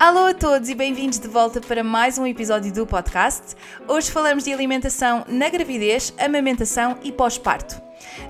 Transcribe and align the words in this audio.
Alô 0.00 0.26
a 0.26 0.34
todos 0.34 0.68
e 0.68 0.76
bem-vindos 0.76 1.18
de 1.18 1.26
volta 1.26 1.60
para 1.60 1.82
mais 1.82 2.18
um 2.18 2.24
episódio 2.24 2.72
do 2.72 2.86
podcast. 2.86 3.56
Hoje 3.88 4.12
falamos 4.12 4.44
de 4.44 4.52
alimentação 4.52 5.24
na 5.26 5.48
gravidez, 5.48 6.14
amamentação 6.16 6.96
e 7.02 7.10
pós-parto. 7.10 7.82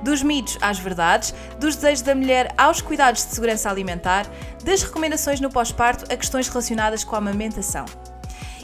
Dos 0.02 0.22
mitos 0.22 0.56
às 0.62 0.78
verdades, 0.78 1.34
dos 1.60 1.76
desejos 1.76 2.00
da 2.00 2.14
mulher 2.14 2.54
aos 2.56 2.80
cuidados 2.80 3.26
de 3.26 3.34
segurança 3.34 3.68
alimentar, 3.68 4.26
das 4.64 4.82
recomendações 4.82 5.40
no 5.40 5.50
pós-parto 5.50 6.10
a 6.10 6.16
questões 6.16 6.48
relacionadas 6.48 7.04
com 7.04 7.14
a 7.14 7.18
amamentação. 7.18 7.84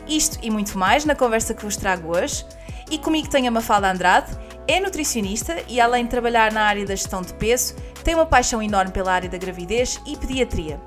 Isto 0.08 0.38
e 0.42 0.50
muito 0.50 0.78
mais 0.78 1.04
na 1.04 1.14
conversa 1.14 1.52
que 1.52 1.62
vos 1.62 1.76
trago 1.76 2.16
hoje. 2.16 2.46
E 2.90 2.96
comigo 2.96 3.28
tenho 3.28 3.48
a 3.48 3.50
Mafalda 3.50 3.90
Andrade, 3.90 4.32
é 4.66 4.80
nutricionista 4.80 5.62
e, 5.68 5.78
além 5.78 6.04
de 6.04 6.10
trabalhar 6.10 6.50
na 6.52 6.62
área 6.62 6.86
da 6.86 6.94
gestão 6.94 7.20
de 7.20 7.34
peso, 7.34 7.74
tem 8.02 8.14
uma 8.14 8.24
paixão 8.24 8.62
enorme 8.62 8.92
pela 8.92 9.12
área 9.12 9.28
da 9.28 9.36
gravidez 9.36 10.00
e 10.06 10.16
pediatria. 10.16 10.80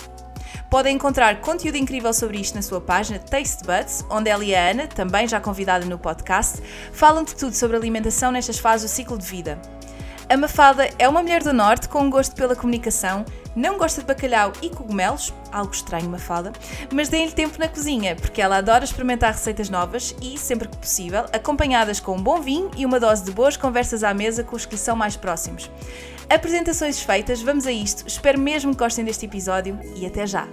Podem 0.69 0.95
encontrar 0.95 1.39
conteúdo 1.39 1.77
incrível 1.77 2.13
sobre 2.13 2.39
isto 2.39 2.55
na 2.55 2.61
sua 2.61 2.81
página 2.81 3.19
Taste 3.19 3.63
Buds, 3.65 4.05
onde 4.09 4.29
ela 4.29 4.43
e 4.43 4.53
a 4.53 4.69
Ana, 4.71 4.87
também 4.87 5.25
já 5.25 5.39
convidada 5.39 5.85
no 5.85 5.97
podcast, 5.97 6.61
falam 6.91 7.23
de 7.23 7.35
tudo 7.35 7.53
sobre 7.53 7.77
alimentação 7.77 8.31
nestas 8.33 8.59
fases 8.59 8.91
do 8.91 8.93
ciclo 8.93 9.17
de 9.17 9.25
vida. 9.25 9.76
A 10.29 10.35
Mafalda 10.35 10.89
é 10.99 11.07
uma 11.07 11.21
mulher 11.21 11.41
do 11.41 11.53
Norte 11.53 11.87
com 11.87 12.01
um 12.01 12.09
gosto 12.09 12.35
pela 12.35 12.53
comunicação, 12.53 13.23
não 13.55 13.77
gosta 13.77 14.01
de 14.01 14.07
bacalhau 14.07 14.51
e 14.61 14.69
cogumelos, 14.69 15.33
algo 15.53 15.71
estranho, 15.71 16.09
Mafalda, 16.09 16.51
mas 16.93 17.07
deem-lhe 17.07 17.31
tempo 17.31 17.57
na 17.57 17.69
cozinha, 17.69 18.13
porque 18.13 18.41
ela 18.41 18.57
adora 18.57 18.83
experimentar 18.83 19.31
receitas 19.31 19.69
novas 19.69 20.13
e, 20.21 20.37
sempre 20.37 20.67
que 20.67 20.75
possível, 20.75 21.25
acompanhadas 21.31 22.01
com 22.01 22.17
um 22.17 22.21
bom 22.21 22.41
vinho 22.41 22.69
e 22.75 22.85
uma 22.85 22.99
dose 22.99 23.23
de 23.23 23.31
boas 23.31 23.55
conversas 23.55 24.03
à 24.03 24.13
mesa 24.13 24.43
com 24.43 24.57
os 24.57 24.65
que 24.65 24.75
lhe 24.75 24.81
são 24.81 24.97
mais 24.97 25.15
próximos. 25.15 25.71
Apresentações 26.29 26.99
feitas, 26.99 27.41
vamos 27.41 27.65
a 27.65 27.71
isto. 27.71 28.05
Espero 28.05 28.37
mesmo 28.37 28.73
que 28.73 28.79
gostem 28.79 29.05
deste 29.05 29.25
episódio 29.25 29.79
e 29.95 30.05
até 30.05 30.27
já! 30.27 30.45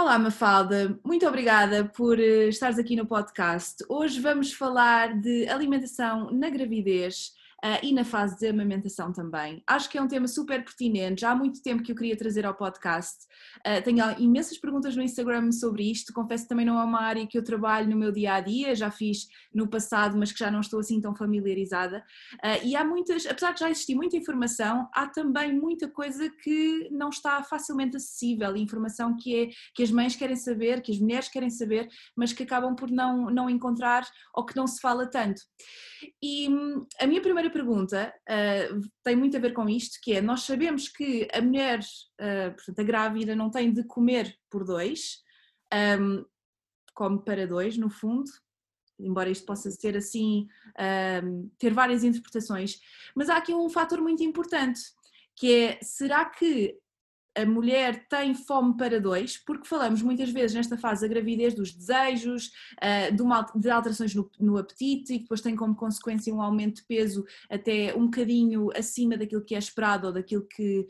Olá, 0.00 0.16
Mafalda, 0.16 0.96
muito 1.04 1.26
obrigada 1.26 1.84
por 1.84 2.20
eh, 2.20 2.48
estares 2.48 2.78
aqui 2.78 2.94
no 2.94 3.04
podcast. 3.04 3.84
Hoje 3.88 4.20
vamos 4.20 4.52
falar 4.52 5.20
de 5.20 5.48
alimentação 5.48 6.30
na 6.30 6.48
gravidez 6.48 7.32
uh, 7.64 7.78
e 7.82 7.92
na 7.92 8.04
fase 8.04 8.38
de 8.38 8.46
amamentação 8.46 9.12
também. 9.12 9.62
Acho 9.66 9.88
que 9.88 9.98
é 9.98 10.02
um 10.02 10.08
tema 10.08 10.26
super 10.26 10.64
pertinente, 10.64 11.22
já 11.22 11.30
há 11.30 11.34
muito 11.34 11.62
tempo 11.62 11.82
que 11.82 11.92
eu 11.92 11.96
queria 11.96 12.16
trazer 12.16 12.46
ao 12.46 12.54
podcast. 12.54 13.26
Uh, 13.58 13.82
tenho 13.82 13.98
imensas 14.18 14.58
perguntas 14.58 14.96
no 14.96 15.02
Instagram 15.02 15.50
sobre 15.52 15.90
isto, 15.90 16.12
confesso 16.12 16.44
que 16.44 16.48
também 16.48 16.66
não 16.66 16.80
é 16.80 16.84
uma 16.84 17.00
área 17.00 17.26
que 17.26 17.36
eu 17.36 17.44
trabalho 17.44 17.88
no 17.88 17.96
meu 17.96 18.12
dia 18.12 18.34
a 18.34 18.40
dia, 18.40 18.74
já 18.74 18.90
fiz 18.90 19.26
no 19.52 19.68
passado, 19.68 20.16
mas 20.16 20.32
que 20.32 20.38
já 20.38 20.50
não 20.50 20.60
estou 20.60 20.80
assim 20.80 21.00
tão 21.00 21.14
familiarizada. 21.14 22.04
Uh, 22.34 22.64
e 22.64 22.76
há 22.76 22.84
muitas, 22.84 23.26
apesar 23.26 23.52
de 23.52 23.60
já 23.60 23.70
existir 23.70 23.94
muita 23.94 24.16
informação, 24.16 24.88
há 24.94 25.06
também 25.06 25.52
muita 25.52 25.88
coisa 25.88 26.30
que 26.42 26.88
não 26.90 27.08
está 27.08 27.42
facilmente 27.42 27.96
acessível, 27.96 28.56
informação 28.56 29.16
que, 29.16 29.34
é, 29.34 29.48
que 29.74 29.82
as 29.82 29.90
mães 29.90 30.14
querem 30.16 30.36
saber, 30.36 30.80
que 30.82 30.92
as 30.92 30.98
mulheres 30.98 31.28
querem 31.28 31.50
saber, 31.50 31.88
mas 32.16 32.32
que 32.32 32.42
acabam 32.42 32.74
por 32.74 32.90
não, 32.90 33.30
não 33.30 33.50
encontrar 33.50 34.06
ou 34.34 34.44
que 34.44 34.56
não 34.56 34.66
se 34.66 34.80
fala 34.80 35.08
tanto. 35.08 35.40
E 36.22 36.48
hum, 36.48 36.86
a 37.00 37.06
minha 37.06 37.20
primeira 37.20 37.47
primeira 37.48 37.50
pergunta 37.50 38.14
uh, 38.28 38.80
tem 39.02 39.16
muito 39.16 39.36
a 39.36 39.40
ver 39.40 39.52
com 39.52 39.68
isto, 39.68 39.98
que 40.02 40.12
é, 40.12 40.20
nós 40.20 40.42
sabemos 40.42 40.88
que 40.88 41.28
a 41.32 41.40
mulher, 41.40 41.80
uh, 41.80 42.54
portanto 42.54 42.78
a 42.78 42.84
grávida 42.84 43.34
não 43.34 43.50
tem 43.50 43.72
de 43.72 43.84
comer 43.84 44.36
por 44.50 44.64
dois, 44.64 45.22
um, 46.00 46.24
come 46.94 47.22
para 47.24 47.46
dois 47.46 47.76
no 47.76 47.90
fundo, 47.90 48.30
embora 48.98 49.30
isto 49.30 49.46
possa 49.46 49.70
ser 49.70 49.96
assim, 49.96 50.48
um, 51.24 51.50
ter 51.58 51.72
várias 51.72 52.04
interpretações, 52.04 52.80
mas 53.14 53.28
há 53.28 53.36
aqui 53.36 53.54
um 53.54 53.68
fator 53.68 54.00
muito 54.00 54.22
importante, 54.22 54.80
que 55.36 55.54
é, 55.54 55.78
será 55.82 56.24
que 56.24 56.76
a 57.42 57.46
mulher 57.46 58.06
tem 58.08 58.34
fome 58.34 58.76
para 58.76 59.00
dois, 59.00 59.36
porque 59.36 59.68
falamos 59.68 60.02
muitas 60.02 60.30
vezes 60.30 60.54
nesta 60.54 60.76
fase 60.76 61.02
da 61.02 61.08
gravidez 61.08 61.54
dos 61.54 61.72
desejos, 61.72 62.50
eh, 62.80 63.10
de 63.10 63.70
alterações 63.70 64.14
no, 64.14 64.30
no 64.40 64.58
apetite 64.58 65.14
e 65.14 65.18
depois 65.20 65.40
tem 65.40 65.54
como 65.54 65.76
consequência 65.76 66.34
um 66.34 66.42
aumento 66.42 66.76
de 66.76 66.86
peso 66.86 67.24
até 67.48 67.94
um 67.94 68.06
bocadinho 68.06 68.70
acima 68.76 69.16
daquilo 69.16 69.44
que 69.44 69.54
é 69.54 69.58
esperado 69.58 70.08
ou 70.08 70.12
daquilo 70.12 70.46
que, 70.46 70.86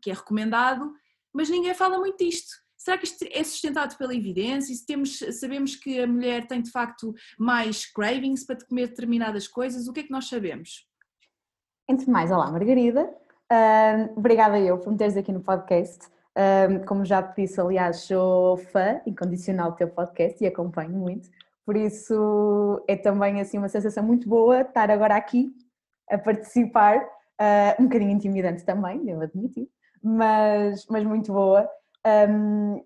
que 0.00 0.10
é 0.10 0.14
recomendado, 0.14 0.92
mas 1.32 1.50
ninguém 1.50 1.74
fala 1.74 1.98
muito 1.98 2.18
disto. 2.18 2.54
Será 2.76 2.96
que 2.96 3.06
isto 3.06 3.26
é 3.28 3.42
sustentado 3.42 3.98
pela 3.98 4.14
evidência? 4.14 4.72
Se 4.74 4.86
temos, 4.86 5.18
sabemos 5.32 5.74
que 5.74 5.98
a 6.00 6.06
mulher 6.06 6.46
tem 6.46 6.62
de 6.62 6.70
facto 6.70 7.12
mais 7.36 7.84
cravings 7.84 8.44
para 8.44 8.64
comer 8.64 8.88
determinadas 8.88 9.48
coisas, 9.48 9.88
o 9.88 9.92
que 9.92 10.00
é 10.00 10.02
que 10.04 10.12
nós 10.12 10.28
sabemos? 10.28 10.86
Entre 11.88 12.08
mais, 12.08 12.30
olá 12.30 12.50
Margarida, 12.52 13.12
Uh, 13.50 14.12
obrigada 14.16 14.58
eu 14.58 14.78
por 14.78 14.92
me 14.92 14.98
teres 14.98 15.16
aqui 15.16 15.32
no 15.32 15.40
podcast. 15.40 16.06
Uh, 16.36 16.84
como 16.86 17.04
já 17.04 17.22
te 17.22 17.42
disse, 17.42 17.60
aliás, 17.60 18.00
sou 18.00 18.56
fã 18.56 19.00
incondicional 19.06 19.72
do 19.72 19.76
teu 19.76 19.88
podcast 19.88 20.42
e 20.42 20.46
acompanho 20.46 20.90
muito. 20.90 21.28
Por 21.64 21.76
isso 21.76 22.82
é 22.86 22.96
também 22.96 23.40
assim 23.40 23.58
uma 23.58 23.68
sensação 23.68 24.02
muito 24.04 24.28
boa 24.28 24.60
estar 24.60 24.90
agora 24.90 25.16
aqui 25.16 25.52
a 26.08 26.16
participar. 26.16 26.98
Uh, 27.40 27.82
um 27.82 27.84
bocadinho 27.84 28.10
intimidante 28.10 28.64
também, 28.64 29.04
devo 29.04 29.22
admitir, 29.22 29.68
mas, 30.02 30.86
mas 30.88 31.04
muito 31.04 31.32
boa. 31.32 31.68
Um, 32.28 32.84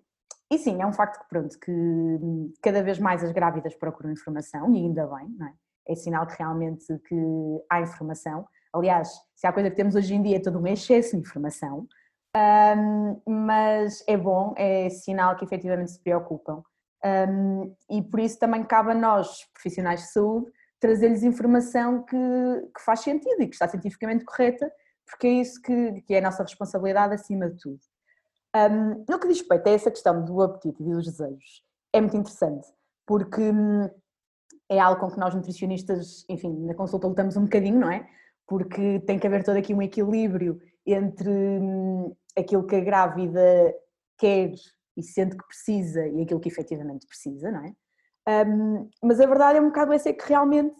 e 0.51 0.57
sim, 0.59 0.81
é 0.81 0.85
um 0.85 0.93
facto 0.93 1.21
que 1.23 1.29
pronto, 1.29 1.59
que 1.59 2.19
cada 2.61 2.83
vez 2.83 2.99
mais 2.99 3.23
as 3.23 3.31
grávidas 3.31 3.73
procuram 3.73 4.11
informação 4.11 4.71
e 4.71 4.77
ainda 4.77 5.07
bem, 5.07 5.27
não 5.37 5.47
é? 5.47 5.53
É 5.87 5.95
sinal 5.95 6.27
que 6.27 6.35
realmente 6.37 6.85
que 7.07 7.15
há 7.69 7.81
informação. 7.81 8.45
Aliás, 8.73 9.09
se 9.35 9.45
há 9.45 9.53
coisa 9.53 9.69
que 9.69 9.75
temos 9.75 9.95
hoje 9.95 10.15
em 10.15 10.21
dia 10.21 10.37
é 10.37 10.39
todo 10.39 10.59
um 10.59 10.67
excesso 10.67 11.11
de 11.11 11.21
informação, 11.21 11.87
um, 12.35 13.21
mas 13.45 14.03
é 14.07 14.17
bom, 14.17 14.53
é 14.57 14.89
sinal 14.89 15.35
que 15.35 15.45
efetivamente 15.45 15.91
se 15.91 15.99
preocupam. 15.99 16.63
Um, 17.05 17.75
e 17.89 18.01
por 18.01 18.19
isso 18.19 18.39
também 18.39 18.63
cabe 18.63 18.91
a 18.91 18.95
nós, 18.95 19.45
profissionais 19.53 20.01
de 20.01 20.07
saúde, 20.07 20.51
trazer-lhes 20.79 21.23
informação 21.23 22.03
que, 22.03 22.17
que, 22.75 22.81
faz 22.83 23.01
sentido 23.01 23.41
e 23.41 23.47
que 23.47 23.53
está 23.53 23.67
cientificamente 23.67 24.25
correta, 24.25 24.71
porque 25.05 25.27
é 25.27 25.31
isso 25.31 25.61
que, 25.61 26.01
que 26.01 26.13
é 26.13 26.17
a 26.17 26.21
nossa 26.21 26.43
responsabilidade 26.43 27.13
acima 27.13 27.49
de 27.49 27.57
tudo. 27.57 27.79
Um, 28.55 29.05
no 29.09 29.19
que 29.19 29.27
diz 29.27 29.39
respeito 29.39 29.67
a 29.67 29.71
essa 29.71 29.91
questão 29.91 30.23
do 30.23 30.41
apetite 30.41 30.81
e 30.81 30.85
dos 30.85 31.05
desejos, 31.05 31.63
é 31.91 32.01
muito 32.01 32.17
interessante, 32.17 32.67
porque 33.05 33.41
hum, 33.41 33.89
é 34.69 34.79
algo 34.79 34.99
com 34.99 35.11
que 35.11 35.19
nós 35.19 35.35
nutricionistas, 35.35 36.25
enfim, 36.29 36.53
na 36.65 36.73
consulta 36.73 37.07
lutamos 37.07 37.37
um 37.37 37.43
bocadinho, 37.43 37.79
não 37.79 37.91
é? 37.91 38.07
Porque 38.53 38.99
tem 39.07 39.17
que 39.17 39.25
haver 39.25 39.43
todo 39.43 39.57
aqui 39.57 39.73
um 39.73 39.81
equilíbrio 39.81 40.61
entre 40.85 41.27
hum, 41.27 42.15
aquilo 42.37 42.67
que 42.67 42.75
a 42.75 42.81
grávida 42.81 43.73
quer 44.15 44.53
e 44.95 45.01
sente 45.01 45.35
que 45.35 45.47
precisa 45.47 46.07
e 46.07 46.21
aquilo 46.21 46.39
que 46.39 46.49
efetivamente 46.49 47.07
precisa, 47.07 47.49
não 47.49 47.65
é? 47.65 48.45
Um, 48.45 48.87
mas 49.01 49.19
a 49.19 49.25
verdade 49.25 49.57
é 49.57 49.61
um 49.61 49.69
bocado 49.69 49.91
essa 49.91 50.09
é 50.09 50.13
que 50.13 50.29
realmente, 50.29 50.75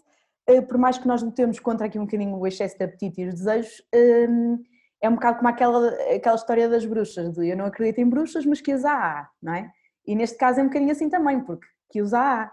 eh, 0.46 0.60
por 0.60 0.78
mais 0.78 0.98
que 0.98 1.08
nós 1.08 1.20
lutemos 1.20 1.58
contra 1.58 1.88
aqui 1.88 1.98
um 1.98 2.04
bocadinho 2.04 2.38
o 2.38 2.46
excesso 2.46 2.78
de 2.78 2.84
apetite 2.84 3.22
e 3.22 3.26
os 3.26 3.34
desejos, 3.34 3.82
um, 3.92 4.62
é 5.02 5.08
um 5.08 5.14
bocado 5.16 5.38
como 5.38 5.48
aquela, 5.48 5.88
aquela 6.14 6.36
história 6.36 6.68
das 6.68 6.86
bruxas, 6.86 7.32
de 7.32 7.48
eu 7.48 7.56
não 7.56 7.64
acredito 7.64 7.98
em 7.98 8.08
bruxas, 8.08 8.46
mas 8.46 8.60
que 8.60 8.70
as 8.70 8.84
há, 8.84 9.28
não 9.42 9.52
é? 9.52 9.68
E 10.06 10.14
neste 10.14 10.38
caso 10.38 10.60
é 10.60 10.62
um 10.62 10.68
bocadinho 10.68 10.92
assim 10.92 11.08
também, 11.08 11.40
porque 11.40 11.66
que 11.90 12.00
os 12.00 12.14
há. 12.14 12.52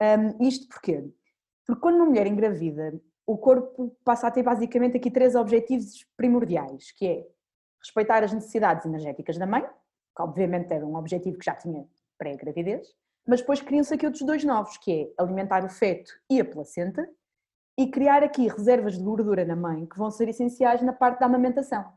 Um, 0.00 0.42
isto 0.48 0.66
porquê? 0.68 1.04
Porque 1.66 1.82
quando 1.82 1.96
uma 1.96 2.06
mulher 2.06 2.26
engravida, 2.26 2.98
o 3.26 3.38
corpo 3.38 3.96
passa 4.04 4.26
a 4.26 4.30
ter 4.30 4.42
basicamente 4.42 4.96
aqui 4.96 5.10
três 5.10 5.34
objetivos 5.34 6.04
primordiais, 6.16 6.92
que 6.92 7.06
é 7.06 7.26
respeitar 7.80 8.22
as 8.22 8.32
necessidades 8.32 8.84
energéticas 8.86 9.38
da 9.38 9.46
mãe, 9.46 9.62
que 9.62 10.22
obviamente 10.22 10.72
era 10.72 10.86
um 10.86 10.96
objetivo 10.96 11.38
que 11.38 11.44
já 11.44 11.54
tinha 11.54 11.86
pré-gravidez, 12.18 12.94
mas 13.26 13.40
depois 13.40 13.60
criam-se 13.60 13.94
aqui 13.94 14.06
outros 14.06 14.24
dois 14.24 14.44
novos, 14.44 14.76
que 14.76 14.92
é 14.92 15.22
alimentar 15.22 15.64
o 15.64 15.68
feto 15.68 16.12
e 16.30 16.40
a 16.40 16.44
placenta, 16.44 17.08
e 17.76 17.90
criar 17.90 18.22
aqui 18.22 18.46
reservas 18.46 18.96
de 18.96 19.02
gordura 19.02 19.44
na 19.44 19.56
mãe 19.56 19.86
que 19.86 19.98
vão 19.98 20.10
ser 20.10 20.28
essenciais 20.28 20.80
na 20.82 20.92
parte 20.92 21.18
da 21.18 21.26
amamentação. 21.26 21.92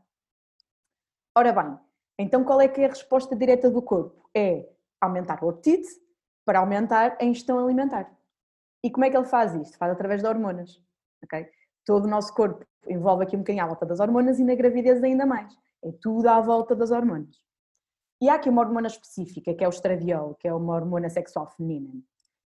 Ora 1.36 1.52
bem, 1.52 1.78
então 2.18 2.42
qual 2.42 2.60
é 2.60 2.66
que 2.66 2.80
é 2.80 2.86
a 2.86 2.88
resposta 2.88 3.36
direta 3.36 3.70
do 3.70 3.80
corpo? 3.80 4.28
É 4.34 4.68
aumentar 5.00 5.42
o 5.44 5.50
apetite 5.50 5.88
para 6.44 6.58
aumentar 6.58 7.16
a 7.20 7.24
ingestão 7.24 7.58
alimentar. 7.58 8.10
E 8.82 8.90
como 8.90 9.04
é 9.04 9.10
que 9.10 9.16
ele 9.16 9.26
faz 9.26 9.54
isto? 9.54 9.76
Faz 9.78 9.92
através 9.92 10.22
de 10.22 10.28
hormonas. 10.28 10.82
Okay? 11.24 11.48
Todo 11.84 12.04
o 12.04 12.08
nosso 12.08 12.34
corpo 12.34 12.64
envolve 12.86 13.24
aqui 13.24 13.36
um 13.36 13.40
bocadinho 13.40 13.64
à 13.64 13.66
volta 13.66 13.86
das 13.86 14.00
hormonas 14.00 14.38
e 14.38 14.44
na 14.44 14.54
gravidez 14.54 15.02
ainda 15.02 15.26
mais. 15.26 15.52
É 15.82 15.92
tudo 16.00 16.28
à 16.28 16.40
volta 16.40 16.74
das 16.74 16.90
hormonas. 16.90 17.40
E 18.20 18.28
há 18.28 18.34
aqui 18.34 18.48
uma 18.48 18.62
hormona 18.62 18.88
específica, 18.88 19.54
que 19.54 19.62
é 19.62 19.66
o 19.66 19.70
estradiol, 19.70 20.34
que 20.34 20.48
é 20.48 20.52
uma 20.52 20.74
hormona 20.74 21.08
sexual 21.08 21.46
feminina, 21.46 22.02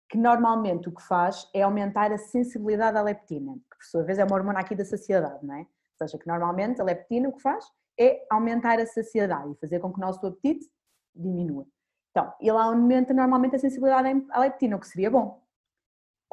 que 0.09 0.17
normalmente 0.17 0.89
o 0.89 0.91
que 0.91 1.01
faz 1.01 1.49
é 1.53 1.61
aumentar 1.61 2.11
a 2.11 2.17
sensibilidade 2.17 2.97
à 2.97 3.01
leptina, 3.01 3.53
que 3.53 3.77
por 3.77 3.85
sua 3.85 4.03
vez 4.03 4.19
é 4.19 4.25
uma 4.25 4.35
hormona 4.35 4.59
aqui 4.59 4.75
da 4.75 4.83
saciedade, 4.83 5.45
não 5.45 5.55
é? 5.55 5.61
Ou 5.61 6.07
seja, 6.07 6.17
que 6.17 6.27
normalmente 6.27 6.81
a 6.81 6.83
leptina 6.83 7.29
o 7.29 7.33
que 7.33 7.41
faz 7.41 7.65
é 7.97 8.25
aumentar 8.29 8.79
a 8.79 8.85
saciedade 8.85 9.51
e 9.51 9.55
fazer 9.55 9.79
com 9.79 9.91
que 9.91 9.99
o 9.99 10.01
nosso 10.01 10.25
apetite 10.25 10.69
diminua. 11.15 11.65
Então, 12.11 12.33
ele 12.39 12.57
aumenta 12.57 13.13
normalmente 13.13 13.55
a 13.55 13.59
sensibilidade 13.59 14.25
à 14.31 14.39
leptina, 14.39 14.75
o 14.75 14.79
que 14.79 14.87
seria 14.87 15.09
bom. 15.09 15.42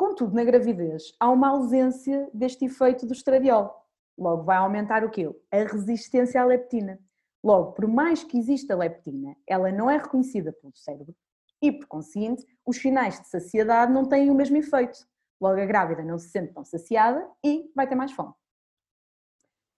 Contudo, 0.00 0.34
na 0.34 0.42
gravidez, 0.44 1.12
há 1.20 1.28
uma 1.28 1.50
ausência 1.50 2.26
deste 2.32 2.64
efeito 2.64 3.04
do 3.04 3.12
estradiol. 3.12 3.84
Logo, 4.16 4.44
vai 4.44 4.56
aumentar 4.56 5.04
o 5.04 5.10
quê? 5.10 5.30
A 5.52 5.58
resistência 5.58 6.40
à 6.40 6.44
leptina. 6.46 6.98
Logo, 7.44 7.72
por 7.72 7.86
mais 7.86 8.24
que 8.24 8.38
exista 8.38 8.74
leptina, 8.74 9.36
ela 9.46 9.70
não 9.70 9.90
é 9.90 9.98
reconhecida 9.98 10.54
pelo 10.54 10.74
cérebro 10.74 11.14
e, 11.60 11.70
por 11.70 11.86
conseguinte, 11.86 12.46
os 12.64 12.78
sinais 12.78 13.20
de 13.20 13.28
saciedade 13.28 13.92
não 13.92 14.06
têm 14.06 14.30
o 14.30 14.34
mesmo 14.34 14.56
efeito. 14.56 15.06
Logo, 15.38 15.60
a 15.60 15.66
grávida 15.66 16.02
não 16.02 16.18
se 16.18 16.30
sente 16.30 16.54
tão 16.54 16.64
saciada 16.64 17.28
e 17.44 17.70
vai 17.76 17.86
ter 17.86 17.94
mais 17.94 18.12
fome. 18.12 18.32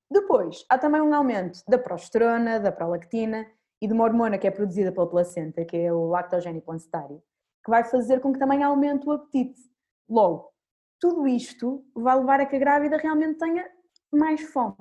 Depois, 0.08 0.64
há 0.68 0.78
também 0.78 1.00
um 1.00 1.12
aumento 1.12 1.64
da 1.66 1.78
progesterona, 1.78 2.60
da 2.60 2.70
prolactina 2.70 3.44
e 3.80 3.88
de 3.88 3.92
uma 3.92 4.04
hormona 4.04 4.38
que 4.38 4.46
é 4.46 4.52
produzida 4.52 4.92
pela 4.92 5.10
placenta, 5.10 5.64
que 5.64 5.76
é 5.76 5.92
o 5.92 6.06
lactogênio 6.06 6.62
placentário, 6.62 7.20
que 7.64 7.70
vai 7.72 7.82
fazer 7.82 8.20
com 8.20 8.32
que 8.32 8.38
também 8.38 8.62
aumente 8.62 9.04
o 9.04 9.10
apetite. 9.10 9.71
Logo, 10.08 10.52
tudo 11.00 11.26
isto 11.26 11.84
vai 11.94 12.16
levar 12.18 12.40
a 12.40 12.46
que 12.46 12.56
a 12.56 12.58
grávida 12.58 12.96
realmente 12.96 13.38
tenha 13.38 13.68
mais 14.12 14.40
fome. 14.40 14.76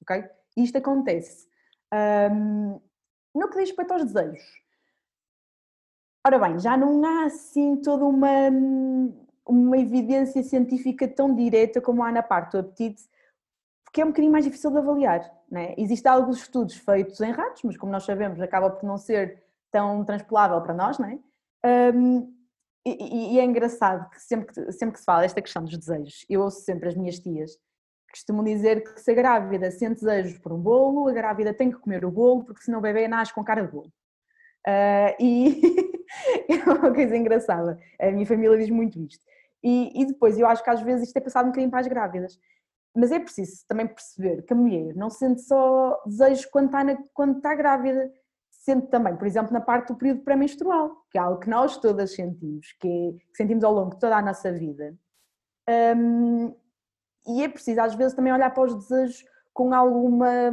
Ok? 0.00 0.24
Isto 0.56 0.78
acontece 0.78 1.46
um, 1.92 2.80
no 3.34 3.48
que 3.48 3.58
diz 3.58 3.68
respeito 3.68 3.92
aos 3.92 4.04
desejos. 4.04 4.62
Ora 6.26 6.38
bem, 6.38 6.58
já 6.58 6.76
não 6.76 7.04
há 7.04 7.24
assim 7.24 7.76
toda 7.76 8.04
uma, 8.04 8.48
uma 9.46 9.76
evidência 9.76 10.42
científica 10.42 11.08
tão 11.08 11.34
direta 11.34 11.80
como 11.80 12.02
há 12.02 12.12
na 12.12 12.22
parte 12.22 12.52
do 12.52 12.58
apetite, 12.58 13.02
porque 13.84 14.00
é 14.00 14.04
um 14.04 14.08
bocadinho 14.08 14.32
mais 14.32 14.44
difícil 14.44 14.70
de 14.70 14.78
avaliar. 14.78 15.30
Né? 15.50 15.74
Existem 15.76 16.10
alguns 16.10 16.38
estudos 16.38 16.76
feitos 16.76 17.20
em 17.20 17.32
ratos, 17.32 17.62
mas 17.64 17.76
como 17.76 17.92
nós 17.92 18.04
sabemos, 18.04 18.40
acaba 18.40 18.70
por 18.70 18.86
não 18.86 18.96
ser 18.96 19.42
tão 19.70 20.04
transpolável 20.04 20.60
para 20.62 20.74
nós, 20.74 20.98
não 20.98 21.08
é? 21.08 21.18
Um, 21.94 22.41
e, 22.84 23.34
e, 23.34 23.38
é 23.38 23.44
engraçado 23.44 24.10
que 24.10 24.20
sempre, 24.20 24.46
que 24.46 24.72
sempre 24.72 24.94
que 24.94 24.98
se 24.98 25.04
fala 25.04 25.24
esta 25.24 25.40
questão 25.40 25.64
dos 25.64 25.76
desejos, 25.76 26.24
eu 26.28 26.40
ouço 26.40 26.62
sempre 26.62 26.88
as 26.88 26.96
minhas 26.96 27.18
tias 27.18 27.56
costumam 28.12 28.44
dizer 28.44 28.84
que 28.84 29.00
se 29.00 29.10
a 29.10 29.14
grávida 29.14 29.70
sente 29.70 30.04
desejos 30.04 30.38
por 30.38 30.52
um 30.52 30.58
bolo, 30.58 31.08
a 31.08 31.12
grávida 31.12 31.54
tem 31.54 31.70
que 31.70 31.78
comer 31.78 32.04
o 32.04 32.10
bolo, 32.10 32.44
porque 32.44 32.62
senão 32.62 32.78
o 32.78 32.82
bebê 32.82 33.08
nasce 33.08 33.32
com 33.32 33.42
cara 33.42 33.62
de 33.62 33.72
bolo. 33.72 33.90
Uh, 34.66 35.16
e 35.18 35.60
é 36.48 36.70
uma 36.70 36.92
coisa 36.92 37.16
engraçada, 37.16 37.78
a 37.98 38.10
minha 38.10 38.26
família 38.26 38.56
diz 38.58 38.70
muito 38.70 39.00
isto. 39.00 39.24
E, 39.64 40.02
e, 40.02 40.06
depois, 40.06 40.38
eu 40.38 40.46
acho 40.46 40.62
que 40.62 40.70
às 40.70 40.82
vezes 40.82 41.08
isto 41.08 41.16
é 41.16 41.20
passado 41.20 41.46
um 41.46 41.48
bocadinho 41.48 41.70
para 41.70 41.80
as 41.80 41.86
grávidas. 41.86 42.38
Mas 42.94 43.10
é 43.10 43.18
preciso 43.18 43.64
também 43.66 43.86
perceber 43.86 44.42
que 44.42 44.52
a 44.52 44.56
mulher 44.56 44.94
não 44.94 45.08
sente 45.08 45.40
só 45.42 45.98
desejos 46.04 46.44
quando 46.46 46.66
está, 46.66 46.84
na, 46.84 46.98
quando 47.14 47.36
está 47.38 47.54
grávida, 47.54 48.12
sente 48.62 48.86
também, 48.86 49.16
por 49.16 49.26
exemplo, 49.26 49.52
na 49.52 49.60
parte 49.60 49.88
do 49.88 49.96
período 49.96 50.22
pré-menstrual, 50.22 51.04
que 51.10 51.18
é 51.18 51.20
algo 51.20 51.40
que 51.40 51.50
nós 51.50 51.76
todas 51.76 52.14
sentimos, 52.14 52.72
que, 52.80 52.88
é, 52.88 53.36
sentimos 53.36 53.64
ao 53.64 53.74
longo 53.74 53.90
de 53.90 53.98
toda 53.98 54.16
a 54.16 54.22
nossa 54.22 54.52
vida. 54.52 54.96
Um, 55.96 56.54
e 57.26 57.42
é 57.42 57.48
preciso 57.48 57.80
às 57.80 57.94
vezes 57.94 58.14
também 58.14 58.32
olhar 58.32 58.54
para 58.54 58.64
os 58.64 58.74
desejos 58.74 59.24
com 59.52 59.74
alguma 59.74 60.52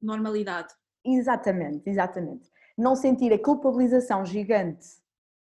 normalidade. 0.00 0.72
Exatamente, 1.04 1.88
exatamente. 1.90 2.48
Não 2.78 2.94
sentir 2.94 3.32
a 3.32 3.42
culpabilização 3.42 4.24
gigante 4.24 4.86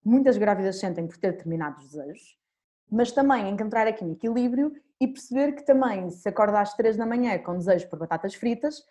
muitas 0.03 0.39
grávidas 0.39 0.81
sentem 0.81 1.07
por 1.07 1.19
ter 1.19 1.33
determinados 1.33 1.91
desejos, 1.91 2.39
mas 2.91 3.13
também 3.13 3.51
encontrar 3.51 3.87
aqui 3.87 4.03
um 4.03 4.13
equilíbrio 4.13 4.73
e 4.99 5.07
perceber 5.07 5.53
que 5.53 5.67
também 5.67 6.09
se 6.11 6.27
acorda 6.29 6.61
às 6.61 6.75
3 6.75 6.97
da 6.97 7.05
manhã 7.05 7.39
com 7.39 7.59
desejos 7.59 7.85
por 7.85 7.99
batatas 7.99 8.35
fritas, 8.35 8.83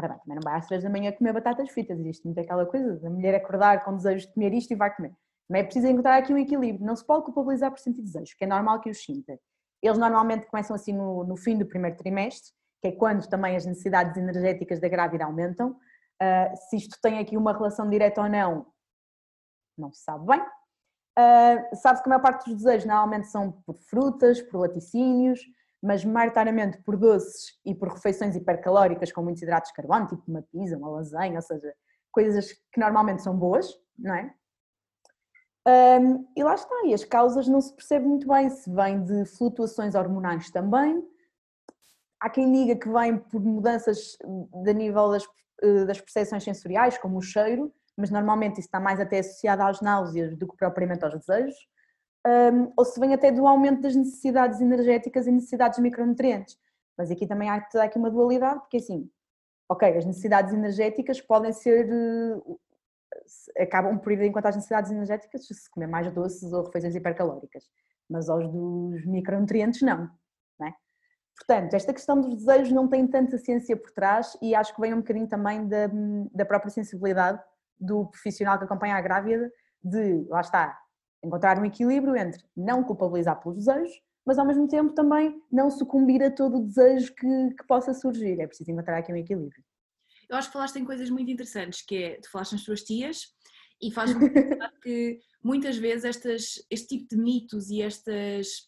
ora 0.00 0.08
bem, 0.08 0.18
também 0.18 0.34
não 0.36 0.42
vai 0.42 0.58
às 0.58 0.66
3 0.66 0.82
da 0.82 0.90
manhã 0.90 1.12
comer 1.12 1.32
batatas 1.32 1.70
fritas, 1.70 1.98
existe 1.98 2.24
muito 2.24 2.40
aquela 2.40 2.66
coisa 2.66 2.98
da 2.98 3.10
mulher 3.10 3.34
acordar 3.34 3.84
com 3.84 3.94
desejos 3.94 4.26
de 4.26 4.32
comer 4.32 4.52
isto 4.54 4.72
e 4.72 4.76
vai 4.76 4.94
comer. 4.94 5.12
Mas 5.48 5.60
é 5.60 5.64
preciso 5.64 5.86
encontrar 5.88 6.16
aqui 6.16 6.32
um 6.32 6.38
equilíbrio, 6.38 6.84
não 6.84 6.96
se 6.96 7.04
pode 7.04 7.24
culpabilizar 7.24 7.70
por 7.70 7.78
sentir 7.78 8.02
desejos, 8.02 8.34
que 8.34 8.44
é 8.44 8.46
normal 8.46 8.80
que 8.80 8.90
os 8.90 9.02
sinta. 9.02 9.38
Eles 9.82 9.98
normalmente 9.98 10.46
começam 10.46 10.74
assim 10.74 10.92
no, 10.92 11.24
no 11.24 11.36
fim 11.36 11.58
do 11.58 11.66
primeiro 11.66 11.96
trimestre, 11.96 12.52
que 12.80 12.88
é 12.88 12.92
quando 12.92 13.26
também 13.28 13.56
as 13.56 13.66
necessidades 13.66 14.16
energéticas 14.16 14.80
da 14.80 14.88
grávida 14.88 15.24
aumentam. 15.24 15.70
Uh, 15.70 16.56
se 16.68 16.76
isto 16.76 16.98
tem 17.02 17.18
aqui 17.18 17.36
uma 17.36 17.52
relação 17.52 17.88
direta 17.88 18.22
ou 18.22 18.28
não, 18.28 18.66
não 19.76 19.92
se 19.92 20.02
sabe 20.02 20.26
bem. 20.26 20.40
Uh, 20.40 21.76
Sabe-se 21.76 22.02
que 22.02 22.08
a 22.08 22.10
maior 22.10 22.22
parte 22.22 22.44
dos 22.44 22.62
desejos 22.62 22.86
normalmente 22.86 23.26
são 23.28 23.52
por 23.66 23.76
frutas, 23.78 24.40
por 24.42 24.60
laticínios, 24.60 25.40
mas 25.82 26.04
maioritariamente 26.04 26.78
por 26.82 26.96
doces 26.96 27.58
e 27.64 27.74
por 27.74 27.88
refeições 27.88 28.36
hipercalóricas 28.36 29.12
com 29.12 29.22
muitos 29.22 29.42
hidratos 29.42 29.70
de 29.70 29.74
carbono, 29.74 30.06
tipo 30.06 30.22
uma 30.28 30.42
pizza, 30.42 30.76
uma 30.76 30.90
lasanha, 30.90 31.36
ou 31.36 31.42
seja, 31.42 31.74
coisas 32.12 32.52
que 32.52 32.78
normalmente 32.78 33.22
são 33.22 33.36
boas, 33.36 33.68
não 33.98 34.14
é? 34.14 34.34
Um, 35.66 36.26
e 36.36 36.42
lá 36.42 36.54
está, 36.54 36.74
e 36.86 36.94
as 36.94 37.04
causas 37.04 37.46
não 37.46 37.60
se 37.60 37.74
percebe 37.74 38.06
muito 38.06 38.26
bem 38.26 38.48
se 38.48 38.70
vem 38.70 39.04
de 39.04 39.24
flutuações 39.26 39.94
hormonais 39.94 40.50
também. 40.50 41.02
Há 42.18 42.30
quem 42.30 42.50
diga 42.50 42.76
que 42.76 42.90
vem 42.90 43.18
por 43.18 43.40
mudanças 43.40 44.16
de 44.64 44.74
nível 44.74 45.10
das, 45.10 45.24
eh, 45.62 45.84
das 45.84 46.00
percepções 46.00 46.44
sensoriais, 46.44 46.98
como 46.98 47.18
o 47.18 47.22
cheiro, 47.22 47.72
mas 47.96 48.10
normalmente 48.10 48.54
isso 48.58 48.68
está 48.68 48.80
mais 48.80 49.00
até 49.00 49.20
associado 49.20 49.62
às 49.62 49.80
náuseas 49.80 50.36
do 50.36 50.46
que 50.46 50.56
propriamente 50.56 51.04
aos 51.04 51.14
desejos. 51.14 51.56
Um, 52.26 52.72
ou 52.76 52.84
se 52.84 53.00
vem 53.00 53.14
até 53.14 53.32
do 53.32 53.46
aumento 53.46 53.80
das 53.80 53.96
necessidades 53.96 54.60
energéticas 54.60 55.26
e 55.26 55.32
necessidades 55.32 55.76
de 55.76 55.82
micronutrientes. 55.82 56.58
Mas 56.96 57.10
aqui 57.10 57.26
também 57.26 57.48
há, 57.48 57.56
aqui 57.82 57.98
uma 57.98 58.10
dualidade, 58.10 58.60
porque 58.60 58.76
assim, 58.76 59.10
ok, 59.68 59.96
as 59.96 60.04
necessidades 60.04 60.52
energéticas 60.52 61.20
podem 61.20 61.52
ser 61.52 61.88
eh, 63.56 63.62
acabam 63.62 63.98
por 63.98 64.12
ir 64.12 64.22
enquanto 64.22 64.46
às 64.46 64.56
necessidades 64.56 64.90
energéticas 64.90 65.46
se 65.46 65.70
comer 65.70 65.86
mais 65.86 66.10
doces 66.12 66.52
ou 66.52 66.64
refeições 66.64 66.94
hipercalóricas, 66.94 67.64
mas 68.08 68.28
aos 68.28 68.46
dos 68.48 69.06
micronutrientes 69.06 69.80
não, 69.82 70.10
não 70.58 70.66
é? 70.66 70.74
Portanto, 71.36 71.74
esta 71.74 71.92
questão 71.92 72.20
dos 72.20 72.34
desejos 72.34 72.72
não 72.72 72.88
tem 72.88 73.06
tanta 73.06 73.38
ciência 73.38 73.76
por 73.76 73.90
trás 73.92 74.36
e 74.42 74.54
acho 74.54 74.74
que 74.74 74.80
vem 74.80 74.92
um 74.92 74.98
bocadinho 74.98 75.28
também 75.28 75.66
da, 75.66 75.88
da 76.34 76.44
própria 76.44 76.70
sensibilidade 76.70 77.42
do 77.78 78.06
profissional 78.06 78.58
que 78.58 78.64
acompanha 78.64 78.96
a 78.96 79.00
grávida 79.00 79.50
de, 79.82 80.26
lá 80.28 80.40
está, 80.40 80.78
encontrar 81.22 81.58
um 81.58 81.64
equilíbrio 81.64 82.16
entre 82.16 82.42
não 82.56 82.82
culpabilizar 82.82 83.40
pelos 83.40 83.58
desejos, 83.58 84.00
mas 84.24 84.38
ao 84.38 84.46
mesmo 84.46 84.68
tempo 84.68 84.92
também 84.92 85.42
não 85.50 85.70
sucumbir 85.70 86.22
a 86.22 86.30
todo 86.30 86.58
o 86.58 86.64
desejo 86.64 87.14
que, 87.14 87.54
que 87.54 87.66
possa 87.66 87.92
surgir. 87.94 88.40
É 88.40 88.46
preciso 88.46 88.70
encontrar 88.70 88.98
aqui 88.98 89.12
um 89.12 89.16
equilíbrio 89.16 89.62
eu 90.30 90.36
acho 90.36 90.48
que 90.48 90.52
falaste 90.52 90.76
em 90.76 90.84
coisas 90.84 91.10
muito 91.10 91.30
interessantes, 91.30 91.82
que 91.82 91.96
é, 91.96 92.20
tu 92.20 92.30
falaste 92.30 92.52
nas 92.52 92.62
tuas 92.62 92.82
tias 92.82 93.26
e 93.82 93.90
faz-me 93.90 94.30
pensar 94.30 94.72
que 94.80 95.18
muitas 95.42 95.76
vezes 95.76 96.04
estas, 96.04 96.64
este 96.70 96.98
tipo 96.98 97.08
de 97.08 97.20
mitos 97.20 97.68
e 97.68 97.82
estas 97.82 98.60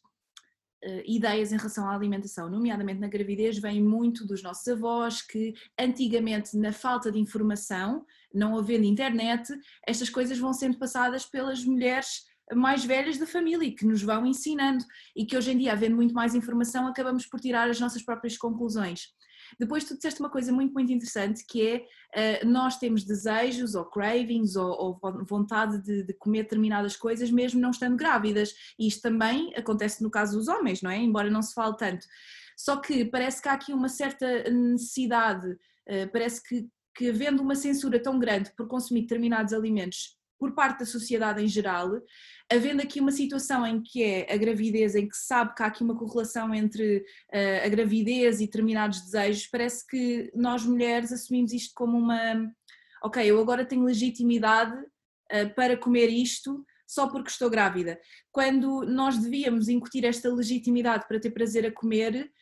uh, 0.84 1.02
ideias 1.06 1.52
em 1.52 1.56
relação 1.56 1.88
à 1.88 1.94
alimentação, 1.94 2.50
nomeadamente 2.50 3.00
na 3.00 3.06
gravidez, 3.06 3.58
vêm 3.58 3.80
muito 3.80 4.26
dos 4.26 4.42
nossos 4.42 4.66
avós, 4.66 5.22
que 5.22 5.54
antigamente, 5.78 6.56
na 6.56 6.72
falta 6.72 7.12
de 7.12 7.20
informação, 7.20 8.04
não 8.34 8.58
havendo 8.58 8.84
internet, 8.84 9.54
estas 9.86 10.10
coisas 10.10 10.38
vão 10.38 10.52
sendo 10.52 10.78
passadas 10.78 11.24
pelas 11.24 11.64
mulheres 11.64 12.24
mais 12.54 12.84
velhas 12.84 13.18
da 13.18 13.26
família 13.26 13.74
que 13.74 13.86
nos 13.86 14.02
vão 14.02 14.26
ensinando 14.26 14.84
e 15.16 15.24
que 15.24 15.36
hoje 15.36 15.52
em 15.52 15.58
dia, 15.58 15.72
havendo 15.72 15.96
muito 15.96 16.14
mais 16.14 16.34
informação, 16.34 16.86
acabamos 16.86 17.26
por 17.26 17.40
tirar 17.40 17.68
as 17.68 17.80
nossas 17.80 18.02
próprias 18.02 18.36
conclusões. 18.36 19.08
Depois 19.58 19.84
tu 19.84 19.94
disseste 19.94 20.20
uma 20.20 20.30
coisa 20.30 20.52
muito, 20.52 20.72
muito 20.72 20.92
interessante 20.92 21.44
que 21.46 21.86
é 22.14 22.42
uh, 22.42 22.48
nós 22.48 22.78
temos 22.78 23.04
desejos 23.04 23.74
ou 23.74 23.84
cravings 23.84 24.56
ou, 24.56 25.00
ou 25.02 25.24
vontade 25.24 25.82
de, 25.82 26.02
de, 26.02 26.12
comer 26.14 26.44
determinadas 26.44 26.96
coisas 26.96 27.30
mesmo 27.30 27.60
não 27.60 27.70
estando 27.70 27.96
grávidas. 27.96 28.54
E 28.78 28.86
isto 28.86 29.02
também 29.02 29.52
acontece 29.54 30.02
no 30.02 30.10
caso 30.10 30.38
dos 30.38 30.48
homens, 30.48 30.82
não 30.82 30.90
é? 30.90 30.96
Embora 30.96 31.30
não 31.30 31.42
se 31.42 31.54
fale 31.54 31.76
tanto. 31.76 32.06
Só 32.56 32.76
que 32.76 33.04
parece 33.04 33.42
que 33.42 33.48
há 33.48 33.52
aqui 33.52 33.72
uma 33.72 33.88
certa 33.88 34.50
necessidade, 34.50 35.48
uh, 35.50 36.10
parece 36.12 36.42
que, 36.42 36.68
que 36.94 37.08
havendo 37.08 37.42
uma 37.42 37.54
censura 37.54 38.00
tão 38.00 38.18
grande 38.18 38.52
por 38.56 38.66
consumir 38.68 39.02
determinados 39.02 39.52
alimentos 39.52 40.16
por 40.42 40.50
parte 40.56 40.80
da 40.80 40.84
sociedade 40.84 41.40
em 41.40 41.46
geral, 41.46 41.88
havendo 42.52 42.82
aqui 42.82 42.98
uma 42.98 43.12
situação 43.12 43.64
em 43.64 43.80
que 43.80 44.02
é 44.02 44.26
a 44.28 44.36
gravidez, 44.36 44.96
em 44.96 45.08
que 45.08 45.16
se 45.16 45.26
sabe 45.26 45.54
que 45.54 45.62
há 45.62 45.66
aqui 45.66 45.84
uma 45.84 45.96
correlação 45.96 46.52
entre 46.52 46.98
uh, 46.98 47.64
a 47.64 47.68
gravidez 47.68 48.40
e 48.40 48.46
determinados 48.46 49.02
desejos, 49.02 49.46
parece 49.46 49.86
que 49.86 50.32
nós 50.34 50.66
mulheres 50.66 51.12
assumimos 51.12 51.52
isto 51.52 51.72
como 51.76 51.96
uma. 51.96 52.52
Ok, 53.04 53.24
eu 53.24 53.40
agora 53.40 53.64
tenho 53.64 53.84
legitimidade 53.84 54.76
uh, 54.76 55.54
para 55.54 55.76
comer 55.76 56.08
isto 56.08 56.66
só 56.88 57.06
porque 57.06 57.30
estou 57.30 57.48
grávida. 57.48 58.00
Quando 58.32 58.82
nós 58.82 59.16
devíamos 59.16 59.68
incutir 59.68 60.04
esta 60.04 60.28
legitimidade 60.28 61.06
para 61.06 61.20
ter 61.20 61.30
prazer 61.30 61.64
a 61.64 61.70
comer 61.70 62.32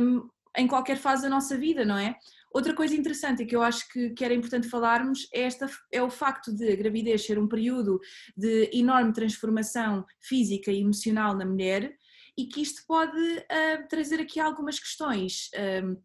um, 0.00 0.28
em 0.58 0.66
qualquer 0.66 0.96
fase 0.96 1.22
da 1.22 1.28
nossa 1.28 1.56
vida, 1.56 1.84
não 1.84 1.96
é? 1.96 2.16
Outra 2.54 2.72
coisa 2.72 2.94
interessante 2.94 3.44
que 3.44 3.56
eu 3.56 3.62
acho 3.62 3.88
que, 3.88 4.10
que 4.10 4.24
era 4.24 4.32
importante 4.32 4.68
falarmos 4.68 5.26
é, 5.34 5.40
esta, 5.40 5.68
é 5.90 6.00
o 6.00 6.08
facto 6.08 6.54
de 6.54 6.70
a 6.70 6.76
gravidez 6.76 7.26
ser 7.26 7.36
um 7.36 7.48
período 7.48 7.98
de 8.36 8.70
enorme 8.72 9.12
transformação 9.12 10.06
física 10.20 10.70
e 10.70 10.80
emocional 10.80 11.36
na 11.36 11.44
mulher 11.44 11.92
e 12.38 12.46
que 12.46 12.62
isto 12.62 12.84
pode 12.86 13.18
uh, 13.18 13.88
trazer 13.88 14.20
aqui 14.20 14.38
algumas 14.38 14.78
questões 14.78 15.50
uh, 15.56 16.00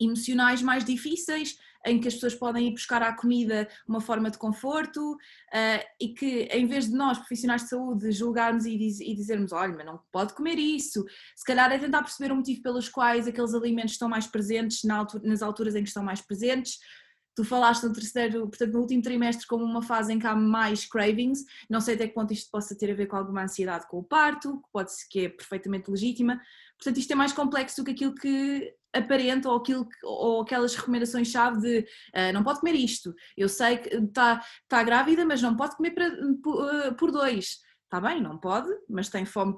emocionais 0.00 0.62
mais 0.62 0.84
difíceis, 0.84 1.56
em 1.86 2.00
que 2.00 2.08
as 2.08 2.14
pessoas 2.14 2.34
podem 2.34 2.68
ir 2.68 2.72
buscar 2.72 3.02
à 3.02 3.12
comida 3.12 3.68
uma 3.86 4.00
forma 4.00 4.30
de 4.30 4.38
conforto 4.38 5.14
uh, 5.14 5.84
e 6.00 6.08
que 6.14 6.42
em 6.44 6.66
vez 6.66 6.86
de 6.88 6.94
nós, 6.94 7.18
profissionais 7.18 7.62
de 7.62 7.68
saúde, 7.68 8.12
julgarmos 8.12 8.64
e, 8.64 8.76
diz, 8.78 9.00
e, 9.00 9.14
dizermos, 9.14 9.52
olha, 9.52 9.74
mas 9.74 9.86
não 9.86 10.00
pode 10.10 10.34
comer 10.34 10.58
isso, 10.58 11.04
se 11.36 11.44
calhar 11.44 11.70
é 11.72 11.78
tentar 11.78 12.02
perceber 12.02 12.32
o 12.32 12.36
motivo 12.36 12.62
pelos 12.62 12.88
quais 12.88 13.26
aqueles 13.26 13.54
alimentos 13.54 13.92
estão 13.92 14.08
mais 14.08 14.26
presentes 14.26 14.84
na 14.84 14.96
altura, 14.96 15.24
nas 15.26 15.42
alturas 15.42 15.74
em 15.74 15.82
que 15.82 15.88
estão 15.88 16.02
mais 16.02 16.20
presentes, 16.20 16.78
Tu 17.34 17.44
falaste 17.44 17.84
no 17.84 17.92
terceiro, 17.94 18.46
portanto, 18.46 18.72
no 18.74 18.80
último 18.80 19.00
trimestre, 19.00 19.46
como 19.46 19.64
uma 19.64 19.80
fase 19.80 20.12
em 20.12 20.18
que 20.18 20.26
há 20.26 20.34
mais 20.34 20.84
cravings. 20.84 21.44
Não 21.68 21.80
sei 21.80 21.94
até 21.94 22.06
que 22.06 22.14
ponto 22.14 22.32
isto 22.32 22.50
possa 22.50 22.76
ter 22.76 22.90
a 22.90 22.94
ver 22.94 23.06
com 23.06 23.16
alguma 23.16 23.44
ansiedade 23.44 23.88
com 23.88 23.98
o 23.98 24.04
parto, 24.04 24.58
que 24.58 24.68
pode 24.70 24.92
ser 24.92 25.06
que 25.08 25.20
é 25.20 25.28
perfeitamente 25.30 25.90
legítima. 25.90 26.38
Portanto, 26.76 26.98
isto 26.98 27.10
é 27.10 27.14
mais 27.14 27.32
complexo 27.32 27.80
do 27.80 27.84
que 27.86 27.92
aquilo 27.92 28.14
que 28.14 28.74
aparenta 28.92 29.48
ou, 29.48 29.56
aquilo 29.56 29.88
ou 30.02 30.42
aquelas 30.42 30.74
recomendações-chave 30.74 31.60
de 31.60 31.78
uh, 31.80 32.32
não 32.32 32.42
pode 32.42 32.60
comer 32.60 32.74
isto. 32.74 33.14
Eu 33.36 33.48
sei 33.48 33.78
que 33.78 33.96
está 33.96 34.42
tá 34.68 34.82
grávida, 34.82 35.24
mas 35.24 35.40
não 35.40 35.56
pode 35.56 35.76
comer 35.76 35.92
para, 35.92 36.10
por, 36.42 36.64
uh, 36.64 36.94
por 36.94 37.10
dois. 37.10 37.60
Está 37.84 38.00
bem, 38.00 38.22
não 38.22 38.38
pode, 38.38 38.68
mas 38.88 39.08
tem 39.08 39.24
fome 39.24 39.56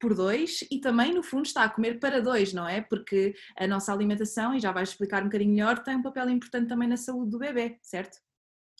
por 0.00 0.14
dois 0.14 0.64
e 0.70 0.80
também, 0.80 1.12
no 1.12 1.22
fundo, 1.22 1.44
está 1.44 1.64
a 1.64 1.68
comer 1.68 2.00
para 2.00 2.22
dois, 2.22 2.54
não 2.54 2.66
é? 2.66 2.80
Porque 2.80 3.34
a 3.56 3.66
nossa 3.66 3.92
alimentação, 3.92 4.54
e 4.54 4.60
já 4.60 4.72
vais 4.72 4.88
explicar 4.88 5.22
um 5.22 5.26
bocadinho 5.26 5.52
melhor, 5.52 5.82
tem 5.82 5.96
um 5.96 6.02
papel 6.02 6.30
importante 6.30 6.68
também 6.68 6.88
na 6.88 6.96
saúde 6.96 7.30
do 7.30 7.38
bebê, 7.38 7.78
certo? 7.82 8.18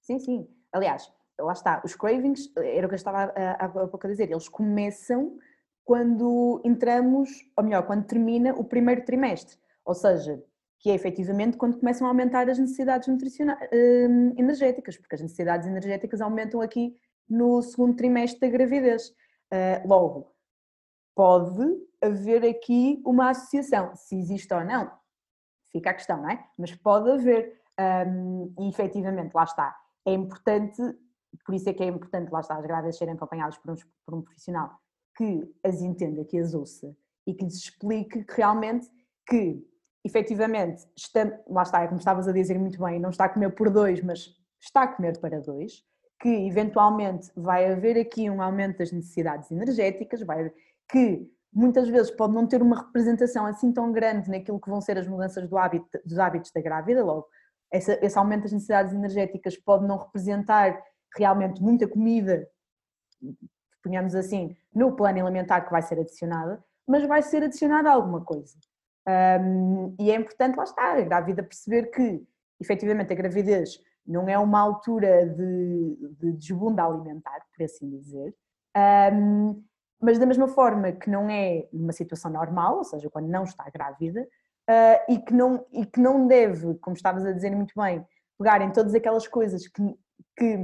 Sim, 0.03 0.19
sim. 0.19 0.49
Aliás, 0.73 1.13
lá 1.39 1.53
está, 1.53 1.83
os 1.85 1.95
cravings, 1.95 2.51
era 2.57 2.87
o 2.87 2.89
que 2.89 2.95
eu 2.95 2.97
estava 2.97 3.25
há 3.25 3.69
pouco 3.69 4.07
a 4.07 4.11
dizer, 4.11 4.31
eles 4.31 4.49
começam 4.49 5.39
quando 5.85 6.61
entramos, 6.65 7.29
ou 7.57 7.65
melhor, 7.65 7.87
quando 7.87 8.07
termina 8.07 8.55
o 8.55 8.65
primeiro 8.65 9.05
trimestre, 9.05 9.59
ou 9.85 9.95
seja, 9.95 10.43
que 10.79 10.91
é 10.91 10.95
efetivamente 10.95 11.57
quando 11.57 11.79
começam 11.79 12.07
a 12.07 12.11
aumentar 12.11 12.49
as 12.49 12.59
necessidades 12.59 13.07
nutricionais, 13.07 13.69
hum, 13.73 14.35
energéticas, 14.39 14.97
porque 14.97 15.15
as 15.15 15.21
necessidades 15.21 15.67
energéticas 15.67 16.21
aumentam 16.21 16.61
aqui 16.61 16.97
no 17.29 17.61
segundo 17.63 17.95
trimestre 17.95 18.41
da 18.41 18.49
gravidez. 18.49 19.09
Uh, 19.53 19.87
logo, 19.87 20.33
pode 21.15 21.65
haver 22.03 22.45
aqui 22.45 23.03
uma 23.05 23.31
associação, 23.31 23.95
se 23.95 24.17
existe 24.17 24.53
ou 24.55 24.65
não, 24.65 24.91
fica 25.71 25.91
a 25.91 25.95
questão, 25.95 26.23
não 26.23 26.31
é? 26.31 26.45
Mas 26.59 26.75
pode 26.75 27.11
haver, 27.11 27.61
um, 28.07 28.55
e 28.59 28.69
efetivamente, 28.69 29.35
lá 29.35 29.45
está, 29.45 29.77
é 30.07 30.13
importante, 30.13 30.81
por 31.45 31.55
isso 31.55 31.69
é 31.69 31.75
que 31.75 31.83
é 31.83 31.87
importante, 31.87 32.31
lá 32.31 32.41
está, 32.41 32.57
as 32.57 32.67
grávidas 32.67 32.97
serem 32.97 33.15
acompanhadas 33.15 33.59
por 33.59 33.73
um, 33.73 33.75
por 34.05 34.15
um 34.15 34.23
profissional 34.23 34.71
que 35.17 35.55
as 35.63 35.83
entenda, 35.83 36.25
que 36.25 36.39
as 36.39 36.55
ouça 36.55 36.97
e 37.27 37.35
que 37.35 37.45
lhes 37.45 37.57
explique 37.57 38.25
que 38.25 38.33
realmente 38.35 38.89
que 39.31 39.65
efetivamente, 40.05 40.87
está, 40.97 41.41
lá 41.47 41.63
está, 41.63 41.83
é 41.83 41.87
como 41.87 41.99
estavas 41.99 42.27
a 42.27 42.33
dizer 42.33 42.59
muito 42.59 42.83
bem, 42.83 42.99
não 42.99 43.11
está 43.11 43.27
a 43.27 43.29
comer 43.29 43.51
por 43.51 43.71
dois, 43.71 44.03
mas 44.03 44.35
está 44.61 44.83
a 44.83 44.89
comer 44.89 45.19
para 45.21 45.41
dois, 45.41 45.85
que 46.21 46.29
eventualmente 46.29 47.31
vai 47.37 47.71
haver 47.73 47.99
aqui 47.99 48.29
um 48.29 48.43
aumento 48.43 48.79
das 48.79 48.93
necessidades 48.93 49.51
energéticas, 49.51 50.23
vai, 50.23 50.53
que 50.91 51.31
muitas 51.53 51.89
vezes 51.89 52.11
pode 52.11 52.35
não 52.35 52.47
ter 52.47 52.63
uma 52.63 52.79
representação 52.79 53.47
assim 53.47 53.73
tão 53.73 53.93
grande 53.93 54.31
naquilo 54.31 54.61
que 54.61 54.69
vão 54.69 54.81
ser 54.81 54.99
as 54.99 55.07
mudanças 55.07 55.49
do 55.49 55.57
hábito, 55.57 55.87
dos 56.05 56.19
hábitos 56.19 56.51
da 56.53 56.61
grávida, 56.61 57.05
logo, 57.05 57.27
essa, 57.73 57.99
esse 58.05 58.19
aumento 58.19 58.43
das 58.43 58.53
necessidades 58.53 58.93
energéticas 58.93 59.57
pode 59.57 59.87
não 59.87 59.97
representar 59.97 60.83
realmente 61.17 61.63
muita 61.63 61.87
comida, 61.87 62.49
ponhamos 63.83 64.15
assim, 64.15 64.57
no 64.75 64.95
plano 64.97 65.25
alimentar 65.27 65.63
que 65.63 65.71
vai 65.71 65.83
ser 65.83 65.99
adicionada, 65.99 66.63
mas 66.87 67.07
vai 67.07 67.23
ser 67.23 67.43
adicionada 67.43 67.91
alguma 67.91 68.25
coisa. 68.25 68.57
Um, 69.09 69.95
e 69.99 70.11
é 70.11 70.15
importante, 70.15 70.57
lá 70.57 70.65
estar, 70.65 70.99
a 70.99 71.01
grávida 71.01 71.43
perceber 71.43 71.91
que, 71.91 72.23
efetivamente, 72.61 73.13
a 73.13 73.17
gravidez 73.17 73.81
não 74.07 74.29
é 74.29 74.39
uma 74.39 74.61
altura 74.61 75.27
de, 75.27 75.97
de 76.19 76.33
desbunda 76.33 76.85
alimentar, 76.85 77.41
por 77.57 77.65
assim 77.65 77.89
dizer, 77.91 78.35
um, 79.13 79.63
mas 80.01 80.19
da 80.19 80.27
mesma 80.27 80.49
forma 80.49 80.93
que 80.93 81.11
não 81.11 81.29
é 81.29 81.69
numa 81.73 81.93
situação 81.93 82.31
normal, 82.31 82.79
ou 82.79 82.85
seja, 82.85 83.11
quando 83.11 83.29
não 83.29 83.45
está 83.45 83.69
grávida, 83.71 84.23
uh, 84.23 85.13
e, 85.13 85.19
que 85.19 85.35
não, 85.35 85.65
e 85.73 85.85
que 85.85 86.01
não 86.01 86.27
deve, 86.27 86.75
como 86.77 86.97
estavas 86.97 87.25
a 87.25 87.33
dizer 87.33 87.55
muito 87.55 87.75
bem, 87.77 88.05
pegar 88.39 88.63
em 88.63 88.73
todas 88.73 88.95
aquelas 88.95 89.29
coisas 89.29 89.69
que, 89.69 89.83
que 90.37 90.57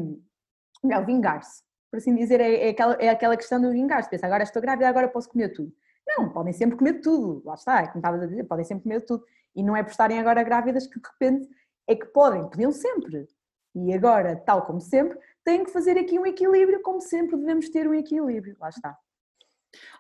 não, 0.83 1.05
vingar-se, 1.05 1.63
por 1.91 1.99
assim 1.99 2.15
dizer, 2.15 2.41
é, 2.41 2.69
é, 2.69 2.71
aquela, 2.71 2.95
é 2.95 3.09
aquela 3.09 3.37
questão 3.37 3.61
do 3.61 3.71
vingar-se, 3.71 4.09
pensa, 4.09 4.27
agora 4.27 4.43
estou 4.43 4.63
grávida, 4.63 4.89
agora 4.89 5.09
posso 5.09 5.29
comer 5.29 5.51
tudo. 5.51 5.73
Não, 6.17 6.31
podem 6.31 6.53
sempre 6.53 6.77
comer 6.77 7.01
tudo, 7.01 7.43
lá 7.45 7.55
está, 7.55 7.83
é 7.83 7.87
como 7.87 7.99
estavas 7.99 8.23
a 8.23 8.27
dizer, 8.27 8.45
podem 8.45 8.65
sempre 8.65 8.85
comer 8.85 9.01
tudo. 9.03 9.25
E 9.55 9.63
não 9.63 9.77
é 9.77 9.83
por 9.83 9.91
estarem 9.91 10.19
agora 10.19 10.43
grávidas 10.43 10.87
que 10.87 11.01
de 11.01 11.09
repente 11.09 11.49
é 11.87 11.95
que 11.95 12.07
podem, 12.07 12.49
podiam 12.49 12.73
sempre. 12.73 13.27
E 13.75 13.93
agora, 13.93 14.37
tal 14.37 14.65
como 14.65 14.81
sempre, 14.81 15.19
têm 15.45 15.65
que 15.65 15.71
fazer 15.71 15.99
aqui 15.99 16.19
um 16.19 16.27
equilíbrio, 16.27 16.83
como 16.83 17.01
sempre 17.01 17.37
devemos 17.37 17.69
ter 17.69 17.89
um 17.89 17.95
equilíbrio, 17.95 18.57
lá 18.59 18.69
está. 18.69 18.97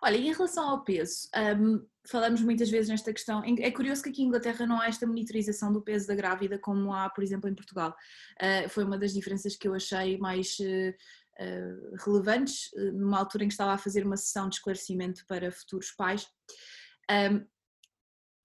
Olha, 0.02 0.16
e 0.16 0.28
em 0.28 0.32
relação 0.32 0.68
ao 0.68 0.82
peso, 0.82 1.28
um, 1.58 1.86
falamos 2.08 2.40
muitas 2.40 2.70
vezes 2.70 2.88
nesta 2.88 3.12
questão, 3.12 3.42
é 3.44 3.70
curioso 3.70 4.02
que 4.02 4.08
aqui 4.08 4.22
em 4.22 4.26
Inglaterra 4.26 4.66
não 4.66 4.80
há 4.80 4.88
esta 4.88 5.06
monitorização 5.06 5.72
do 5.72 5.82
peso 5.82 6.06
da 6.06 6.14
grávida 6.14 6.58
como 6.58 6.92
há, 6.92 7.10
por 7.10 7.22
exemplo, 7.22 7.48
em 7.50 7.54
Portugal. 7.54 7.94
Uh, 8.40 8.68
foi 8.68 8.84
uma 8.84 8.98
das 8.98 9.12
diferenças 9.12 9.56
que 9.56 9.68
eu 9.68 9.74
achei 9.74 10.16
mais 10.18 10.56
uh, 10.60 10.94
uh, 11.40 11.96
relevantes, 12.04 12.70
numa 12.94 13.18
altura 13.18 13.44
em 13.44 13.48
que 13.48 13.54
estava 13.54 13.72
a 13.72 13.78
fazer 13.78 14.04
uma 14.04 14.16
sessão 14.16 14.48
de 14.48 14.56
esclarecimento 14.56 15.24
para 15.26 15.50
futuros 15.50 15.90
pais. 15.90 16.26
Um, 17.10 17.44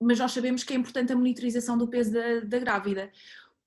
mas 0.02 0.18
nós 0.18 0.32
sabemos 0.32 0.64
que 0.64 0.74
é 0.74 0.76
importante 0.76 1.14
a 1.14 1.16
monitorização 1.16 1.78
do 1.78 1.88
peso 1.88 2.12
da, 2.12 2.40
da 2.40 2.60
grávida. 2.60 3.12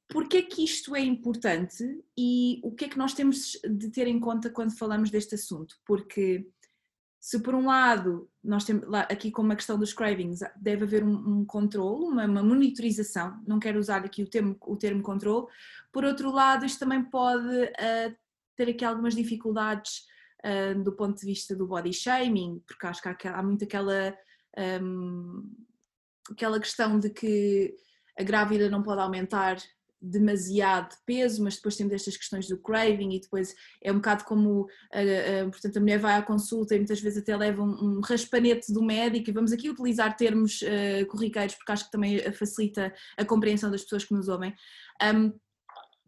Porquê 0.08 0.42
que 0.42 0.64
isto 0.64 0.94
é 0.94 1.00
importante 1.00 1.82
e 2.18 2.60
o 2.62 2.72
que 2.72 2.84
é 2.84 2.88
que 2.88 2.98
nós 2.98 3.14
temos 3.14 3.58
de 3.64 3.88
ter 3.90 4.06
em 4.06 4.20
conta 4.20 4.50
quando 4.50 4.76
falamos 4.76 5.10
deste 5.10 5.34
assunto? 5.36 5.76
Porque 5.86 6.46
se 7.24 7.40
por 7.40 7.54
um 7.54 7.66
lado 7.66 8.28
nós 8.42 8.64
temos 8.64 8.86
aqui 9.08 9.30
como 9.30 9.50
a 9.50 9.56
questão 9.56 9.78
dos 9.78 9.94
cravings 9.94 10.40
deve 10.56 10.84
haver 10.84 11.02
um, 11.02 11.40
um 11.40 11.44
controle, 11.46 12.04
uma, 12.04 12.26
uma, 12.26 12.42
monitorização, 12.42 13.42
não 13.46 13.58
quero 13.58 13.78
usar 13.78 14.04
aqui 14.04 14.22
o 14.22 14.28
termo, 14.28 14.54
o 14.60 14.76
termo 14.76 15.02
controle, 15.02 15.46
por 15.90 16.04
outro 16.04 16.30
lado 16.30 16.66
isto 16.66 16.80
também 16.80 17.02
pode 17.02 17.48
uh, 17.48 18.14
ter 18.56 18.68
aqui 18.68 18.84
algumas 18.84 19.14
dificuldades 19.14 20.04
uh, 20.44 20.82
do 20.82 20.92
ponto 20.92 21.18
de 21.18 21.26
vista 21.26 21.54
do 21.54 21.66
body 21.66 21.92
shaming, 21.92 22.62
porque 22.66 22.86
acho 22.86 23.02
que 23.02 23.28
há, 23.28 23.38
há 23.38 23.42
muito 23.42 23.64
aquela, 23.64 24.16
um, 24.82 25.50
aquela 26.30 26.60
questão 26.60 26.98
de 26.98 27.10
que 27.10 27.74
a 28.18 28.22
grávida 28.22 28.68
não 28.68 28.82
pode 28.82 29.00
aumentar 29.00 29.58
demasiado 30.04 30.94
peso, 31.06 31.42
mas 31.42 31.56
depois 31.56 31.76
temos 31.76 31.94
estas 31.94 32.16
questões 32.16 32.46
do 32.46 32.58
craving 32.58 33.14
e 33.14 33.20
depois 33.20 33.54
é 33.82 33.90
um 33.90 33.96
bocado 33.96 34.24
como, 34.24 34.68
a, 34.92 35.00
a, 35.00 35.50
portanto, 35.50 35.78
a 35.78 35.80
mulher 35.80 35.98
vai 35.98 36.14
à 36.14 36.22
consulta 36.22 36.74
e 36.74 36.78
muitas 36.78 37.00
vezes 37.00 37.22
até 37.22 37.34
leva 37.34 37.62
um, 37.62 37.96
um 37.98 38.00
raspanete 38.00 38.72
do 38.72 38.82
médico 38.84 39.30
e 39.30 39.32
vamos 39.32 39.50
aqui 39.50 39.70
utilizar 39.70 40.14
termos 40.14 40.60
uh, 40.60 41.06
corriqueiros 41.06 41.54
porque 41.54 41.72
acho 41.72 41.86
que 41.86 41.90
também 41.90 42.20
facilita 42.32 42.92
a 43.16 43.24
compreensão 43.24 43.70
das 43.70 43.82
pessoas 43.82 44.04
que 44.04 44.12
nos 44.12 44.28
ouvem. 44.28 44.54
Um, 45.02 45.32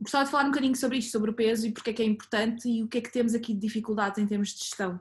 gostava 0.01 0.25
de 0.25 0.31
falar 0.31 0.45
um 0.45 0.51
bocadinho 0.51 0.77
sobre 0.77 0.99
isto, 0.99 1.11
sobre 1.11 1.31
o 1.31 1.35
peso 1.35 1.67
e 1.67 1.73
porque 1.73 1.91
é 1.91 1.93
que 1.93 2.03
é 2.03 2.07
importante 2.07 2.69
e 2.69 2.83
o 2.83 2.89
que 2.89 2.99
é 2.99 3.01
que 3.01 3.13
temos 3.13 3.35
aqui 3.35 3.55
de 3.55 3.61
dificuldades 3.61 4.19
em 4.19 4.27
termos 4.27 4.51
de 4.51 4.59
gestão. 4.59 5.01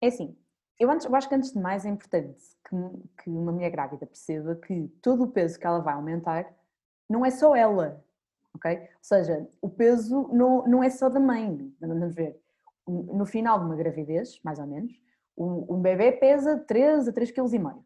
É 0.00 0.08
assim, 0.08 0.36
eu, 0.78 0.90
antes, 0.90 1.06
eu 1.06 1.14
acho 1.14 1.28
que 1.28 1.34
antes 1.34 1.52
de 1.52 1.58
mais 1.58 1.86
é 1.86 1.88
importante 1.88 2.42
que, 2.68 2.76
que 3.22 3.30
uma 3.30 3.52
mulher 3.52 3.70
grávida 3.70 4.06
perceba 4.06 4.54
que 4.54 4.88
todo 5.00 5.24
o 5.24 5.30
peso 5.30 5.58
que 5.58 5.66
ela 5.66 5.80
vai 5.80 5.94
aumentar 5.94 6.46
não 7.08 7.24
é 7.24 7.30
só 7.30 7.54
ela, 7.54 8.04
ok? 8.54 8.78
Ou 8.78 8.86
seja, 9.00 9.48
o 9.60 9.70
peso 9.70 10.28
não, 10.32 10.66
não 10.66 10.84
é 10.84 10.90
só 10.90 11.08
da 11.08 11.20
mãe, 11.20 11.74
vamos 11.80 12.14
ver. 12.14 12.38
No 12.86 13.24
final 13.26 13.58
de 13.58 13.64
uma 13.64 13.76
gravidez, 13.76 14.40
mais 14.44 14.58
ou 14.58 14.66
menos, 14.66 14.92
um, 15.36 15.76
um 15.76 15.80
bebê 15.80 16.12
pesa 16.12 16.58
3 16.58 17.08
a 17.08 17.12
3,5 17.12 17.50
kg. 17.50 17.78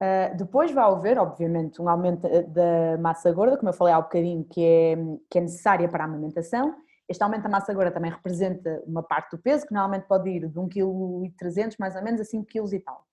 Uh, 0.00 0.36
depois 0.36 0.70
vai 0.70 0.84
haver, 0.84 1.18
obviamente, 1.18 1.82
um 1.82 1.88
aumento 1.88 2.28
da 2.48 2.96
massa 3.00 3.32
gorda, 3.32 3.56
como 3.56 3.68
eu 3.68 3.72
falei 3.72 3.92
há 3.92 3.98
um 3.98 4.02
bocadinho, 4.02 4.44
que 4.44 4.62
é, 4.62 4.96
que 5.28 5.38
é 5.38 5.40
necessária 5.40 5.88
para 5.88 6.04
a 6.04 6.06
amamentação. 6.06 6.74
Este 7.08 7.22
aumento 7.22 7.42
da 7.42 7.48
massa 7.48 7.74
gorda 7.74 7.90
também 7.90 8.10
representa 8.10 8.82
uma 8.86 9.02
parte 9.02 9.36
do 9.36 9.42
peso, 9.42 9.66
que 9.66 9.72
normalmente 9.72 10.06
pode 10.06 10.30
ir 10.30 10.46
de 10.46 10.58
1,3 10.58 10.68
kg 10.68 11.76
mais 11.78 11.96
ou 11.96 12.02
menos 12.02 12.20
a 12.20 12.24
5 12.24 12.46
kg 12.46 12.72
e 12.74 12.80
tal. 12.80 13.04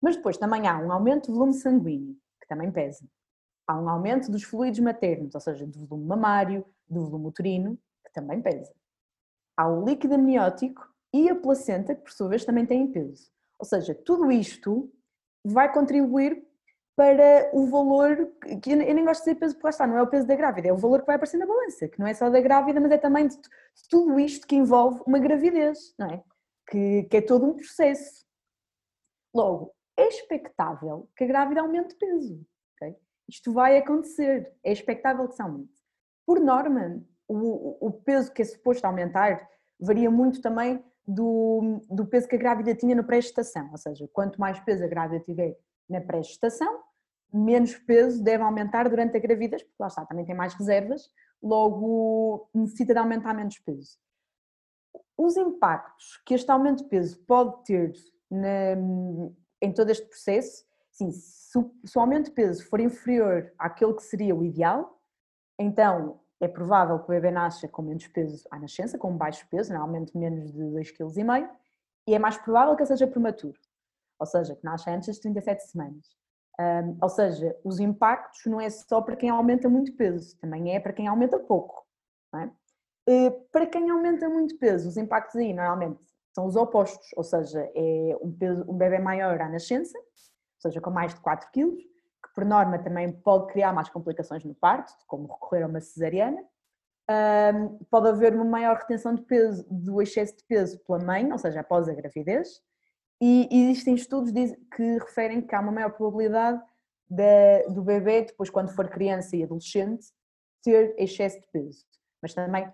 Mas 0.00 0.16
depois 0.16 0.36
também 0.36 0.66
há 0.66 0.78
um 0.78 0.90
aumento 0.90 1.26
do 1.26 1.34
volume 1.34 1.54
sanguíneo, 1.54 2.16
que 2.40 2.48
também 2.48 2.72
pesa 2.72 3.06
há 3.66 3.76
um 3.76 3.88
aumento 3.88 4.30
dos 4.30 4.44
fluidos 4.44 4.78
maternos, 4.80 5.34
ou 5.34 5.40
seja, 5.40 5.66
do 5.66 5.84
volume 5.86 6.06
mamário, 6.06 6.64
do 6.88 7.04
volume 7.04 7.26
uterino, 7.26 7.78
que 8.04 8.12
também 8.12 8.40
pesa. 8.40 8.72
há 9.56 9.68
o 9.68 9.84
líquido 9.84 10.14
amniótico 10.14 10.86
e 11.12 11.30
a 11.30 11.34
placenta, 11.34 11.94
que 11.94 12.02
por 12.02 12.12
sua 12.12 12.28
vez 12.28 12.44
também 12.44 12.66
têm 12.66 12.86
peso. 12.92 13.30
Ou 13.58 13.64
seja, 13.64 13.94
tudo 13.94 14.30
isto 14.30 14.92
vai 15.46 15.72
contribuir 15.72 16.44
para 16.96 17.50
o 17.52 17.66
valor, 17.66 18.32
que 18.62 18.72
eu 18.72 18.76
nem 18.76 19.04
gosto 19.04 19.24
de 19.24 19.30
dizer 19.30 19.40
peso 19.40 19.54
porque 19.54 19.66
lá 19.66 19.70
está, 19.70 19.86
não 19.86 19.98
é 19.98 20.02
o 20.02 20.06
peso 20.06 20.26
da 20.26 20.34
grávida, 20.34 20.68
é 20.68 20.72
o 20.72 20.78
valor 20.78 21.00
que 21.00 21.06
vai 21.06 21.16
aparecer 21.16 21.36
na 21.36 21.46
balança, 21.46 21.86
que 21.88 21.98
não 21.98 22.06
é 22.06 22.14
só 22.14 22.30
da 22.30 22.40
grávida, 22.40 22.80
mas 22.80 22.90
é 22.90 22.96
também 22.96 23.28
de, 23.28 23.36
tudo 23.90 24.18
isto 24.18 24.46
que 24.46 24.56
envolve 24.56 25.02
uma 25.06 25.18
gravidez, 25.18 25.94
não 25.98 26.08
é? 26.08 26.24
Que, 26.68 27.02
que 27.04 27.18
é 27.18 27.20
todo 27.20 27.44
um 27.44 27.54
processo. 27.54 28.24
Logo, 29.34 29.74
é 29.96 30.08
expectável 30.08 31.08
que 31.14 31.24
a 31.24 31.26
grávida 31.26 31.60
aumente 31.60 31.90
de 31.90 31.96
peso, 31.96 32.40
ok? 32.74 32.96
Isto 33.28 33.52
vai 33.52 33.76
acontecer, 33.76 34.54
é 34.64 34.72
expectável 34.72 35.28
que 35.28 35.34
se 35.34 35.42
aumente. 35.42 35.70
Por 36.24 36.40
norma, 36.40 37.02
o, 37.28 37.88
o 37.88 37.92
peso 37.92 38.32
que 38.32 38.40
é 38.40 38.44
suposto 38.44 38.86
aumentar 38.86 39.46
varia 39.78 40.10
muito 40.10 40.40
também 40.40 40.82
do, 41.06 41.80
do 41.88 42.06
peso 42.06 42.26
que 42.26 42.34
a 42.34 42.38
grávida 42.38 42.74
tinha 42.74 42.94
na 42.94 43.02
pré-gestação, 43.02 43.70
ou 43.70 43.78
seja, 43.78 44.08
quanto 44.12 44.40
mais 44.40 44.58
peso 44.60 44.84
a 44.84 44.88
grávida 44.88 45.24
tiver 45.24 45.56
na 45.88 46.00
pré-gestação, 46.00 46.82
menos 47.32 47.74
peso 47.76 48.22
deve 48.22 48.42
aumentar 48.42 48.88
durante 48.88 49.16
a 49.16 49.20
gravidez, 49.20 49.62
porque 49.62 49.76
lá 49.78 49.86
está, 49.86 50.04
também 50.04 50.24
tem 50.24 50.34
mais 50.34 50.54
reservas, 50.54 51.10
logo 51.42 52.48
necessita 52.52 52.92
de 52.92 52.98
aumentar 52.98 53.34
menos 53.34 53.58
peso. 53.58 53.98
Os 55.16 55.36
impactos 55.36 56.20
que 56.26 56.34
este 56.34 56.50
aumento 56.50 56.82
de 56.82 56.88
peso 56.88 57.18
pode 57.24 57.64
ter 57.64 57.92
na, 58.30 58.74
em 59.62 59.72
todo 59.72 59.90
este 59.90 60.06
processo, 60.06 60.64
sim, 60.90 61.10
se, 61.10 61.58
se 61.84 61.98
o 61.98 62.00
aumento 62.00 62.26
de 62.26 62.32
peso 62.32 62.66
for 62.68 62.80
inferior 62.80 63.52
àquele 63.58 63.94
que 63.94 64.02
seria 64.02 64.34
o 64.34 64.44
ideal, 64.44 65.00
então 65.58 66.20
é 66.40 66.48
provável 66.48 66.98
que 66.98 67.06
o 67.06 67.08
bebê 67.08 67.30
nasça 67.30 67.66
com 67.68 67.82
menos 67.82 68.06
peso 68.08 68.46
à 68.50 68.58
nascença, 68.58 68.98
com 68.98 69.16
baixo 69.16 69.46
peso, 69.50 69.72
normalmente 69.72 70.16
menos 70.16 70.52
de 70.52 70.58
2,5 70.58 71.12
kg, 71.12 71.50
e 72.06 72.14
é 72.14 72.18
mais 72.18 72.36
provável 72.36 72.76
que 72.76 72.82
ele 72.82 72.88
seja 72.88 73.06
prematuro, 73.06 73.58
ou 74.18 74.26
seja, 74.26 74.54
que 74.54 74.64
nasça 74.64 74.90
antes 74.90 75.08
das 75.08 75.18
37 75.18 75.64
semanas. 75.64 76.16
Um, 76.58 76.96
ou 77.02 77.08
seja, 77.08 77.56
os 77.64 77.80
impactos 77.80 78.40
não 78.46 78.60
é 78.60 78.70
só 78.70 79.02
para 79.02 79.16
quem 79.16 79.28
aumenta 79.28 79.68
muito 79.68 79.94
peso, 79.94 80.38
também 80.38 80.74
é 80.74 80.80
para 80.80 80.92
quem 80.92 81.06
aumenta 81.06 81.38
pouco. 81.38 81.86
É? 82.34 82.46
Uh, 83.08 83.30
para 83.52 83.66
quem 83.66 83.90
aumenta 83.90 84.28
muito 84.28 84.58
peso, 84.58 84.88
os 84.88 84.96
impactos 84.96 85.36
aí 85.36 85.52
normalmente 85.52 86.04
são 86.34 86.46
os 86.46 86.56
opostos, 86.56 87.08
ou 87.16 87.24
seja, 87.24 87.70
é 87.74 88.16
um, 88.22 88.32
peso, 88.32 88.64
um 88.68 88.76
bebê 88.76 88.98
maior 88.98 89.40
à 89.40 89.48
nascença, 89.48 89.98
ou 89.98 90.60
seja, 90.60 90.80
com 90.80 90.90
mais 90.90 91.14
de 91.14 91.20
4 91.20 91.48
kg, 91.50 91.76
que 91.76 91.95
por 92.36 92.44
norma 92.44 92.78
também 92.78 93.10
pode 93.10 93.46
criar 93.50 93.72
mais 93.72 93.88
complicações 93.88 94.44
no 94.44 94.54
parto, 94.54 94.92
como 95.06 95.26
recorrer 95.26 95.62
a 95.62 95.66
uma 95.66 95.80
cesariana. 95.80 96.44
Um, 97.10 97.78
pode 97.90 98.08
haver 98.08 98.34
uma 98.34 98.44
maior 98.44 98.76
retenção 98.76 99.14
de 99.14 99.22
peso, 99.22 99.66
do 99.70 100.02
excesso 100.02 100.36
de 100.36 100.44
peso 100.44 100.78
pela 100.80 100.98
mãe, 100.98 101.32
ou 101.32 101.38
seja, 101.38 101.60
após 101.60 101.88
a 101.88 101.94
gravidez, 101.94 102.60
e 103.22 103.48
existem 103.50 103.94
estudos 103.94 104.32
que 104.74 104.98
referem 104.98 105.40
que 105.40 105.54
há 105.54 105.60
uma 105.60 105.72
maior 105.72 105.90
probabilidade 105.92 106.60
de, 107.08 107.68
do 107.70 107.82
bebê, 107.82 108.22
depois 108.22 108.50
quando 108.50 108.68
for 108.74 108.86
criança 108.90 109.34
e 109.34 109.42
adolescente, 109.42 110.08
ter 110.62 110.94
excesso 110.98 111.40
de 111.40 111.48
peso. 111.48 111.86
Mas 112.20 112.34
também 112.34 112.70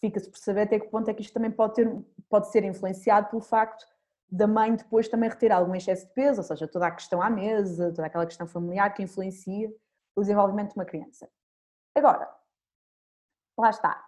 fica-se 0.00 0.30
por 0.30 0.38
saber 0.38 0.60
até 0.62 0.78
que 0.78 0.86
ponto 0.88 1.10
é 1.10 1.14
que 1.14 1.22
isto 1.22 1.34
também 1.34 1.50
pode, 1.50 1.74
ter, 1.74 1.90
pode 2.28 2.52
ser 2.52 2.62
influenciado 2.62 3.30
pelo 3.30 3.42
facto 3.42 3.84
da 4.32 4.46
mãe 4.46 4.74
depois 4.74 5.08
também 5.08 5.28
retirar 5.28 5.58
algum 5.58 5.74
excesso 5.74 6.06
de 6.06 6.14
peso, 6.14 6.40
ou 6.40 6.44
seja, 6.44 6.66
toda 6.66 6.86
a 6.86 6.90
questão 6.90 7.20
à 7.20 7.28
mesa, 7.28 7.92
toda 7.92 8.06
aquela 8.06 8.24
questão 8.24 8.46
familiar 8.46 8.94
que 8.94 9.02
influencia 9.02 9.70
o 10.16 10.22
desenvolvimento 10.22 10.70
de 10.70 10.76
uma 10.76 10.86
criança. 10.86 11.28
Agora, 11.94 12.34
lá 13.58 13.68
está, 13.68 14.02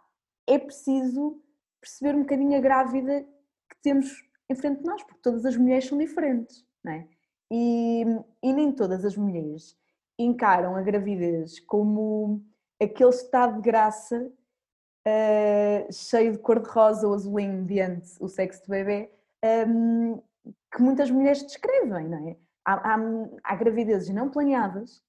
é 0.49 0.59
preciso 0.59 1.39
perceber 1.79 2.17
um 2.17 2.23
bocadinho 2.23 2.57
a 2.57 2.61
grávida 2.61 3.23
que 3.69 3.77
temos 3.83 4.25
em 4.49 4.55
frente 4.55 4.81
de 4.81 4.87
nós, 4.87 5.03
porque 5.03 5.21
todas 5.21 5.45
as 5.45 5.57
mulheres 5.59 5.87
são 5.87 5.99
diferentes, 5.99 6.67
não 6.83 6.93
é? 6.93 7.07
E, 7.53 8.05
e 8.43 8.53
nem 8.55 8.73
todas 8.73 9.05
as 9.05 9.17
mulheres 9.19 9.77
encaram 10.19 10.75
a 10.75 10.81
gravidez 10.81 11.61
como 11.61 12.43
aquele 12.83 13.11
estado 13.11 13.57
de 13.57 13.61
graça 13.61 14.33
uh, 15.07 15.93
cheio 15.93 16.33
de 16.33 16.39
cor-de-rosa 16.39 17.07
ou 17.07 17.13
azulinho 17.13 17.67
diante 17.67 18.17
o 18.21 18.27
sexo 18.27 18.63
do 18.63 18.71
bebê 18.71 19.11
um, 19.45 20.23
que 20.75 20.83
muitas 20.83 21.11
mulheres 21.11 21.43
descrevem, 21.43 22.09
não 22.09 22.29
é? 22.29 22.37
Há, 22.65 22.95
há, 22.95 22.99
há, 23.45 23.57
gravidezes 23.57 24.09
não 24.15 24.31
planeadas, 24.31 25.03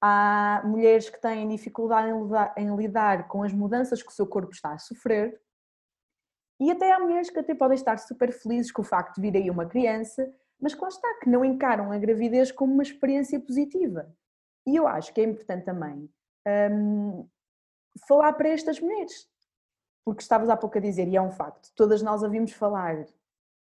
há 0.00 0.62
mulheres 0.64 1.08
que 1.08 1.20
têm 1.20 1.48
dificuldade 1.48 2.10
em 2.10 2.22
lidar, 2.22 2.54
em 2.56 2.76
lidar 2.76 3.28
com 3.28 3.42
as 3.42 3.52
mudanças 3.52 4.02
que 4.02 4.10
o 4.10 4.12
seu 4.12 4.26
corpo 4.26 4.52
está 4.52 4.72
a 4.72 4.78
sofrer, 4.78 5.40
e 6.60 6.70
até 6.70 6.92
há 6.92 7.00
mulheres 7.00 7.30
que 7.30 7.38
até 7.38 7.54
podem 7.54 7.74
estar 7.74 7.98
super 7.98 8.30
felizes 8.30 8.70
com 8.70 8.82
o 8.82 8.84
facto 8.84 9.16
de 9.16 9.22
vir 9.22 9.36
aí 9.36 9.50
uma 9.50 9.66
criança, 9.66 10.32
mas 10.60 10.74
que 10.74 10.80
lá 10.80 10.88
está, 10.88 11.08
que 11.20 11.28
não 11.28 11.44
encaram 11.44 11.90
a 11.90 11.98
gravidez 11.98 12.52
como 12.52 12.72
uma 12.72 12.84
experiência 12.84 13.40
positiva. 13.40 14.14
E 14.64 14.76
eu 14.76 14.86
acho 14.86 15.12
que 15.12 15.20
é 15.20 15.24
importante 15.24 15.64
também 15.64 16.08
um, 16.70 17.28
falar 18.06 18.32
para 18.34 18.50
estas 18.50 18.78
mulheres, 18.78 19.28
porque 20.04 20.22
estavas 20.22 20.48
há 20.48 20.56
pouco 20.56 20.78
a 20.78 20.80
dizer, 20.80 21.08
e 21.08 21.16
é 21.16 21.22
um 21.22 21.32
facto, 21.32 21.72
todas 21.74 22.00
nós 22.00 22.22
ouvimos 22.22 22.52
falar 22.52 23.04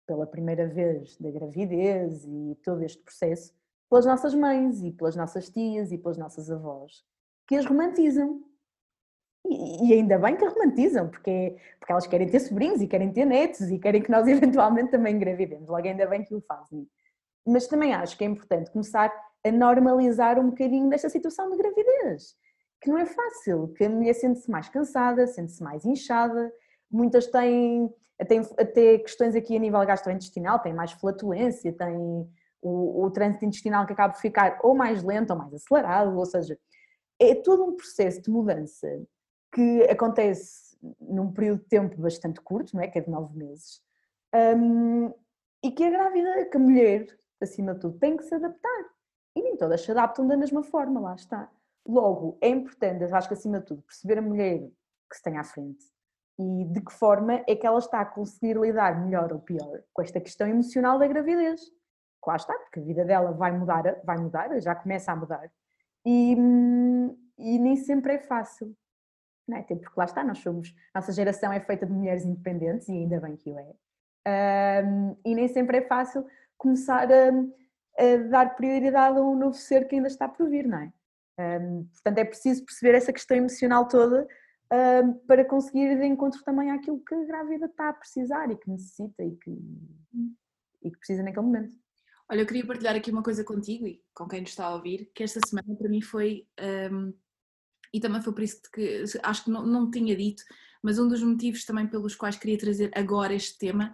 pela 0.05 0.25
primeira 0.25 0.67
vez 0.67 1.17
da 1.17 1.31
gravidez 1.31 2.25
e 2.25 2.57
todo 2.63 2.83
este 2.83 3.01
processo 3.01 3.53
pelas 3.93 4.05
nossas 4.07 4.33
mães 4.33 4.81
e 4.81 4.91
pelas 4.91 5.15
nossas 5.15 5.49
tias 5.49 5.91
e 5.91 5.99
pelas 5.99 6.17
nossas 6.17 6.49
avós, 6.49 7.03
que 7.47 7.55
as 7.55 7.63
romantizam. 7.63 8.41
E, 9.45 9.89
e 9.89 9.93
ainda 9.93 10.17
bem 10.17 10.35
que 10.35 10.43
romantizam, 10.45 11.09
porque, 11.09 11.55
porque 11.79 11.91
elas 11.91 12.07
querem 12.07 12.27
ter 12.27 12.39
sobrinhos 12.39 12.81
e 12.81 12.87
querem 12.87 13.11
ter 13.11 13.25
netos 13.25 13.69
e 13.69 13.77
querem 13.77 14.01
que 14.01 14.09
nós 14.09 14.25
eventualmente 14.27 14.89
também 14.89 15.15
engravidemos. 15.15 15.69
Logo, 15.69 15.87
ainda 15.87 16.07
bem 16.07 16.23
que 16.23 16.33
o 16.33 16.41
fazem. 16.41 16.87
Mas 17.45 17.67
também 17.67 17.93
acho 17.93 18.17
que 18.17 18.23
é 18.23 18.27
importante 18.27 18.71
começar 18.71 19.13
a 19.45 19.51
normalizar 19.51 20.39
um 20.39 20.49
bocadinho 20.49 20.89
desta 20.89 21.09
situação 21.09 21.51
de 21.51 21.57
gravidez, 21.57 22.35
que 22.81 22.89
não 22.89 22.97
é 22.97 23.05
fácil, 23.05 23.73
que 23.77 23.83
a 23.83 23.89
mulher 23.89 24.15
sente-se 24.15 24.49
mais 24.49 24.69
cansada, 24.69 25.27
sente-se 25.27 25.61
mais 25.61 25.85
inchada, 25.85 26.51
muitas 26.89 27.27
têm 27.27 27.93
até, 28.19 28.37
até 28.57 28.97
questões 28.99 29.35
aqui 29.35 29.55
a 29.55 29.59
nível 29.59 29.85
gastrointestinal, 29.85 30.59
têm 30.59 30.73
mais 30.73 30.91
flatulência, 30.91 31.73
têm 31.73 31.97
o, 32.61 33.03
o 33.03 33.11
trânsito 33.11 33.45
intestinal 33.45 33.85
que 33.85 33.93
acaba 33.93 34.13
por 34.13 34.21
ficar 34.21 34.59
ou 34.63 34.73
mais 34.73 35.03
lento 35.03 35.31
ou 35.31 35.37
mais 35.37 35.53
acelerado, 35.53 36.17
ou 36.17 36.25
seja, 36.25 36.57
é 37.19 37.35
todo 37.35 37.63
um 37.63 37.75
processo 37.75 38.21
de 38.21 38.29
mudança 38.29 38.87
que 39.53 39.83
acontece 39.83 40.77
num 40.99 41.31
período 41.31 41.61
de 41.61 41.67
tempo 41.67 42.01
bastante 42.01 42.41
curto, 42.41 42.75
não 42.75 42.81
é? 42.81 42.87
que 42.87 42.97
é 42.97 43.01
de 43.01 43.09
nove 43.09 43.37
meses, 43.37 43.81
um, 44.57 45.13
e 45.63 45.71
que 45.71 45.83
a 45.83 45.89
grávida, 45.89 46.45
que 46.45 46.57
a 46.57 46.59
mulher, 46.59 47.05
acima 47.41 47.73
de 47.73 47.81
tudo, 47.81 47.99
tem 47.99 48.17
que 48.17 48.23
se 48.23 48.35
adaptar. 48.35 48.85
E 49.35 49.41
nem 49.41 49.55
todas 49.55 49.81
se 49.81 49.91
adaptam 49.91 50.27
da 50.27 50.35
mesma 50.35 50.63
forma, 50.63 50.99
lá 50.99 51.15
está. 51.15 51.49
Logo, 51.87 52.37
é 52.41 52.49
importante, 52.49 53.03
acho 53.03 53.27
que 53.27 53.33
acima 53.33 53.59
de 53.59 53.65
tudo, 53.67 53.81
perceber 53.83 54.17
a 54.17 54.21
mulher 54.21 54.59
que 55.09 55.15
se 55.15 55.23
tem 55.23 55.37
à 55.37 55.43
frente, 55.43 55.85
e 56.39 56.65
de 56.65 56.81
que 56.81 56.91
forma 56.91 57.43
é 57.47 57.55
que 57.55 57.65
ela 57.65 57.79
está 57.79 58.01
a 58.01 58.05
conseguir 58.05 58.57
lidar 58.57 58.99
melhor 59.03 59.31
ou 59.31 59.39
pior 59.39 59.83
com 59.93 60.01
esta 60.01 60.19
questão 60.19 60.47
emocional 60.47 60.97
da 60.97 61.07
gravidez. 61.07 61.61
Lá 62.25 62.35
está, 62.35 62.53
porque 62.53 62.79
a 62.79 62.83
vida 62.83 63.03
dela 63.03 63.31
vai 63.31 63.51
mudar, 63.51 63.83
vai 64.03 64.17
mudar, 64.17 64.59
já 64.61 64.73
começa 64.73 65.11
a 65.11 65.15
mudar. 65.15 65.51
E, 66.05 66.35
e 67.37 67.59
nem 67.59 67.75
sempre 67.75 68.13
é 68.13 68.19
fácil. 68.19 68.75
Não 69.47 69.57
é? 69.57 69.61
Porque 69.61 69.91
lá 69.97 70.05
está, 70.05 70.23
nós 70.23 70.39
somos, 70.39 70.73
nossa 70.95 71.11
geração 71.11 71.51
é 71.51 71.59
feita 71.59 71.85
de 71.85 71.91
mulheres 71.91 72.23
independentes 72.23 72.87
e 72.87 72.93
ainda 72.93 73.19
bem 73.19 73.35
que 73.35 73.51
o 73.51 73.59
é. 73.59 73.73
Um, 74.85 75.17
e 75.25 75.35
nem 75.35 75.49
sempre 75.49 75.79
é 75.79 75.81
fácil 75.81 76.25
começar 76.57 77.09
a, 77.11 77.27
a, 77.27 78.17
dar 78.29 78.55
prioridade 78.55 79.17
a 79.17 79.21
um 79.21 79.37
novo 79.37 79.55
ser 79.55 79.85
que 79.87 79.95
ainda 79.95 80.07
está 80.07 80.29
por 80.29 80.49
vir, 80.49 80.65
não 80.65 80.77
é? 80.77 80.93
Um, 81.59 81.83
portanto, 81.91 82.17
é 82.19 82.25
preciso 82.25 82.63
perceber 82.63 82.95
essa 82.95 83.11
questão 83.11 83.35
emocional 83.35 83.85
toda 83.87 84.25
para 85.27 85.45
conseguir 85.45 85.91
ir 85.91 85.99
de 85.99 86.05
encontro 86.05 86.43
também 86.43 86.71
àquilo 86.71 87.03
que 87.03 87.13
a 87.13 87.25
grávida 87.25 87.65
está 87.65 87.89
a 87.89 87.93
precisar 87.93 88.49
e 88.51 88.55
que 88.55 88.69
necessita 88.69 89.23
e 89.23 89.35
que, 89.35 89.51
e 90.83 90.91
que 90.91 90.97
precisa 90.97 91.23
naquele 91.23 91.45
momento. 91.45 91.75
Olha, 92.29 92.41
eu 92.41 92.45
queria 92.45 92.65
partilhar 92.65 92.95
aqui 92.95 93.11
uma 93.11 93.21
coisa 93.21 93.43
contigo 93.43 93.85
e 93.85 94.01
com 94.13 94.27
quem 94.27 94.41
nos 94.41 94.49
está 94.49 94.65
a 94.65 94.75
ouvir, 94.75 95.11
que 95.13 95.23
esta 95.23 95.39
semana 95.45 95.75
para 95.75 95.89
mim 95.89 96.01
foi, 96.01 96.47
um, 96.91 97.13
e 97.93 97.99
também 97.99 98.21
foi 98.21 98.33
por 98.33 98.41
isso 98.41 98.61
que 98.73 99.03
acho 99.21 99.43
que 99.43 99.51
não, 99.51 99.65
não 99.65 99.91
tinha 99.91 100.15
dito, 100.15 100.43
mas 100.81 100.97
um 100.97 101.07
dos 101.07 101.21
motivos 101.21 101.65
também 101.65 101.85
pelos 101.85 102.15
quais 102.15 102.37
queria 102.37 102.57
trazer 102.57 102.91
agora 102.95 103.33
este 103.33 103.57
tema 103.57 103.93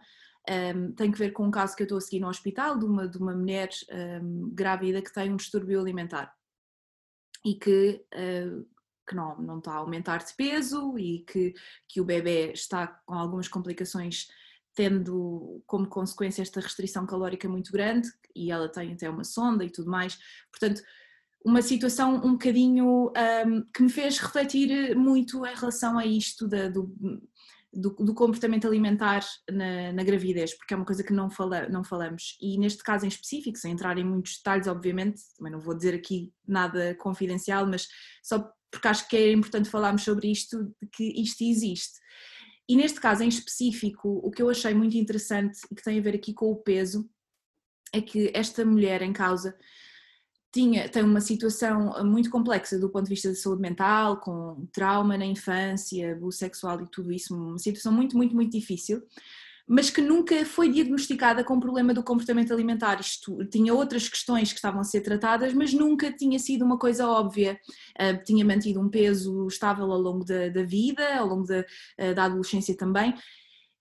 um, 0.76 0.92
tem 0.94 1.12
que 1.12 1.18
ver 1.18 1.32
com 1.32 1.46
um 1.46 1.52
caso 1.52 1.76
que 1.76 1.84
eu 1.84 1.86
estou 1.86 1.98
a 1.98 2.02
seguir 2.02 2.20
no 2.20 2.30
hospital 2.30 2.78
de 2.78 2.86
uma, 2.86 3.08
de 3.08 3.18
uma 3.18 3.36
mulher 3.36 3.70
um, 4.22 4.50
grávida 4.54 5.02
que 5.02 5.13
tem 5.13 5.32
um 5.32 5.36
distúrbio 5.36 5.80
alimentar 5.80 6.34
e 7.46 7.56
que 7.56 8.06
uh, 8.13 8.65
que 9.10 9.15
não, 9.15 9.36
não 9.41 9.58
está 9.58 9.74
a 9.74 9.78
aumentar 9.78 10.19
de 10.19 10.34
peso 10.36 10.98
e 10.98 11.26
que, 11.26 11.54
que 11.88 12.00
o 12.00 12.06
bebê 12.06 12.52
está 12.54 12.88
com 12.88 13.15
algumas 13.15 13.48
complicações 13.48 14.28
tendo 14.76 15.62
como 15.65 15.88
consequência 15.88 16.43
esta 16.43 16.62
restrição 16.62 17.06
calórica 17.06 17.50
muito 17.50 17.72
grande 17.72 18.08
e 18.36 18.52
ela 18.52 18.69
tem 18.69 18.93
até 18.93 19.10
uma 19.10 19.24
sonda 19.24 19.65
e 19.65 19.69
tudo 19.69 19.89
mais. 19.89 20.17
Portanto, 20.52 20.82
uma 21.43 21.62
situação 21.62 22.15
um 22.15 22.34
bocadinho 22.34 23.12
um, 23.45 23.62
que 23.74 23.82
me 23.82 23.89
fez 23.89 24.19
refletir 24.19 24.95
muito 24.95 25.45
em 25.45 25.56
relação 25.56 25.98
a 25.98 26.06
isto 26.06 26.48
da, 26.48 26.69
do, 26.69 26.93
do, 27.74 27.89
do 27.91 28.13
comportamento 28.13 28.67
alimentar 28.67 29.22
na, 29.50 29.91
na, 29.93 30.04
gravidez, 30.04 30.54
porque 30.54 30.74
é 30.74 30.78
uma 30.78 30.86
coisa 30.86 31.04
que 31.04 31.13
não, 31.13 31.30
fala, 31.30 31.67
não 31.69 31.84
falamos. 31.84 32.38
E 32.41 32.58
neste 32.58 32.84
caso 32.84 33.06
em 33.06 33.10
específico, 33.10 33.58
sem 33.58 33.72
entrar 33.72 33.98
em 33.98 34.04
muitos 34.04 34.38
detalhes, 34.38 34.67
obviamente, 34.67 35.22
também 35.38 35.52
não 35.52 35.60
vou 35.60 35.76
dizer 35.76 35.95
aqui 35.95 36.32
nada 36.48 36.95
confidencial, 36.95 37.65
mas 37.65 37.88
só 38.22 38.52
porque 38.71 38.88
acho 38.88 39.08
que 39.08 39.17
é 39.17 39.32
importante 39.32 39.69
falarmos 39.69 40.03
sobre 40.03 40.32
isto, 40.32 40.63
de 40.82 40.88
que 40.91 41.03
isto 41.21 41.43
existe. 41.43 41.99
E 42.67 42.75
neste 42.75 42.99
caso 42.99 43.23
em 43.23 43.27
específico, 43.27 44.21
o 44.23 44.29
que 44.29 44.41
eu 44.41 44.49
achei 44.49 44.73
muito 44.73 44.95
interessante 44.95 45.60
e 45.71 45.75
que 45.75 45.84
tem 45.84 45.97
a 45.97 46.01
ver 46.01 46.15
aqui 46.15 46.34
com 46.34 46.51
o 46.51 46.55
peso, 46.55 47.10
é 47.91 47.99
que 47.99 48.32
esta 48.34 48.63
mulher 48.63 49.01
em 49.01 49.12
causa 49.12 49.58
tinha, 50.51 50.89
tem 50.89 51.03
uma 51.03 51.21
situação 51.21 52.03
muito 52.05 52.29
complexa 52.29 52.79
do 52.79 52.89
ponto 52.89 53.05
de 53.05 53.10
vista 53.10 53.29
da 53.29 53.36
saúde 53.36 53.62
mental, 53.62 54.19
com 54.19 54.67
trauma 54.71 55.17
na 55.17 55.25
infância, 55.25 56.13
abuso 56.13 56.38
sexual 56.38 56.82
e 56.82 56.88
tudo 56.88 57.12
isso, 57.12 57.36
uma 57.36 57.58
situação 57.58 57.91
muito, 57.91 58.17
muito, 58.17 58.36
muito 58.36 58.51
difícil, 58.51 59.01
mas 59.69 59.91
que 59.91 60.01
nunca 60.01 60.43
foi 60.45 60.67
diagnosticada 60.67 61.43
com 61.43 61.60
problema 61.60 61.93
do 61.93 62.01
comportamento 62.01 62.51
alimentar. 62.51 62.99
Isto 62.99 63.45
tinha 63.45 63.71
outras 63.71 64.10
questões 64.10 64.49
que 64.49 64.58
estavam 64.58 64.82
a 64.82 64.84
ser 64.84 65.01
tratadas, 65.01 65.53
mas 65.53 65.71
nunca 65.71 66.12
tinha 66.12 66.39
sido 66.39 66.65
uma 66.65 66.79
coisa 66.79 67.08
óbvia. 67.08 67.60
Uh, 67.95 68.23
tinha 68.23 68.43
mantido 68.43 68.82
um 68.82 68.89
peso 68.89 69.45
estável 69.45 69.91
ao 69.91 69.99
longo 69.99 70.25
da, 70.25 70.49
da 70.49 70.63
vida, 70.63 71.17
ao 71.17 71.27
longo 71.27 71.45
da, 71.45 71.60
uh, 71.60 72.15
da 72.15 72.23
adolescência 72.23 72.75
também, 72.75 73.13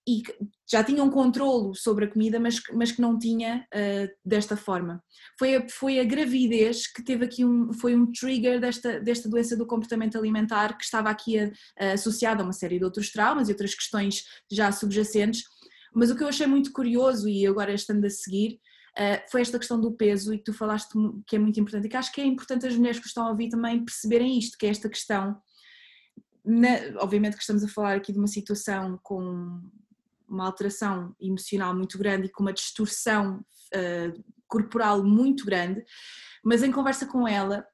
e 0.06 0.22
já 0.70 0.82
tinha 0.82 1.04
um 1.04 1.10
controlo 1.10 1.74
sobre 1.74 2.06
a 2.06 2.08
comida, 2.08 2.40
mas, 2.40 2.60
mas 2.72 2.92
que 2.92 3.00
não 3.00 3.18
tinha 3.18 3.66
uh, 3.74 4.08
desta 4.24 4.56
forma. 4.56 5.02
Foi 5.38 5.56
a, 5.56 5.68
foi 5.68 6.00
a 6.00 6.04
gravidez 6.04 6.86
que 6.86 7.02
teve 7.02 7.26
aqui 7.26 7.44
um, 7.44 7.72
foi 7.74 7.94
um 7.94 8.10
trigger 8.10 8.58
desta, 8.58 9.00
desta 9.00 9.28
doença 9.28 9.54
do 9.54 9.66
comportamento 9.66 10.16
alimentar 10.16 10.78
que 10.78 10.84
estava 10.84 11.10
aqui 11.10 11.38
a, 11.38 11.50
a, 11.78 11.92
associada 11.92 12.42
a 12.42 12.44
uma 12.44 12.54
série 12.54 12.78
de 12.78 12.84
outros 12.84 13.10
traumas 13.10 13.48
e 13.48 13.52
outras 13.52 13.74
questões 13.74 14.24
já 14.50 14.72
subjacentes, 14.72 15.44
mas 15.94 16.10
o 16.10 16.16
que 16.16 16.22
eu 16.22 16.28
achei 16.28 16.46
muito 16.46 16.72
curioso 16.72 17.28
e 17.28 17.46
agora 17.46 17.72
estando 17.72 18.04
a 18.04 18.10
seguir 18.10 18.60
uh, 18.98 19.30
foi 19.30 19.40
esta 19.40 19.58
questão 19.58 19.80
do 19.80 19.92
peso 19.92 20.32
e 20.32 20.38
que 20.38 20.44
tu 20.44 20.52
falaste 20.52 20.92
que 21.26 21.36
é 21.36 21.38
muito 21.38 21.58
importante 21.58 21.86
e 21.86 21.88
que 21.88 21.96
acho 21.96 22.12
que 22.12 22.20
é 22.20 22.24
importante 22.24 22.66
as 22.66 22.76
mulheres 22.76 22.98
que 22.98 23.06
estão 23.06 23.26
a 23.26 23.30
ouvir 23.30 23.48
também 23.48 23.84
perceberem 23.84 24.38
isto, 24.38 24.56
que 24.58 24.66
é 24.66 24.70
esta 24.70 24.88
questão 24.88 25.40
na, 26.44 27.02
obviamente 27.02 27.34
que 27.34 27.42
estamos 27.42 27.62
a 27.62 27.68
falar 27.68 27.96
aqui 27.96 28.12
de 28.12 28.18
uma 28.18 28.26
situação 28.26 28.98
com 29.02 29.60
uma 30.26 30.46
alteração 30.46 31.14
emocional 31.20 31.74
muito 31.74 31.98
grande 31.98 32.26
e 32.26 32.30
com 32.30 32.42
uma 32.42 32.52
distorção 32.52 33.44
uh, 33.74 34.24
corporal 34.46 35.04
muito 35.04 35.44
grande, 35.44 35.84
mas 36.44 36.62
em 36.62 36.72
conversa 36.72 37.06
com 37.06 37.26
ela 37.26 37.66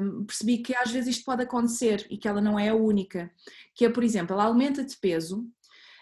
um, 0.00 0.24
percebi 0.24 0.58
que 0.58 0.74
às 0.74 0.90
vezes 0.90 1.16
isto 1.16 1.24
pode 1.24 1.42
acontecer 1.42 2.06
e 2.10 2.16
que 2.16 2.28
ela 2.28 2.40
não 2.40 2.58
é 2.58 2.68
a 2.68 2.74
única, 2.74 3.30
que 3.74 3.84
é, 3.84 3.90
por 3.90 4.04
exemplo, 4.04 4.34
ela 4.34 4.44
aumenta 4.44 4.84
de 4.84 4.96
peso, 4.96 5.44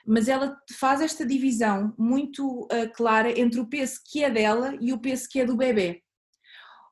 mas 0.09 0.27
ela 0.27 0.59
faz 0.73 1.03
esta 1.03 1.25
divisão 1.25 1.95
muito 1.99 2.63
uh, 2.63 2.91
clara 2.95 3.39
entre 3.39 3.61
o 3.61 3.67
peso 3.67 4.01
que 4.05 4.25
é 4.25 4.31
dela 4.31 4.75
e 4.81 4.93
o 4.93 4.99
peso 4.99 5.29
que 5.29 5.41
é 5.41 5.45
do 5.45 5.57
bebê. 5.57 6.03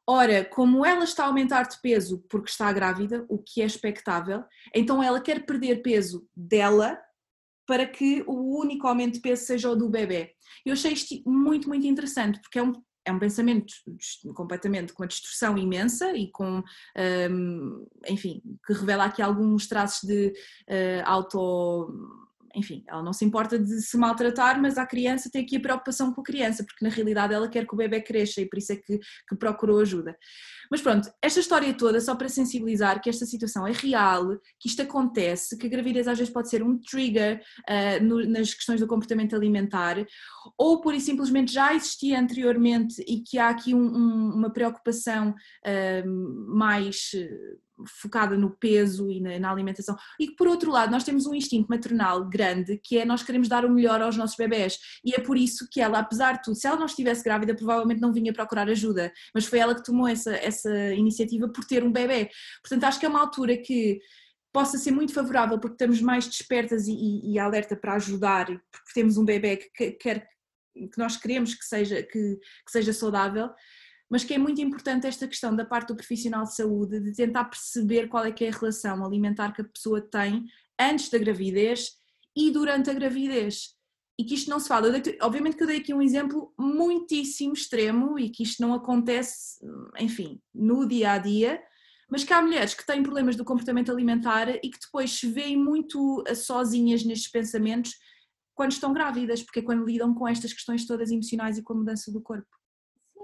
Ora, 0.07 0.45
como 0.45 0.85
ela 0.85 1.03
está 1.03 1.25
a 1.25 1.27
aumentar 1.27 1.67
de 1.67 1.81
peso 1.81 2.25
porque 2.29 2.51
está 2.51 2.71
grávida, 2.73 3.25
o 3.29 3.39
que 3.39 3.63
é 3.63 3.65
expectável, 3.65 4.45
então 4.75 5.03
ela 5.03 5.21
quer 5.21 5.45
perder 5.47 5.83
peso 5.83 6.29
dela 6.37 7.01
para 7.67 7.87
que 7.87 8.23
o 8.27 8.61
único 8.61 8.87
aumento 8.87 9.15
de 9.15 9.21
peso 9.21 9.45
seja 9.45 9.71
o 9.71 9.75
do 9.75 9.89
bebê. 9.89 10.35
Eu 10.65 10.75
achei 10.75 10.93
isto 10.93 11.21
muito, 11.29 11.69
muito 11.69 11.87
interessante, 11.87 12.41
porque 12.41 12.59
é 12.59 12.63
um, 12.63 12.73
é 13.05 13.11
um 13.11 13.19
pensamento 13.19 13.75
completamente 14.35 14.93
com 14.93 15.03
uma 15.03 15.09
distorção 15.09 15.57
imensa 15.59 16.17
e 16.17 16.31
com, 16.31 16.63
um, 17.31 17.87
enfim, 18.07 18.41
que 18.65 18.73
revela 18.75 19.07
aqui 19.07 19.23
alguns 19.23 19.67
traços 19.67 20.07
de 20.07 20.29
uh, 20.69 21.03
auto 21.05 22.26
enfim, 22.57 22.83
ela 22.89 23.03
não 23.03 23.13
se 23.13 23.25
importa 23.25 23.59
de 23.59 23.83
se 23.83 23.97
maltratar, 23.99 24.61
mas 24.61 24.79
a 24.79 24.87
criança 24.87 25.31
tem 25.31 25.43
aqui 25.43 25.57
a 25.57 25.61
preocupação 25.61 26.13
com 26.13 26.23
a 26.23 26.25
criança, 26.25 26.65
porque 26.65 26.83
na 26.83 26.91
realidade 26.91 27.35
ela 27.35 27.49
quer 27.49 27.67
que 27.67 27.75
o 27.75 27.77
bebê 27.77 28.01
cresça 28.01 28.41
e 28.41 28.49
por 28.49 28.59
isso 28.59 28.73
é 28.73 28.77
que, 28.77 28.99
que 28.99 29.37
procurou 29.37 29.79
ajuda. 29.81 30.17
Mas 30.71 30.81
pronto, 30.81 31.11
esta 31.23 31.39
história 31.39 31.73
toda 31.75 32.01
só 32.01 32.15
para 32.15 32.29
sensibilizar 32.29 33.01
que 33.01 33.11
esta 33.11 33.27
situação 33.27 33.67
é 33.67 33.73
real, 33.73 34.39
que 34.59 34.69
isto 34.69 34.81
acontece, 34.81 35.57
que 35.59 35.67
a 35.67 35.71
gravidez 35.71 36.09
às 36.09 36.19
vezes 36.19 36.33
pode 36.33 36.49
ser 36.49 36.63
um 36.63 36.79
trigger 36.79 37.43
uh, 37.69 38.03
no, 38.03 38.27
nas 38.27 38.55
questões 38.55 38.81
do 38.81 38.87
comportamento 38.87 39.37
alimentar, 39.37 40.05
ou 40.57 40.81
por 40.81 40.95
e 40.95 41.01
simplesmente 41.01 41.53
já 41.53 41.75
existia 41.75 42.19
anteriormente 42.19 43.05
e 43.07 43.21
que 43.21 43.39
há 43.39 43.51
aqui 43.51 43.75
um, 43.75 43.87
um, 43.87 44.35
uma 44.35 44.51
preocupação 44.51 45.31
uh, 45.31 46.57
mais 46.57 47.11
focada 47.85 48.37
no 48.37 48.51
peso 48.51 49.11
e 49.11 49.21
na, 49.21 49.39
na, 49.39 49.51
alimentação. 49.51 49.97
E 50.19 50.29
que 50.29 50.37
por 50.37 50.47
outro 50.47 50.71
lado 50.71 50.91
nós 50.91 51.05
temos 51.05 51.27
um 51.27 51.35
instinto 51.35 51.69
maternal 51.69 52.29
grande 52.29 52.79
que 52.83 52.99
é 52.99 53.05
nós 53.05 53.23
queremos 53.23 53.49
dar 53.49 53.65
o 53.65 53.71
melhor 53.71 54.01
aos 54.01 54.17
nossos 54.17 54.37
bebés 54.37 54.79
e 55.05 55.15
é 55.15 55.21
por 55.21 55.37
isso 55.37 55.69
que 55.71 55.81
ela, 55.81 55.99
apesar 55.99 56.35
de 56.35 56.43
tudo, 56.43 56.57
se 56.57 56.67
ela 56.67 56.77
não 56.77 56.87
estivesse 56.87 57.23
grávida 57.23 57.55
provavelmente 57.55 58.01
não 58.01 58.13
vinha 58.13 58.33
procurar 58.33 58.69
ajuda, 58.69 59.13
mas 59.35 59.47
foi 59.47 59.59
ela 59.59 59.75
que 59.75 59.85
tomou 59.85 60.09
essa, 60.09 60.35
essa 60.37 60.95
iniciativa 60.95 61.49
por 61.49 61.65
ter 61.65 61.85
um 61.85 61.93
bebê. 61.93 62.31
Portanto 62.63 62.85
acho 62.85 63.01
que 63.01 63.07
é 63.07 63.09
uma 63.09 63.21
altura 63.21 63.57
que 63.57 64.01
possa 64.53 64.79
ser 64.79 64.91
muito 64.91 65.13
favorável 65.13 65.59
porque 65.59 65.75
estamos 65.75 66.01
mais 66.01 66.27
despertas 66.27 66.87
e, 66.89 66.93
e, 66.93 67.33
e 67.33 67.39
alerta 67.39 67.77
para 67.77 67.95
ajudar, 67.95 68.47
porque 68.47 68.93
temos 68.95 69.19
um 69.19 69.25
bebê 69.25 69.59
que 69.59 69.93
quer 69.93 70.27
que 70.77 70.99
nós 70.99 71.17
queremos 71.17 71.55
que 71.55 71.65
seja, 71.65 72.03
que, 72.03 72.37
que 72.37 72.71
seja 72.71 72.93
saudável, 72.93 73.51
mas 74.09 74.25
que 74.25 74.35
é 74.35 74.39
muito 74.39 74.61
importante 74.61 75.07
esta 75.07 75.27
questão 75.27 75.55
da 75.55 75.65
parte 75.65 75.89
do 75.89 75.97
profissional 75.97 76.45
de 76.45 76.55
saúde, 76.55 77.01
de 77.01 77.13
tentar 77.13 77.45
perceber 77.45 78.09
qual 78.09 78.25
é 78.25 78.33
que 78.33 78.45
é 78.45 78.49
a 78.49 78.53
relação 78.53 79.05
alimentar 79.05 79.53
que 79.53 79.63
a 79.63 79.65
pessoa 79.65 80.01
tem 80.01 80.45
antes 80.79 81.09
da 81.09 81.19
gravidez 81.19 81.93
e 82.37 82.51
durante 82.51 82.91
a 82.91 82.95
gravidez. 82.95 83.75
E 84.19 84.25
que 84.25 84.35
isto 84.35 84.49
não 84.49 84.59
se 84.59 84.69
fala. 84.69 84.89
obviamente 85.21 85.57
que 85.57 85.63
eu 85.63 85.67
dei 85.67 85.79
aqui 85.79 85.93
um 85.93 86.01
exemplo 86.01 86.53
muitíssimo 86.59 87.53
extremo 87.53 88.19
e 88.19 88.31
que 88.31 88.45
isto 88.45 88.63
não 88.63 88.73
acontece, 88.73 89.59
enfim, 89.99 90.41
no 90.55 90.87
dia 90.87 91.13
a 91.13 91.19
dia, 91.19 91.63
mas 92.09 92.25
que 92.25 92.33
há 92.33 92.41
mulheres 92.41 92.73
que 92.73 92.87
têm 92.87 93.03
problemas 93.03 93.37
do 93.37 93.45
comportamento 93.45 93.91
alimentar 93.91 94.49
e 94.49 94.71
que 94.71 94.79
depois 94.81 95.11
se 95.11 95.27
veem 95.27 95.57
muito 95.57 96.23
eh, 96.27 96.35
sozinhas 96.35 97.05
nestes 97.05 97.31
pensamentos 97.31 97.95
quando 98.55 98.73
estão 98.73 98.93
grávidas, 98.93 99.43
porque 99.43 99.59
é 99.59 99.63
quando 99.63 99.85
lidam 99.85 100.15
com 100.15 100.27
estas 100.27 100.53
questões 100.53 100.87
todas 100.87 101.11
emocionais 101.11 101.59
e 101.59 101.63
com 101.63 101.75
a 101.75 101.77
mudança 101.77 102.11
do 102.11 102.23
corpo. 102.23 102.49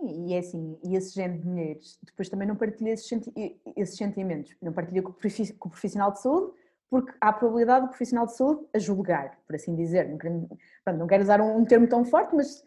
E 0.04 0.34
é 0.34 0.38
assim, 0.38 0.78
e 0.82 0.96
esse 0.96 1.14
género 1.14 1.40
de 1.40 1.48
mulheres 1.48 1.98
depois 2.02 2.28
também 2.28 2.48
não 2.48 2.56
partilha 2.56 2.90
esses, 2.90 3.06
senti 3.06 3.32
esses 3.76 3.96
sentimentos, 3.96 4.54
não 4.60 4.72
partilha 4.72 5.02
com 5.02 5.10
o 5.10 5.70
profissional 5.70 6.10
de 6.12 6.20
saúde, 6.20 6.52
porque 6.90 7.12
há 7.20 7.28
a 7.28 7.32
probabilidade 7.32 7.86
do 7.86 7.88
profissional 7.88 8.26
de 8.26 8.36
saúde 8.36 8.66
a 8.74 8.78
julgar, 8.78 9.38
por 9.46 9.56
assim 9.56 9.74
dizer. 9.74 10.08
Não 10.10 10.18
quero, 10.18 10.48
pronto, 10.84 10.98
não 10.98 11.06
quero 11.06 11.22
usar 11.22 11.40
um, 11.40 11.56
um, 11.56 11.64
termo 11.64 11.88
tão 11.88 12.04
forte, 12.04 12.34
mas 12.34 12.62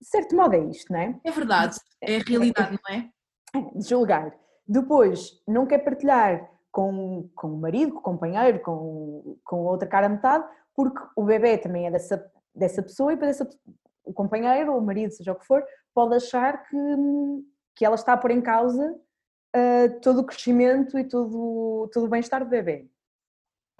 de 0.00 0.06
certo 0.06 0.34
modo 0.34 0.54
é 0.54 0.58
isto, 0.58 0.92
não 0.92 1.00
é? 1.00 1.20
É 1.24 1.30
verdade, 1.30 1.76
é 2.00 2.16
a 2.16 2.20
realidade, 2.20 2.78
não 2.82 2.94
é? 2.94 3.10
é? 3.54 3.78
De 3.78 3.86
julgar. 3.86 4.34
Depois, 4.66 5.42
não 5.46 5.66
quer 5.66 5.78
partilhar 5.78 6.50
com, 6.70 7.28
com 7.34 7.48
o 7.48 7.58
marido, 7.58 7.92
com 7.92 7.98
o 7.98 8.02
companheiro, 8.02 8.60
com, 8.60 9.36
com 9.44 9.64
outra 9.64 9.88
cara 9.88 10.08
metade, 10.08 10.46
porque 10.74 11.00
o 11.16 11.24
bebê 11.24 11.58
também 11.58 11.86
é 11.86 11.90
dessa, 11.90 12.24
dessa 12.54 12.82
pessoa 12.82 13.12
e 13.12 13.16
para 13.16 13.28
essa, 13.28 13.48
o 14.08 14.12
companheiro, 14.12 14.72
ou 14.72 14.78
o 14.78 14.84
marido, 14.84 15.12
seja 15.12 15.32
o 15.32 15.36
que 15.36 15.46
for, 15.46 15.64
pode 15.94 16.14
achar 16.16 16.64
que, 16.64 16.76
que 17.76 17.84
ela 17.84 17.94
está 17.94 18.12
a 18.14 18.16
pôr 18.16 18.30
em 18.30 18.40
causa 18.40 18.92
uh, 19.56 20.00
todo 20.00 20.20
o 20.20 20.24
crescimento 20.24 20.98
e 20.98 21.04
todo, 21.04 21.88
todo 21.92 22.06
o 22.06 22.08
bem-estar 22.08 22.42
do 22.44 22.50
bebê. 22.50 22.88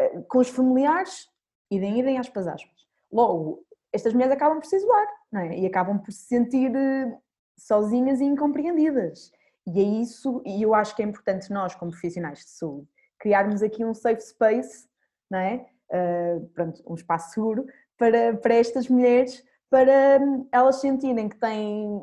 Uh, 0.01 0.23
com 0.25 0.39
os 0.39 0.49
familiares, 0.49 1.29
idem, 1.71 2.01
idem 2.01 2.19
aspas, 2.19 2.47
aspas. 2.47 2.87
Logo, 3.11 3.65
estas 3.93 4.13
mulheres 4.13 4.35
acabam 4.35 4.61
por 4.61 4.67
se 4.67 4.77
isolar, 4.77 5.07
não 5.33 5.41
é? 5.41 5.59
E 5.59 5.67
acabam 5.67 5.99
por 5.99 6.13
se 6.13 6.27
sentir 6.27 6.71
uh, 6.71 7.19
sozinhas 7.57 8.21
e 8.21 8.25
incompreendidas. 8.25 9.33
E 9.67 9.81
é 9.81 9.83
isso, 9.83 10.43
e 10.47 10.63
eu 10.63 10.75
acho 10.75 10.95
que 10.97 11.03
é 11.03 11.05
importante 11.05 11.53
nós, 11.53 11.75
como 11.75 11.91
profissionais 11.91 12.39
de 12.39 12.51
saúde, 12.51 12.89
criarmos 13.19 13.63
aqui 13.63 13.85
um 13.85 13.93
safe 13.93 14.21
space, 14.21 14.89
não 15.31 15.39
é? 15.39 15.67
Uh, 15.91 16.47
pronto, 16.49 16.83
um 16.87 16.95
espaço 16.95 17.33
seguro 17.33 17.67
para, 17.97 18.37
para 18.37 18.55
estas 18.55 18.89
mulheres 18.89 19.43
para 19.71 20.19
hum, 20.21 20.49
elas 20.53 20.81
sentirem 20.81 21.29
que 21.29 21.39
têm 21.39 22.03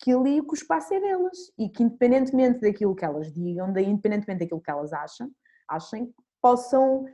que 0.00 0.12
ali 0.12 0.40
o 0.40 0.52
espaço 0.52 0.92
é 0.92 1.00
delas 1.00 1.50
e 1.58 1.68
que 1.68 1.82
independentemente 1.82 2.60
daquilo 2.60 2.94
que 2.94 3.04
elas 3.04 3.32
digam, 3.32 3.70
independentemente 3.70 4.40
daquilo 4.40 4.60
que 4.60 4.70
elas 4.70 4.92
acham, 4.92 5.30
achem, 5.68 6.12
possam 6.42 7.06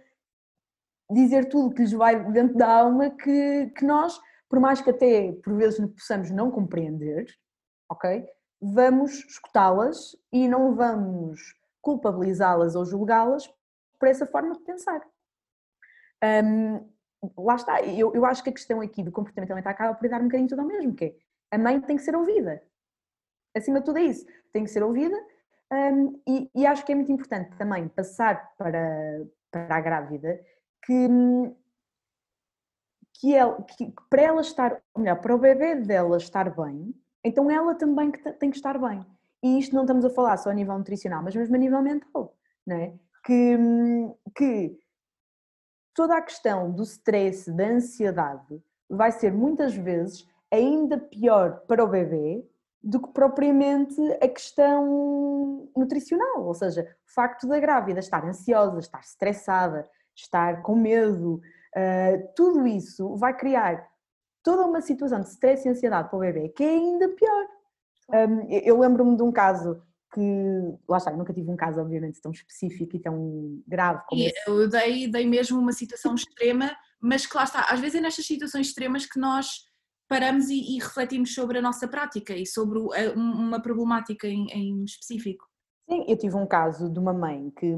dizer 1.10 1.48
tudo 1.48 1.74
que 1.74 1.82
lhes 1.82 1.92
vai 1.92 2.20
dentro 2.32 2.56
da 2.56 2.68
alma 2.68 3.10
que, 3.10 3.66
que 3.76 3.84
nós, 3.84 4.18
por 4.48 4.58
mais 4.58 4.80
que 4.80 4.90
até 4.90 5.32
por 5.44 5.54
vezes 5.56 5.78
possamos 5.92 6.30
não 6.30 6.50
compreender, 6.50 7.26
ok? 7.88 8.26
Vamos 8.60 9.12
escutá-las 9.24 10.16
e 10.32 10.48
não 10.48 10.74
vamos 10.74 11.40
culpabilizá-las 11.80 12.74
ou 12.74 12.84
julgá-las 12.84 13.46
por 13.98 14.08
essa 14.08 14.26
forma 14.26 14.54
de 14.54 14.60
pensar. 14.64 15.06
Um, 16.22 16.90
lá 17.36 17.54
está, 17.54 17.82
eu, 17.82 18.14
eu 18.14 18.24
acho 18.24 18.42
que 18.42 18.50
a 18.50 18.52
questão 18.52 18.80
aqui 18.80 19.02
do 19.02 19.12
comportamento 19.12 19.50
alimentar 19.50 19.70
acaba 19.70 19.94
por 19.94 20.08
dar 20.08 20.20
um 20.20 20.24
bocadinho 20.24 20.48
tudo 20.48 20.60
ao 20.60 20.66
mesmo, 20.66 20.94
que 20.94 21.04
é 21.04 21.14
a 21.50 21.58
mãe 21.58 21.80
tem 21.80 21.96
que 21.96 22.02
ser 22.02 22.14
ouvida. 22.14 22.62
Acima 23.54 23.80
de 23.80 23.86
tudo 23.86 23.98
é 23.98 24.04
isso, 24.04 24.24
tem 24.52 24.64
que 24.64 24.70
ser 24.70 24.82
ouvida 24.82 25.16
um, 25.72 26.20
e, 26.26 26.50
e, 26.54 26.66
acho 26.66 26.84
que 26.84 26.92
é 26.92 26.94
muito 26.94 27.12
importante 27.12 27.56
também 27.56 27.88
passar 27.88 28.54
para, 28.56 29.24
para 29.50 29.76
a 29.76 29.80
grávida 29.80 30.40
que 30.84 30.92
hum, 30.92 31.54
que, 33.20 33.34
ela, 33.34 33.62
que 33.62 33.92
para 34.08 34.22
ela 34.22 34.40
estar, 34.40 34.80
ou 34.94 35.02
melhor, 35.02 35.20
para 35.20 35.34
o 35.34 35.38
bebê 35.38 35.74
dela 35.76 36.16
estar 36.16 36.48
bem, 36.50 36.94
então 37.22 37.50
ela 37.50 37.74
também 37.74 38.10
tem 38.10 38.50
que 38.50 38.56
estar 38.56 38.78
bem. 38.78 39.04
E 39.42 39.58
isto 39.58 39.74
não 39.74 39.82
estamos 39.82 40.04
a 40.04 40.10
falar 40.10 40.36
só 40.38 40.50
a 40.50 40.54
nível 40.54 40.76
nutricional, 40.76 41.22
mas 41.22 41.36
mesmo 41.36 41.54
a 41.54 41.58
nível 41.58 41.82
mental, 41.82 42.34
não 42.66 42.76
é? 42.76 42.94
Que, 43.24 43.58
que 44.34 44.78
toda 45.94 46.16
a 46.16 46.22
questão 46.22 46.70
do 46.70 46.82
stress, 46.82 47.50
da 47.50 47.66
ansiedade, 47.66 48.62
vai 48.88 49.12
ser 49.12 49.32
muitas 49.32 49.74
vezes 49.74 50.26
ainda 50.50 50.98
pior 50.98 51.60
para 51.66 51.84
o 51.84 51.88
bebê 51.88 52.44
do 52.82 53.00
que 53.00 53.12
propriamente 53.12 54.00
a 54.22 54.28
questão 54.28 55.68
nutricional, 55.76 56.44
ou 56.44 56.54
seja, 56.54 56.82
o 57.06 57.12
facto 57.12 57.46
da 57.46 57.60
grávida 57.60 58.00
estar 58.00 58.24
ansiosa, 58.24 58.78
estar 58.78 59.00
estressada, 59.00 59.88
estar 60.16 60.62
com 60.62 60.74
medo, 60.74 61.34
uh, 61.76 62.32
tudo 62.34 62.66
isso 62.66 63.16
vai 63.16 63.36
criar 63.36 63.86
toda 64.42 64.64
uma 64.64 64.80
situação 64.80 65.20
de 65.20 65.28
stress 65.28 65.66
e 65.66 65.70
ansiedade 65.70 66.08
para 66.08 66.16
o 66.16 66.20
bebê 66.20 66.48
que 66.48 66.64
é 66.64 66.70
ainda 66.70 67.08
pior. 67.10 67.46
Um, 68.08 68.48
eu 68.50 68.78
lembro-me 68.78 69.16
de 69.16 69.22
um 69.22 69.30
caso 69.30 69.80
que, 70.12 70.78
lá 70.88 70.98
está, 70.98 71.12
nunca 71.12 71.32
tive 71.32 71.50
um 71.50 71.56
caso 71.56 71.80
obviamente 71.80 72.20
tão 72.20 72.32
específico 72.32 72.96
e 72.96 73.00
tão 73.00 73.62
grave 73.66 74.02
como 74.08 74.20
e 74.20 74.26
esse. 74.26 74.40
Eu 74.46 74.68
dei, 74.68 75.10
dei 75.10 75.26
mesmo 75.26 75.58
uma 75.58 75.72
situação 75.72 76.14
extrema, 76.14 76.70
mas 77.00 77.26
que 77.26 77.36
lá 77.36 77.44
está, 77.44 77.66
às 77.70 77.80
vezes 77.80 77.96
é 77.96 78.00
nestas 78.00 78.26
situações 78.26 78.68
extremas 78.68 79.06
que 79.06 79.18
nós 79.18 79.64
paramos 80.08 80.50
e, 80.50 80.76
e 80.76 80.78
refletimos 80.80 81.32
sobre 81.32 81.58
a 81.58 81.62
nossa 81.62 81.86
prática 81.86 82.34
e 82.34 82.44
sobre 82.44 82.80
uma 83.14 83.62
problemática 83.62 84.26
em, 84.26 84.48
em, 84.48 84.84
específico. 84.84 85.46
Sim, 85.88 86.04
eu 86.08 86.16
tive 86.16 86.34
um 86.34 86.46
caso 86.46 86.90
de 86.90 86.98
uma 86.98 87.12
mãe 87.12 87.50
que, 87.50 87.70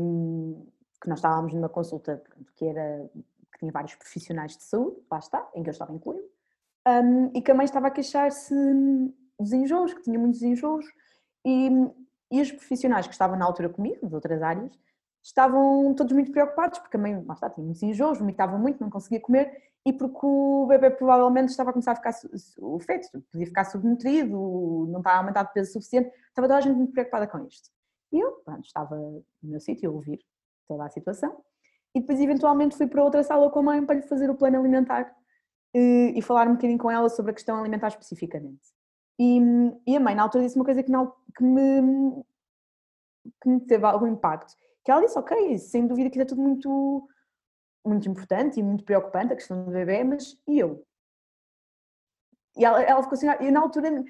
que 1.01 1.09
nós 1.09 1.18
estávamos 1.18 1.53
numa 1.53 1.68
consulta 1.68 2.23
que 2.57 2.64
era 2.64 3.11
que 3.53 3.59
tinha 3.59 3.71
vários 3.71 3.95
profissionais 3.95 4.57
de 4.57 4.64
saúde, 4.64 4.97
lá 5.11 5.18
está, 5.18 5.47
em 5.55 5.62
que 5.62 5.68
eu 5.68 5.73
estava 5.73 5.92
incluído, 5.92 6.27
um, 6.88 7.31
e 7.35 7.42
que 7.42 7.51
a 7.51 7.55
mãe 7.55 7.66
estava 7.66 7.88
a 7.88 7.90
queixar-se 7.90 8.55
dos 9.38 9.53
enjoos, 9.53 9.92
que 9.92 10.03
tinha 10.03 10.18
muitos 10.18 10.42
enjoos, 10.42 10.87
e, 11.45 11.68
e 12.33 12.40
os 12.40 12.51
profissionais 12.51 13.07
que 13.07 13.12
estavam 13.12 13.37
na 13.37 13.45
altura 13.45 13.68
comigo, 13.68 14.09
de 14.09 14.14
outras 14.14 14.42
áreas, 14.42 14.73
estavam 15.23 15.95
todos 15.95 16.12
muito 16.14 16.33
preocupados, 16.33 16.79
porque 16.79 16.97
a 16.97 17.01
mãe, 17.01 17.23
lá 17.25 17.35
está, 17.35 17.51
tinha 17.51 17.62
muitos 17.62 17.83
enjoos, 17.83 18.18
vomitava 18.18 18.57
muito, 18.57 18.81
não 18.81 18.88
conseguia 18.88 19.21
comer, 19.21 19.71
e 19.85 19.92
porque 19.92 20.21
o 20.23 20.66
bebê 20.66 20.90
provavelmente 20.90 21.51
estava 21.51 21.71
a 21.71 21.73
começar 21.75 21.92
a 21.92 21.97
ficar, 21.97 22.14
o 22.59 22.79
feto 22.81 23.23
podia 23.31 23.47
ficar 23.47 23.64
subnutrido, 23.64 24.35
não 24.88 24.99
estava 24.99 25.16
a 25.16 25.18
aumentar 25.18 25.42
de 25.42 25.53
peso 25.53 25.73
suficiente, 25.73 26.11
estava 26.29 26.49
toda 26.49 26.57
a 26.57 26.61
gente 26.62 26.75
muito 26.75 26.92
preocupada 26.92 27.27
com 27.27 27.47
isto. 27.47 27.68
E 28.11 28.18
eu, 28.18 28.33
pronto, 28.45 28.64
estava 28.64 28.97
no 28.97 29.25
meu 29.42 29.61
sítio 29.61 29.90
a 29.90 29.92
ouvir 29.92 30.18
toda 30.66 30.87
a 30.87 30.88
situação, 30.88 31.37
e 31.95 32.01
depois 32.01 32.18
eventualmente 32.18 32.77
fui 32.77 32.87
para 32.87 33.05
outra 33.05 33.23
sala 33.23 33.51
com 33.51 33.59
a 33.59 33.62
mãe 33.62 33.85
para 33.85 33.97
lhe 33.97 34.03
fazer 34.03 34.31
o 34.31 34.35
plano 34.35 34.59
alimentar 34.59 35.14
e, 35.75 36.14
e 36.16 36.23
falar 36.23 36.49
um 36.49 36.55
bocadinho 36.55 36.79
com 36.79 36.90
ela 36.90 37.11
sobre 37.11 37.33
a 37.33 37.35
questão 37.35 37.61
alimentar 37.61 37.88
especificamente. 37.88 38.62
E, 39.18 39.40
e 39.87 39.96
a 39.96 40.01
mãe 40.01 40.14
na 40.14 40.22
altura 40.22 40.44
disse 40.44 40.57
uma 40.57 40.64
coisa 40.64 40.83
que, 40.83 40.90
que, 40.90 41.44
me, 41.44 42.25
que 43.40 43.48
me 43.48 43.61
teve 43.61 43.85
algum 43.85 44.07
impacto, 44.07 44.55
que 44.85 44.90
ela 44.90 45.03
disse, 45.03 45.18
ok, 45.18 45.59
sem 45.59 45.87
dúvida 45.87 46.11
que 46.11 46.20
é 46.20 46.25
tudo 46.25 46.42
muito, 46.42 47.09
muito 47.85 48.09
importante 48.09 48.59
e 48.59 48.62
muito 48.62 48.85
preocupante, 48.85 49.33
a 49.33 49.37
questão 49.37 49.64
do 49.64 49.70
bebê, 49.70 50.03
mas 50.03 50.40
e 50.48 50.59
eu? 50.59 50.85
E 52.57 52.64
ela, 52.64 52.83
ela 52.83 53.03
ficou 53.03 53.16
assim, 53.16 53.29
e 53.40 53.51
na 53.51 53.61
altura, 53.61 54.05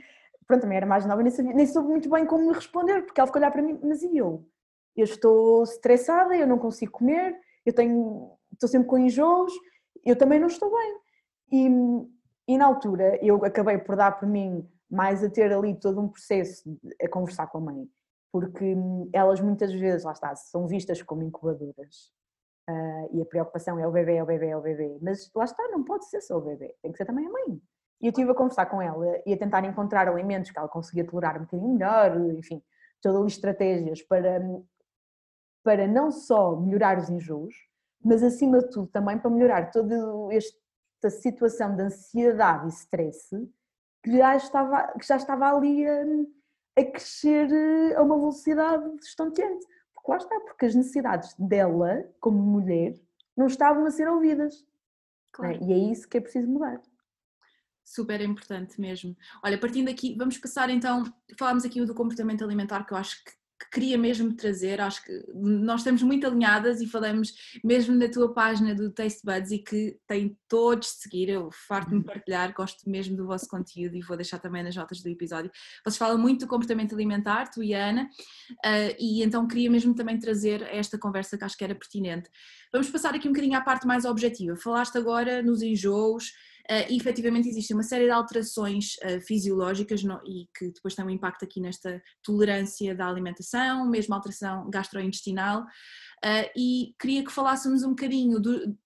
pronto, 0.47 0.63
também 0.63 0.77
era 0.77 0.87
mais 0.87 1.07
nova, 1.07 1.23
nem, 1.23 1.31
sabia, 1.31 1.53
nem 1.53 1.67
soube 1.67 1.89
muito 1.89 2.09
bem 2.09 2.27
como 2.27 2.47
me 2.47 2.53
responder, 2.53 3.03
porque 3.03 3.21
ela 3.21 3.27
ficou 3.27 3.41
a 3.41 3.43
olhar 3.43 3.53
para 3.53 3.63
mim, 3.63 3.79
mas 3.83 4.03
e 4.03 4.17
eu? 4.17 4.47
Eu 4.97 5.05
estou 5.05 5.63
estressada, 5.63 6.37
eu 6.37 6.47
não 6.47 6.59
consigo 6.59 6.93
comer, 6.93 7.39
eu 7.65 7.73
tenho, 7.73 8.33
estou 8.53 8.69
sempre 8.69 8.89
com 8.89 8.99
enjoos, 8.99 9.53
eu 10.05 10.17
também 10.17 10.39
não 10.41 10.49
estou 10.49 10.71
bem. 10.71 10.99
E, 11.53 11.69
e 12.49 12.59
na 12.59 12.67
altura 12.67 13.19
eu 13.25 13.43
acabei 13.45 13.79
por 13.79 13.97
dar 13.97 14.13
por 14.19 14.29
mim 14.29 14.69
mais 14.93 15.25
a 15.25 15.31
ter 15.31 15.51
ali 15.51 15.75
todo 15.75 16.01
um 16.01 16.09
processo 16.09 16.63
a 17.03 17.09
conversar 17.09 17.47
com 17.47 17.59
a 17.59 17.61
mãe, 17.63 17.89
porque 18.31 18.77
elas 19.13 19.41
muitas 19.41 19.73
vezes, 19.73 20.05
lá 20.05 20.13
está, 20.13 20.37
são 20.37 20.67
vistas 20.67 21.01
como 21.01 21.23
incubadoras. 21.23 22.13
Uh, 22.69 23.17
e 23.17 23.23
a 23.23 23.25
preocupação 23.25 23.79
é 23.79 23.87
o 23.87 23.91
bebê, 23.91 24.17
é 24.17 24.23
o 24.23 24.27
bebê, 24.27 24.49
é 24.49 24.57
o 24.57 24.61
bebê. 24.61 24.99
Mas 25.01 25.31
lá 25.35 25.45
está, 25.45 25.67
não 25.69 25.83
pode 25.83 26.05
ser 26.05 26.21
só 26.21 26.37
o 26.37 26.43
bebê, 26.43 26.77
tem 26.83 26.93
que 26.93 26.99
ser 26.99 27.07
também 27.07 27.27
a 27.27 27.31
mãe. 27.31 27.61
E 28.01 28.07
eu 28.07 28.11
estive 28.11 28.31
a 28.31 28.35
conversar 28.35 28.67
com 28.67 28.83
ela 28.83 29.05
e 29.25 29.33
a 29.33 29.39
tentar 29.39 29.65
encontrar 29.65 30.07
alimentos 30.07 30.51
que 30.51 30.59
ela 30.59 30.69
conseguia 30.69 31.07
tolerar 31.07 31.39
um 31.39 31.45
bocadinho 31.45 31.73
melhor, 31.73 32.21
enfim, 32.37 32.63
todas 33.01 33.23
as 33.23 33.33
estratégias 33.33 34.03
para, 34.03 34.41
para 35.65 35.87
não 35.89 36.11
só 36.11 36.55
melhorar 36.57 36.99
os 36.99 37.09
enjoos, 37.09 37.55
mas 38.05 38.23
acima 38.23 38.59
de 38.59 38.71
tudo 38.71 38.89
também 38.89 39.19
para 39.19 39.31
melhorar 39.31 39.71
este 40.31 40.63
esta 41.03 41.11
situação 41.11 41.75
de 41.75 41.83
ansiedade 41.83 42.67
e 42.67 42.69
stress 42.69 43.31
que 44.03 44.17
já 44.17 44.37
estava, 44.37 44.93
que 44.99 45.07
já 45.07 45.17
estava 45.17 45.55
ali 45.55 45.87
a, 45.87 46.05
a 46.79 46.85
crescer 46.85 47.51
eh, 47.53 47.95
a 47.95 48.03
uma 48.03 48.17
velocidade 48.17 48.85
estonteante. 48.97 49.67
Porque 49.95 50.11
lá 50.11 50.17
está, 50.17 50.41
porque 50.41 50.67
as 50.67 50.75
necessidades 50.75 51.35
dela, 51.39 52.05
como 52.21 52.39
mulher, 52.39 52.95
não 53.37 53.47
estavam 53.47 53.87
a 53.87 53.91
ser 53.91 54.09
ouvidas. 54.09 54.55
É? 54.55 54.67
Claro. 55.33 55.61
Né? 55.61 55.67
E 55.67 55.73
é 55.73 55.93
isso 55.93 56.09
que 56.09 56.19
é 56.19 56.21
preciso 56.21 56.49
mudar. 56.49 56.81
Super 57.85 58.21
importante 58.21 58.81
mesmo. 58.81 59.17
Olha, 59.43 59.59
partindo 59.59 59.89
aqui, 59.89 60.15
vamos 60.17 60.39
passar 60.39 60.71
então, 60.71 61.05
falámos 61.39 61.65
aqui 61.65 61.85
do 61.85 61.95
comportamento 61.95 62.45
alimentar 62.45 62.85
que 62.85 62.93
eu 62.93 62.97
acho 62.97 63.23
que 63.25 63.33
que 63.63 63.71
queria 63.71 63.97
mesmo 63.97 64.35
trazer, 64.35 64.81
acho 64.81 65.05
que 65.05 65.13
nós 65.35 65.81
estamos 65.81 66.03
muito 66.03 66.27
alinhadas 66.27 66.81
e 66.81 66.87
falamos 66.87 67.33
mesmo 67.63 67.95
na 67.95 68.09
tua 68.09 68.33
página 68.33 68.75
do 68.75 68.91
Taste 68.91 69.21
Buds 69.25 69.51
e 69.53 69.59
que 69.59 69.97
tem 70.07 70.37
todos 70.49 70.89
de 70.89 70.95
seguir, 71.03 71.29
eu 71.29 71.51
farto-me 71.69 71.99
uhum. 71.99 72.03
partilhar, 72.03 72.53
gosto 72.55 72.89
mesmo 72.89 73.17
do 73.17 73.27
vosso 73.27 73.47
conteúdo 73.49 73.95
e 73.97 74.01
vou 74.01 74.17
deixar 74.17 74.39
também 74.39 74.63
nas 74.63 74.75
notas 74.75 75.01
do 75.01 75.09
episódio. 75.09 75.51
Vocês 75.85 75.97
falam 75.97 76.19
muito 76.19 76.41
do 76.41 76.49
comportamento 76.49 76.95
alimentar, 76.95 77.51
tu 77.51 77.63
e 77.63 77.75
a 77.75 77.89
Ana, 77.89 78.05
uh, 78.05 78.97
e 78.99 79.23
então 79.23 79.47
queria 79.47 79.71
mesmo 79.71 79.95
também 79.95 80.19
trazer 80.19 80.63
esta 80.63 80.99
conversa 80.99 81.39
que 81.39 81.45
acho 81.45 81.57
que 81.57 81.65
era 81.65 81.75
pertinente. 81.75 82.29
Vamos 82.73 82.91
passar 82.91 83.15
aqui 83.15 83.29
um 83.29 83.33
bocadinho 83.33 83.57
à 83.57 83.61
parte 83.61 83.87
mais 83.87 84.05
objetiva. 84.05 84.57
Falaste 84.57 84.97
agora 84.97 85.43
nos 85.43 85.63
enjoos, 85.63 86.33
e 86.91 86.97
efetivamente 86.97 87.49
existe 87.49 87.75
uma 87.75 87.83
série 87.83 88.05
de 88.05 88.11
alterações 88.11 88.95
uh, 89.05 89.21
fisiológicas 89.21 90.03
no, 90.03 90.21
e 90.25 90.49
que 90.57 90.71
depois 90.73 90.95
têm 90.95 91.05
um 91.05 91.11
impacto 91.11 91.45
aqui 91.45 91.61
nesta 91.61 92.01
tolerância 92.23 92.95
da 92.95 93.09
alimentação, 93.09 93.89
mesmo 93.89 94.15
alteração 94.15 94.71
gastrointestinal. 94.71 95.63
Uh, 96.25 96.49
e 96.57 96.95
queria 97.01 97.25
que 97.25 97.33
falássemos 97.33 97.83
um 97.83 97.91
bocadinho 97.91 98.39
do, 98.39 98.77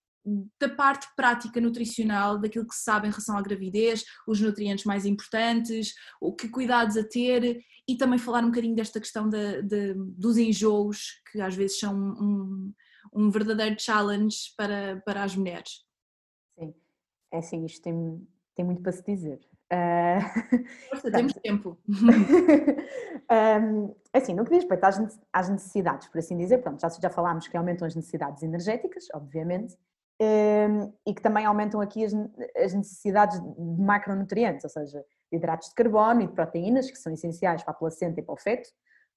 da 0.59 0.69
parte 0.69 1.07
prática 1.15 1.61
nutricional, 1.61 2.37
daquilo 2.37 2.67
que 2.67 2.75
se 2.75 2.83
sabe 2.83 3.07
em 3.07 3.11
relação 3.11 3.37
à 3.37 3.41
gravidez, 3.41 4.03
os 4.27 4.41
nutrientes 4.41 4.85
mais 4.85 5.05
importantes, 5.05 5.93
o 6.19 6.33
que 6.33 6.49
cuidados 6.49 6.97
a 6.97 7.03
ter 7.03 7.61
e 7.87 7.95
também 7.95 8.19
falar 8.19 8.43
um 8.43 8.47
bocadinho 8.49 8.75
desta 8.75 8.99
questão 8.99 9.29
de, 9.29 9.61
de, 9.63 9.93
dos 9.95 10.37
enjoos, 10.37 11.21
que 11.31 11.39
às 11.39 11.55
vezes 11.55 11.79
são 11.79 11.95
um, 11.95 12.73
um 13.13 13.29
verdadeiro 13.29 13.77
challenge 13.79 14.37
para, 14.57 15.01
para 15.05 15.23
as 15.23 15.35
mulheres. 15.35 15.86
É 17.31 17.39
assim, 17.39 17.65
isto 17.65 17.81
tem, 17.81 18.27
tem 18.55 18.65
muito 18.65 18.81
para 18.81 18.91
se 18.91 19.03
dizer. 19.03 19.39
Uh... 19.71 20.57
Força, 20.89 21.11
temos 21.11 21.33
tempo. 21.33 21.77
um, 21.87 23.95
é 24.13 24.17
assim, 24.17 24.33
no 24.33 24.43
que 24.43 24.51
diz 24.51 24.63
respeito 24.63 25.19
às 25.33 25.49
necessidades, 25.49 26.07
por 26.07 26.19
assim 26.19 26.37
dizer, 26.37 26.59
pronto, 26.59 26.79
já, 26.79 26.89
já 26.89 27.09
falámos 27.09 27.47
que 27.47 27.57
aumentam 27.57 27.85
as 27.85 27.95
necessidades 27.95 28.43
energéticas, 28.43 29.07
obviamente, 29.13 29.75
um, 30.19 30.93
e 31.05 31.13
que 31.13 31.21
também 31.21 31.45
aumentam 31.45 31.81
aqui 31.81 32.03
as, 32.03 32.13
as 32.55 32.73
necessidades 32.73 33.39
de 33.39 33.81
macronutrientes, 33.81 34.63
ou 34.63 34.69
seja, 34.69 35.03
de 35.31 35.37
hidratos 35.37 35.69
de 35.69 35.75
carbono 35.75 36.21
e 36.21 36.27
de 36.27 36.33
proteínas, 36.33 36.89
que 36.89 36.97
são 36.97 37.13
essenciais 37.13 37.63
para 37.63 37.71
a 37.71 37.77
placenta 37.77 38.19
e 38.19 38.23
para 38.23 38.33
o 38.33 38.37
feto, 38.37 38.69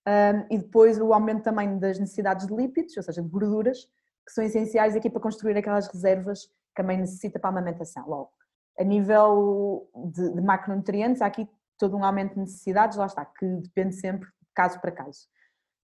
um, 0.07 0.55
e 0.55 0.59
depois 0.59 0.99
o 0.99 1.13
aumento 1.13 1.43
também 1.43 1.79
das 1.79 1.99
necessidades 1.99 2.47
de 2.47 2.55
lípidos, 2.55 2.97
ou 2.97 3.03
seja, 3.03 3.23
de 3.23 3.29
gorduras, 3.29 3.87
que 4.27 4.33
são 4.33 4.45
essenciais 4.45 4.95
aqui 4.95 5.09
para 5.09 5.21
construir 5.21 5.57
aquelas 5.57 5.89
reservas 5.89 6.51
também 6.81 6.97
necessita 6.99 7.39
para 7.39 7.51
a 7.51 7.53
amamentação. 7.53 8.09
Logo, 8.09 8.31
a 8.79 8.85
nível 8.85 9.89
de, 9.95 10.33
de 10.33 10.41
macronutrientes, 10.41 11.21
há 11.21 11.27
aqui 11.27 11.47
todo 11.77 11.97
um 11.97 12.05
aumento 12.05 12.35
de 12.35 12.41
necessidades, 12.41 12.97
lá 12.97 13.07
está, 13.07 13.25
que 13.25 13.47
depende 13.47 13.95
sempre 13.95 14.29
caso 14.55 14.81
para 14.81 14.91
caso. 14.91 15.29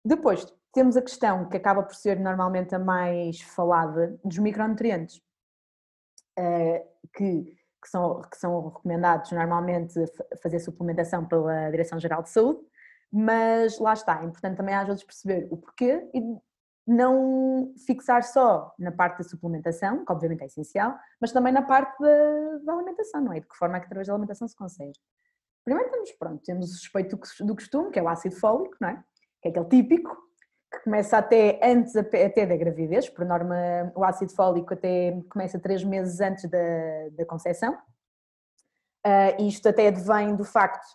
Depois, 0.04 0.46
temos 0.74 0.98
a 0.98 1.02
questão 1.02 1.48
que 1.48 1.58
acaba 1.58 1.84
por 1.84 1.96
ser 1.96 2.20
normalmente 2.20 2.74
a 2.74 2.80
mais 2.80 3.42
falada 3.42 4.20
dos 4.24 4.38
micronutrientes, 4.40 5.22
eh, 6.38 6.86
que, 7.14 7.44
que, 7.82 7.90
são, 7.90 8.22
que 8.22 8.38
são 8.38 8.70
recomendados 8.70 9.32
normalmente 9.32 9.94
fazer 10.42 10.60
suplementação 10.60 11.26
pela 11.26 11.70
Direção-Geral 11.70 12.24
de 12.24 12.30
Saúde, 12.30 12.60
mas 13.12 13.80
lá 13.80 13.94
está, 13.94 14.22
é 14.22 14.26
importante 14.26 14.58
também 14.58 14.76
às 14.76 14.88
vezes 14.88 15.04
perceber 15.04 15.48
o 15.52 15.58
porquê 15.58 16.08
e 16.14 16.22
não 16.90 17.74
fixar 17.86 18.24
só 18.24 18.74
na 18.80 18.92
parte 18.92 19.20
da 19.20 19.24
suplementação, 19.24 20.04
que 20.04 20.12
obviamente 20.12 20.42
é 20.42 20.48
essencial, 20.48 20.98
mas 21.22 21.32
também 21.32 21.54
na 21.54 21.62
parte 21.62 21.98
da, 22.02 22.58
da 22.64 22.74
alimentação, 22.74 23.22
não 23.22 23.34
é? 23.34 23.40
De 23.40 23.48
que 23.48 23.56
forma 23.56 23.78
é 23.78 23.80
que 23.80 23.86
através 23.86 24.08
da 24.08 24.14
alimentação 24.14 24.48
se 24.48 24.56
consegue. 24.56 24.98
Primeiro 25.64 25.92
temos, 25.92 26.12
pronto, 26.14 26.44
temos 26.44 26.72
o 26.72 26.74
suspeito 26.74 27.20
do 27.42 27.56
costume, 27.56 27.92
que 27.92 28.00
é 28.00 28.02
o 28.02 28.10
ácido 28.10 28.36
fólico, 28.36 28.76
não 28.82 28.90
é? 28.90 29.04
Que 29.42 29.50
é 29.50 29.52
aquele 29.52 29.66
típico, 29.66 30.18
que 30.72 30.80
começa 30.84 31.18
até 31.18 31.60
antes 31.64 31.96
até 31.96 32.46
da 32.46 32.58
gravidez, 32.58 33.08
por 33.10 33.24
norma 33.24 33.92
o 33.96 34.04
ácido 34.04 34.34
fólico 34.34 34.74
até 34.74 35.20
começa 35.30 35.60
três 35.60 35.84
meses 35.84 36.20
antes 36.20 36.50
da, 36.50 36.60
da 37.12 37.26
concepção. 37.26 37.74
Uh, 39.06 39.44
isto 39.44 39.70
até 39.70 39.88
advém 39.88 40.36
do 40.36 40.44
facto 40.44 40.86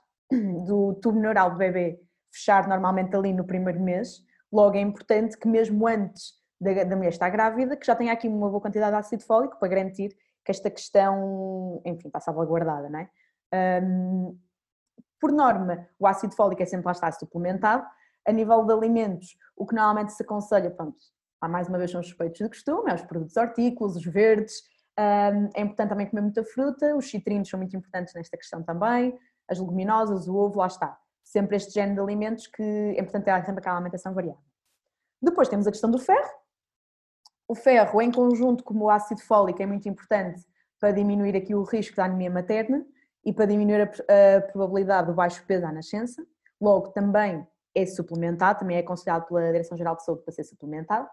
do 0.67 0.95
tubo 0.95 1.19
neural 1.19 1.51
do 1.53 1.57
bebê 1.57 2.01
fechar 2.33 2.67
normalmente 2.67 3.15
ali 3.15 3.33
no 3.33 3.45
primeiro 3.45 3.81
mês, 3.81 4.24
logo 4.55 4.77
é 4.77 4.81
importante 4.81 5.37
que 5.37 5.49
mesmo 5.49 5.87
antes 5.87 6.35
da, 6.61 6.85
da 6.85 6.97
mulher 6.97 7.11
estar 7.11 7.29
grávida, 7.29 7.77
que 7.77 7.87
já 7.87 7.97
tenha 7.97 8.13
aqui 8.13 8.29
uma 8.29 8.49
boa 8.49 8.61
quantidade 8.61 8.93
de 8.93 8.99
ácido 8.99 9.25
fólico 9.25 9.59
para 9.59 9.69
garantir 9.69 10.17
que 10.45 10.51
esta 10.51 10.71
questão, 10.71 11.81
enfim, 11.85 12.07
está 12.07 12.21
salvaguardada, 12.21 12.89
não 12.89 13.01
é? 13.01 13.11
Um, 13.83 14.39
por 15.21 15.33
norma, 15.33 15.89
o 15.99 16.07
ácido 16.07 16.35
fólico 16.35 16.63
é 16.63 16.67
sempre 16.67 16.87
lá 16.87 16.93
está 16.93 17.11
suplementado. 17.11 17.85
A 18.27 18.33
nível 18.33 18.65
de 18.65 18.73
alimentos, 18.73 19.37
o 19.57 19.67
que 19.67 19.75
normalmente 19.75 20.13
se 20.13 20.23
aconselha, 20.23 20.71
pronto, 20.71 20.97
há 21.41 21.49
mais 21.49 21.69
uma 21.69 21.79
vez 21.79 21.91
são 21.91 22.01
os 22.01 22.07
suspeitos 22.07 22.39
de 22.39 22.49
costume, 22.49 22.91
é 22.91 22.95
os 22.95 23.03
produtos 23.03 23.37
hortícolas, 23.37 23.97
os 23.97 24.05
verdes, 24.05 24.63
um, 24.99 25.51
é 25.55 25.61
importante 25.61 25.89
também 25.89 26.07
comer 26.07 26.23
muita 26.23 26.45
fruta, 26.45 26.97
os 26.97 27.11
citrinos 27.11 27.49
são 27.49 27.59
muito 27.59 27.77
importantes 27.77 28.15
nesta 28.15 28.37
questão 28.37 28.63
também, 28.63 29.19
as 29.49 29.59
leguminosas, 29.59 30.29
o 30.29 30.37
ovo, 30.37 30.59
lá 30.59 30.67
está. 30.67 30.99
Sempre 31.25 31.57
este 31.57 31.73
género 31.73 31.97
de 31.97 32.01
alimentos 32.01 32.47
que 32.47 32.63
é 32.63 33.01
importante 33.01 33.25
ter 33.25 33.45
sempre 33.45 33.61
aquela 33.61 33.77
alimentação 33.77 34.15
variada. 34.15 34.39
Depois 35.21 35.49
temos 35.49 35.67
a 35.67 35.71
questão 35.71 35.91
do 35.91 35.99
ferro. 35.99 36.31
O 37.49 37.55
ferro, 37.55 38.01
em 38.01 38.13
conjunto 38.13 38.63
com 38.63 38.79
o 38.79 38.91
ácido 38.91 39.21
fólico, 39.23 39.61
é 39.61 39.67
muito 39.67 39.89
importante 39.89 40.45
para 40.79 40.93
diminuir 40.93 41.35
aqui 41.35 41.55
o 41.55 41.63
risco 41.63 41.97
da 41.97 42.05
anemia 42.05 42.31
materna 42.31 42.87
e 43.25 43.33
para 43.33 43.47
diminuir 43.47 43.83
a, 43.83 44.37
a 44.37 44.41
probabilidade 44.43 45.09
do 45.09 45.15
baixo 45.15 45.45
peso 45.47 45.67
à 45.67 45.73
nascença. 45.73 46.25
Logo, 46.61 46.91
também 46.91 47.47
é 47.75 47.87
suplementado, 47.87 48.61
também 48.61 48.77
é 48.77 48.81
aconselhado 48.81 49.27
pela 49.27 49.51
Direção-Geral 49.51 49.97
de 49.97 50.05
Saúde 50.05 50.23
para 50.23 50.33
ser 50.33 50.45
suplementado. 50.45 51.09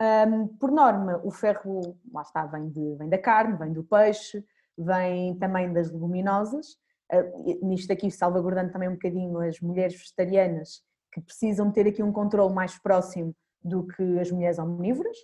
Um, 0.00 0.48
por 0.48 0.72
norma, 0.72 1.20
o 1.22 1.30
ferro, 1.30 1.96
lá 2.12 2.22
está, 2.22 2.44
vem, 2.46 2.68
de, 2.68 2.96
vem 2.96 3.08
da 3.08 3.18
carne, 3.18 3.56
vem 3.56 3.72
do 3.72 3.84
peixe, 3.84 4.44
vem 4.76 5.38
também 5.38 5.72
das 5.72 5.90
leguminosas. 5.90 6.76
Uh, 7.10 7.66
nisto 7.66 7.92
aqui, 7.92 8.10
salvaguardando 8.10 8.72
também 8.72 8.88
um 8.88 8.94
bocadinho 8.94 9.38
as 9.40 9.60
mulheres 9.60 9.94
vegetarianas 9.94 10.82
que 11.12 11.20
precisam 11.20 11.70
ter 11.70 11.86
aqui 11.86 12.02
um 12.02 12.12
controle 12.12 12.54
mais 12.54 12.78
próximo 12.78 13.34
do 13.62 13.86
que 13.86 14.18
as 14.18 14.30
mulheres 14.30 14.58
omnívoras, 14.58 15.16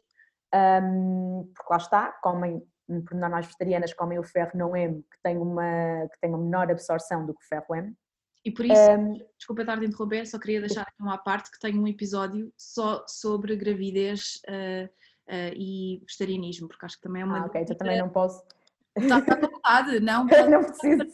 porque 1.55 1.71
lá 1.71 1.77
está, 1.79 2.13
comem, 2.23 2.63
por 3.07 3.17
norma 3.17 3.39
as 3.39 3.47
vegetarianas 3.47 3.95
comem 3.95 4.19
o 4.19 4.23
ferro 4.23 4.51
não 4.55 4.77
M, 4.77 5.03
que 5.03 5.19
tem 5.23 5.39
uma, 5.39 6.07
que 6.13 6.21
tem 6.21 6.31
uma 6.31 6.39
menor 6.39 6.71
absorção 6.71 7.25
do 7.25 7.33
que 7.33 7.43
o 7.43 7.49
ferro 7.49 7.75
M, 7.75 7.97
e 8.45 8.51
por 8.51 8.65
isso, 8.65 8.91
um, 8.93 9.13
desculpa 9.37 9.63
estar 9.63 9.79
de 9.79 9.87
interromper, 9.87 10.27
só 10.27 10.39
queria 10.39 10.61
deixar 10.61 10.83
aqui 10.83 11.03
uma 11.03 11.19
parte 11.19 11.51
que 11.51 11.59
tenho 11.59 11.83
um 11.83 11.87
episódio 11.87 12.53
só 12.57 13.05
sobre 13.07 13.57
gravidez 13.57 14.41
uh, 14.49 14.87
uh, 14.87 15.53
e 15.55 16.03
vegetarianismo, 16.07 16.69
porque 16.69 16.87
acho 16.87 16.97
que 16.97 17.03
também 17.03 17.23
é 17.23 17.25
uma. 17.25 17.41
Ah, 17.41 17.47
ok, 17.47 17.61
então 17.61 17.77
também 17.77 17.99
não 17.99 18.09
posso. 18.09 18.43
Está 18.97 19.17
à 19.17 19.21
vontade, 19.21 20.01
não? 20.01 20.25
não 20.51 20.65
preciso. 20.65 21.05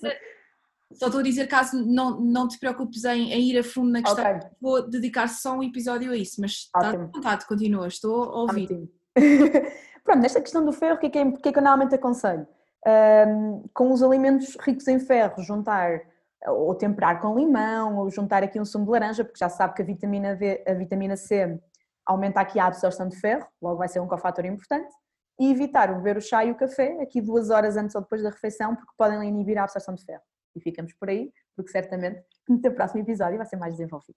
Só 0.94 1.06
estou 1.06 1.20
a 1.20 1.22
dizer, 1.22 1.46
caso 1.46 1.84
não, 1.84 2.20
não 2.20 2.48
te 2.48 2.58
preocupes 2.58 3.04
em, 3.04 3.32
em 3.32 3.50
ir 3.50 3.58
a 3.58 3.64
fundo 3.64 3.90
na 3.90 4.02
questão, 4.02 4.36
okay. 4.36 4.50
vou 4.60 4.88
dedicar 4.88 5.28
só 5.28 5.56
um 5.56 5.62
episódio 5.62 6.12
a 6.12 6.16
isso, 6.16 6.40
mas 6.40 6.52
está 6.52 6.90
à 6.90 6.96
vontade, 6.96 7.46
continua, 7.46 7.88
estou 7.88 8.24
a 8.24 8.40
ouvir. 8.42 8.68
Pronto, 10.04 10.20
nesta 10.20 10.40
questão 10.40 10.64
do 10.64 10.72
ferro, 10.72 10.96
o 10.96 10.98
que 10.98 11.06
é 11.06 11.10
que, 11.10 11.18
é, 11.18 11.32
que, 11.32 11.48
é 11.48 11.52
que 11.52 11.58
eu 11.58 11.62
normalmente 11.62 11.94
aconselho? 11.94 12.46
Um, 12.86 13.64
com 13.72 13.90
os 13.90 14.02
alimentos 14.02 14.56
ricos 14.60 14.86
em 14.88 14.98
ferro, 14.98 15.42
juntar 15.42 16.00
ou 16.46 16.74
temperar 16.74 17.20
com 17.20 17.34
limão, 17.34 17.96
ou 17.96 18.10
juntar 18.10 18.42
aqui 18.42 18.60
um 18.60 18.64
sumo 18.64 18.84
de 18.84 18.90
laranja, 18.90 19.24
porque 19.24 19.38
já 19.38 19.48
se 19.48 19.56
sabe 19.56 19.74
que 19.74 19.82
a 19.82 19.84
vitamina, 19.84 20.38
a 20.66 20.74
vitamina 20.74 21.16
C 21.16 21.58
aumenta 22.06 22.40
aqui 22.40 22.58
a 22.58 22.66
absorção 22.66 23.08
de 23.08 23.16
ferro, 23.16 23.46
logo 23.62 23.78
vai 23.78 23.88
ser 23.88 24.00
um 24.00 24.06
cofator 24.06 24.44
importante, 24.44 24.92
e 25.40 25.50
evitar 25.50 25.90
o 25.90 25.96
beber 25.96 26.18
o 26.18 26.20
chá 26.20 26.44
e 26.44 26.50
o 26.50 26.54
café 26.54 27.00
aqui 27.00 27.20
duas 27.20 27.50
horas 27.50 27.76
antes 27.76 27.94
ou 27.94 28.02
depois 28.02 28.22
da 28.22 28.30
refeição, 28.30 28.76
porque 28.76 28.92
podem 28.96 29.26
inibir 29.26 29.58
a 29.58 29.64
absorção 29.64 29.94
de 29.94 30.04
ferro. 30.04 30.22
E 30.54 30.60
ficamos 30.60 30.92
por 30.94 31.08
aí, 31.08 31.32
porque 31.56 31.70
certamente 31.70 32.22
no 32.48 32.60
teu 32.60 32.72
próximo 32.74 33.02
episódio 33.02 33.38
vai 33.38 33.46
ser 33.46 33.56
mais 33.56 33.74
desenvolvido. 33.74 34.16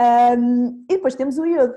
Um, 0.00 0.84
e 0.88 0.94
depois 0.94 1.14
temos 1.14 1.38
o 1.38 1.44
iodo. 1.44 1.74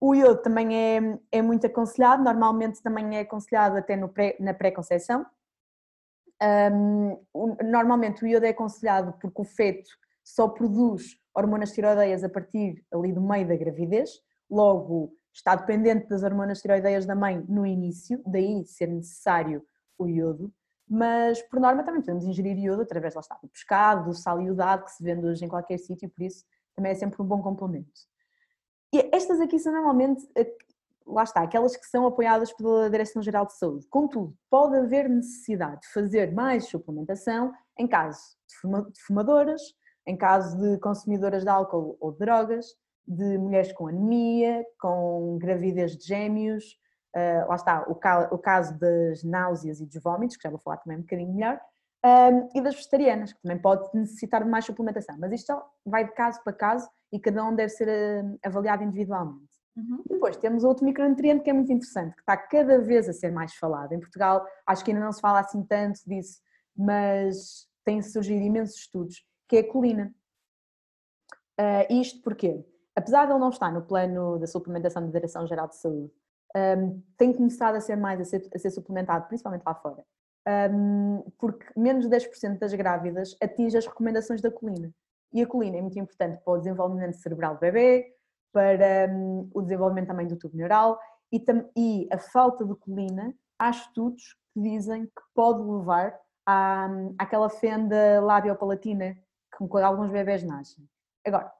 O 0.00 0.14
iodo 0.14 0.40
também 0.42 0.76
é, 0.76 1.18
é 1.32 1.42
muito 1.42 1.66
aconselhado, 1.66 2.22
normalmente 2.22 2.82
também 2.82 3.16
é 3.16 3.20
aconselhado 3.20 3.76
até 3.76 3.96
no 3.96 4.08
pré, 4.08 4.36
na 4.38 4.54
pré-conceição, 4.54 5.26
um, 6.40 7.18
normalmente 7.64 8.22
o 8.22 8.26
iodo 8.26 8.46
é 8.46 8.50
aconselhado 8.50 9.12
porque 9.20 9.40
o 9.40 9.44
feto 9.44 9.90
só 10.22 10.48
produz 10.48 11.18
hormonas 11.34 11.72
tiroideias 11.72 12.22
a 12.22 12.28
partir 12.28 12.84
ali 12.92 13.12
do 13.12 13.20
meio 13.20 13.46
da 13.46 13.56
gravidez, 13.56 14.10
logo 14.48 15.12
está 15.32 15.54
dependente 15.56 16.08
das 16.08 16.22
hormonas 16.22 16.60
tiroideias 16.60 17.06
da 17.06 17.14
mãe 17.14 17.44
no 17.48 17.66
início, 17.66 18.22
daí 18.26 18.64
ser 18.64 18.88
necessário 18.88 19.64
o 19.98 20.08
iodo, 20.08 20.52
mas 20.88 21.42
por 21.42 21.60
norma 21.60 21.82
também 21.82 22.00
podemos 22.00 22.24
ingerir 22.24 22.58
iodo 22.58 22.82
através 22.82 23.14
lá 23.14 23.20
está, 23.20 23.38
do 23.42 23.48
pescado, 23.48 24.04
do 24.04 24.14
sal 24.14 24.40
iodado 24.40 24.84
que 24.84 24.92
se 24.92 25.02
vende 25.02 25.26
hoje 25.26 25.44
em 25.44 25.48
qualquer 25.48 25.78
sítio, 25.78 26.08
por 26.08 26.22
isso 26.22 26.44
também 26.74 26.92
é 26.92 26.94
sempre 26.94 27.20
um 27.20 27.24
bom 27.24 27.42
complemento. 27.42 28.08
E 28.92 29.10
estas 29.12 29.40
aqui 29.40 29.58
são 29.58 29.72
normalmente 29.72 30.26
lá 31.08 31.22
está, 31.22 31.42
aquelas 31.42 31.76
que 31.76 31.86
são 31.86 32.06
apoiadas 32.06 32.52
pela 32.52 32.90
Direção-Geral 32.90 33.46
de 33.46 33.54
Saúde. 33.54 33.86
Contudo, 33.88 34.36
pode 34.50 34.76
haver 34.76 35.08
necessidade 35.08 35.80
de 35.80 35.88
fazer 35.88 36.32
mais 36.32 36.66
suplementação 36.66 37.52
em 37.78 37.86
caso 37.86 38.20
de 38.46 39.00
fumadoras, 39.02 39.60
em 40.06 40.16
caso 40.16 40.58
de 40.58 40.78
consumidoras 40.78 41.42
de 41.42 41.48
álcool 41.48 41.96
ou 42.00 42.12
de 42.12 42.18
drogas, 42.18 42.66
de 43.06 43.38
mulheres 43.38 43.72
com 43.72 43.88
anemia, 43.88 44.64
com 44.78 45.38
gravidez 45.38 45.96
de 45.96 46.06
gêmeos, 46.06 46.78
lá 47.48 47.54
está, 47.54 47.84
o, 47.88 47.92
o, 47.92 48.38
caso 48.38 48.78
das 48.78 49.24
náuseas 49.24 49.80
e 49.80 49.86
dos 49.86 50.02
vômitos, 50.02 50.36
que 50.36 50.42
já 50.42 50.50
vou 50.50 50.58
falar 50.58 50.76
também 50.76 50.98
um 50.98 51.02
bocadinho 51.02 51.32
melhor, 51.32 51.60
um, 52.04 52.48
e 52.54 52.60
das 52.60 52.74
vegetarianas, 52.74 53.32
que 53.32 53.42
também 53.42 53.58
pode 53.58 53.88
necessitar 53.92 54.44
de 54.44 54.48
mais 54.48 54.64
suplementação. 54.64 55.16
Mas 55.18 55.32
isto 55.32 55.52
vai 55.84 56.04
de 56.04 56.12
caso 56.12 56.42
para 56.44 56.52
caso 56.52 56.88
e 57.12 57.18
cada 57.18 57.44
um 57.44 57.54
deve 57.54 57.70
ser 57.70 57.88
uh, 57.88 58.38
avaliado 58.44 58.84
individualmente. 58.84 59.48
Uhum. 59.76 60.02
Depois 60.08 60.36
temos 60.36 60.64
outro 60.64 60.84
micronutriente 60.84 61.42
que 61.42 61.50
é 61.50 61.52
muito 61.52 61.72
interessante, 61.72 62.14
que 62.14 62.20
está 62.20 62.36
cada 62.36 62.78
vez 62.80 63.08
a 63.08 63.12
ser 63.12 63.32
mais 63.32 63.54
falado. 63.54 63.92
Em 63.92 64.00
Portugal 64.00 64.46
acho 64.66 64.84
que 64.84 64.90
ainda 64.90 65.04
não 65.04 65.12
se 65.12 65.20
fala 65.20 65.40
assim 65.40 65.62
tanto 65.62 66.00
disso, 66.06 66.40
mas 66.76 67.68
têm 67.84 68.02
surgido 68.02 68.44
imensos 68.44 68.76
estudos, 68.76 69.24
que 69.48 69.56
é 69.56 69.60
a 69.60 69.68
colina. 69.68 70.14
Uh, 71.60 72.00
isto 72.00 72.22
porque, 72.22 72.64
apesar 72.94 73.26
de 73.26 73.32
ele 73.32 73.40
não 73.40 73.50
estar 73.50 73.72
no 73.72 73.82
plano 73.82 74.38
da 74.38 74.46
suplementação 74.46 75.04
da 75.04 75.10
Direção-Geral 75.10 75.68
de 75.68 75.76
Saúde, 75.76 76.12
um, 76.56 77.02
tem 77.16 77.32
começado 77.32 77.76
a 77.76 77.80
ser 77.80 77.96
mais 77.96 78.20
a 78.20 78.24
ser, 78.24 78.48
a 78.54 78.58
ser 78.58 78.70
suplementado, 78.70 79.26
principalmente 79.26 79.62
lá 79.64 79.74
fora, 79.74 80.04
um, 80.70 81.22
porque 81.38 81.66
menos 81.76 82.08
de 82.08 82.16
10% 82.16 82.58
das 82.58 82.72
grávidas 82.74 83.36
atinge 83.42 83.76
as 83.76 83.86
recomendações 83.86 84.40
da 84.40 84.50
colina. 84.50 84.90
E 85.32 85.42
a 85.42 85.46
colina 85.46 85.76
é 85.76 85.82
muito 85.82 85.98
importante 85.98 86.38
para 86.42 86.54
o 86.54 86.58
desenvolvimento 86.58 87.16
cerebral 87.16 87.54
do 87.54 87.60
bebê, 87.60 88.14
para 88.52 89.12
um, 89.12 89.50
o 89.52 89.60
desenvolvimento 89.60 90.08
também 90.08 90.26
do 90.26 90.36
tubo 90.36 90.56
neural 90.56 90.98
e, 91.30 91.44
e, 91.76 92.08
a 92.10 92.18
falta 92.18 92.64
de 92.64 92.74
colina, 92.76 93.34
há 93.58 93.70
estudos 93.70 94.34
que 94.54 94.60
dizem 94.60 95.04
que 95.04 95.22
pode 95.34 95.62
levar 95.62 96.18
à, 96.46 96.88
àquela 97.18 97.50
fenda 97.50 98.20
labiopalatina 98.20 99.16
com 99.56 99.68
que 99.68 99.78
alguns 99.78 100.10
bebés 100.10 100.42
nascem. 100.42 100.88
Agora, 101.26 101.52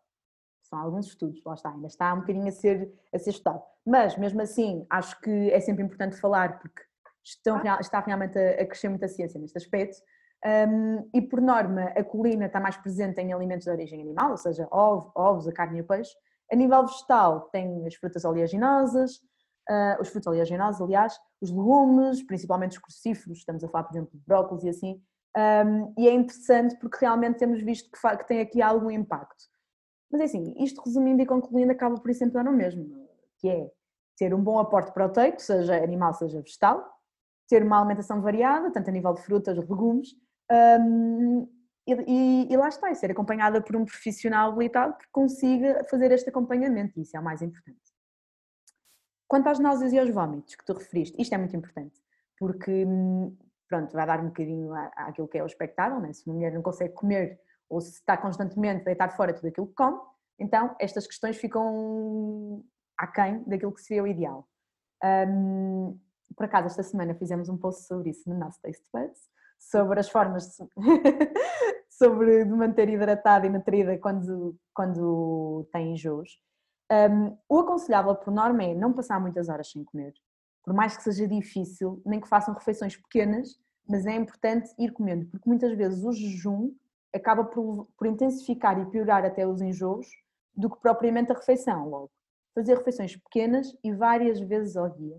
são 0.68 0.78
alguns 0.78 1.06
estudos, 1.06 1.42
lá 1.44 1.54
está, 1.54 1.70
ainda 1.70 1.86
está 1.86 2.12
um 2.14 2.20
bocadinho 2.20 2.48
a 2.48 2.52
ser, 2.52 2.92
a 3.12 3.18
ser 3.18 3.30
estudado. 3.30 3.62
Mas, 3.86 4.16
mesmo 4.16 4.40
assim, 4.40 4.86
acho 4.90 5.20
que 5.20 5.50
é 5.50 5.60
sempre 5.60 5.82
importante 5.82 6.16
falar, 6.16 6.58
porque 6.58 6.82
estão, 7.24 7.60
está 7.80 8.00
realmente 8.00 8.38
a, 8.38 8.62
a 8.62 8.66
crescer 8.66 8.88
muita 8.88 9.08
ciência 9.08 9.40
neste 9.40 9.58
aspecto. 9.58 9.98
Um, 10.44 11.08
e 11.12 11.20
por 11.20 11.40
norma, 11.40 11.86
a 11.96 12.04
colina 12.04 12.46
está 12.46 12.60
mais 12.60 12.76
presente 12.76 13.20
em 13.20 13.32
alimentos 13.32 13.64
de 13.64 13.70
origem 13.70 14.00
animal, 14.00 14.30
ou 14.30 14.36
seja, 14.36 14.68
ovos, 14.70 15.48
a 15.48 15.52
carne 15.52 15.78
e 15.78 15.80
o 15.80 15.84
peixe, 15.84 16.14
a 16.50 16.56
nível 16.56 16.86
vegetal, 16.86 17.48
tem 17.50 17.86
as 17.86 17.94
frutas 17.94 18.24
oleaginosas, 18.24 19.16
uh, 19.68 20.00
os 20.00 20.08
frutos 20.08 20.28
oleaginosos, 20.28 20.80
aliás, 20.80 21.18
os 21.40 21.50
legumes, 21.50 22.22
principalmente 22.22 22.72
os 22.72 22.78
crucíferos, 22.78 23.38
estamos 23.38 23.64
a 23.64 23.68
falar, 23.68 23.84
por 23.84 23.94
exemplo, 23.94 24.10
de 24.12 24.24
brócolis 24.24 24.64
e 24.64 24.68
assim, 24.68 25.02
um, 25.36 25.94
e 25.98 26.08
é 26.08 26.12
interessante 26.12 26.76
porque 26.78 26.98
realmente 27.00 27.38
temos 27.38 27.62
visto 27.62 27.90
que, 27.90 28.16
que, 28.16 28.26
tem 28.26 28.40
aqui 28.40 28.62
algum 28.62 28.90
impacto. 28.90 29.44
Mas 30.10 30.20
é 30.20 30.24
assim, 30.24 30.54
isto 30.58 30.82
resumindo 30.82 31.22
e 31.22 31.26
concluindo, 31.26 31.72
acaba 31.72 31.98
por 32.00 32.10
isso 32.10 32.20
sempre 32.20 32.34
dar 32.34 32.48
o 32.48 32.52
mesmo, 32.52 32.86
que 33.38 33.48
é 33.48 33.70
ter 34.16 34.34
um 34.34 34.42
bom 34.42 34.58
aporte 34.58 34.92
proteico, 34.92 35.40
seja 35.40 35.76
animal, 35.82 36.14
seja 36.14 36.40
vegetal, 36.40 36.84
ter 37.48 37.62
uma 37.62 37.78
alimentação 37.78 38.20
variada, 38.20 38.70
tanto 38.70 38.88
a 38.88 38.92
nível 38.92 39.14
de 39.14 39.22
frutas, 39.22 39.56
legumes, 39.56 40.14
um, 40.80 41.48
e, 41.86 41.92
e, 41.92 42.52
e, 42.52 42.56
lá 42.56 42.68
está, 42.68 42.90
e 42.90 42.94
ser 42.94 43.10
acompanhada 43.10 43.62
por 43.62 43.74
um 43.76 43.84
profissional 43.84 44.52
habilitado 44.52 44.96
que 44.98 45.06
consiga 45.10 45.84
fazer 45.84 46.10
este 46.12 46.28
acompanhamento, 46.28 47.00
isso 47.00 47.16
é 47.16 47.20
o 47.20 47.24
mais 47.24 47.40
importante. 47.40 47.80
Quanto 49.26 49.48
às 49.48 49.58
náuseas 49.58 49.92
e 49.92 49.98
aos 49.98 50.10
vômitos 50.10 50.54
que 50.54 50.64
tu 50.64 50.72
referiste, 50.72 51.20
isto 51.20 51.34
é 51.34 51.38
muito 51.38 51.56
importante, 51.56 52.02
porque 52.38 52.86
pronto, 53.68 53.92
vai 53.92 54.06
dar 54.06 54.20
um 54.20 54.28
bocadinho 54.28 54.72
àquilo 54.96 55.28
que 55.28 55.38
é 55.38 55.42
o 55.42 55.46
expectável, 55.46 56.00
né? 56.00 56.12
se 56.12 56.26
uma 56.26 56.34
mulher 56.34 56.52
não 56.52 56.62
consegue 56.62 56.94
comer 56.94 57.40
ou 57.68 57.80
se 57.80 57.92
está 57.92 58.16
constantemente 58.16 58.82
a 58.82 58.84
deitar 58.84 59.10
fora 59.10 59.32
tudo 59.32 59.48
aquilo 59.48 59.66
que 59.66 59.74
come, 59.74 60.00
Então, 60.38 60.74
estas 60.78 61.06
questões 61.06 61.36
ficam 61.36 62.64
aquém 62.96 63.42
daquilo 63.44 63.72
que 63.72 63.82
seria 63.82 64.02
o 64.02 64.06
ideal. 64.06 64.48
Um, 65.02 65.98
por 66.36 66.44
acaso, 66.44 66.66
esta 66.66 66.82
semana 66.82 67.14
fizemos 67.14 67.48
um 67.48 67.56
post 67.56 67.86
sobre 67.86 68.10
isso 68.10 68.28
no 68.28 68.38
nosso 68.38 68.60
Taste 68.60 68.86
Buds, 68.92 69.28
sobre 69.58 69.98
as 69.98 70.08
formas 70.08 70.56
de, 70.56 70.68
sobre 71.90 72.44
de 72.44 72.52
manter 72.52 72.88
hidratado 72.88 73.46
e 73.46 73.50
nutrida 73.50 73.98
quando, 73.98 74.56
quando 74.74 75.68
tem 75.72 75.92
enjoos. 75.92 76.40
Um, 76.90 77.36
o 77.48 77.60
aconselhável, 77.60 78.14
por 78.14 78.32
norma, 78.32 78.62
é 78.62 78.74
não 78.74 78.92
passar 78.92 79.20
muitas 79.20 79.48
horas 79.48 79.70
sem 79.70 79.84
comer. 79.84 80.14
Por 80.64 80.72
mais 80.72 80.96
que 80.96 81.02
seja 81.02 81.26
difícil, 81.26 82.00
nem 82.04 82.20
que 82.20 82.28
façam 82.28 82.54
refeições 82.54 82.96
pequenas, 82.96 83.58
mas 83.88 84.06
é 84.06 84.14
importante 84.14 84.70
ir 84.78 84.92
comendo, 84.92 85.26
porque 85.26 85.48
muitas 85.48 85.76
vezes 85.76 86.04
o 86.04 86.12
jejum 86.12 86.72
acaba 87.14 87.44
por, 87.44 87.88
por 87.96 88.06
intensificar 88.06 88.78
e 88.80 88.86
piorar 88.86 89.24
até 89.24 89.46
os 89.46 89.60
enjoos 89.60 90.06
do 90.54 90.68
que 90.68 90.80
propriamente 90.80 91.32
a 91.32 91.34
refeição, 91.34 91.88
logo. 91.88 92.10
Fazer 92.54 92.76
refeições 92.76 93.16
pequenas 93.16 93.76
e 93.84 93.92
várias 93.92 94.40
vezes 94.40 94.76
ao 94.76 94.88
dia. 94.90 95.16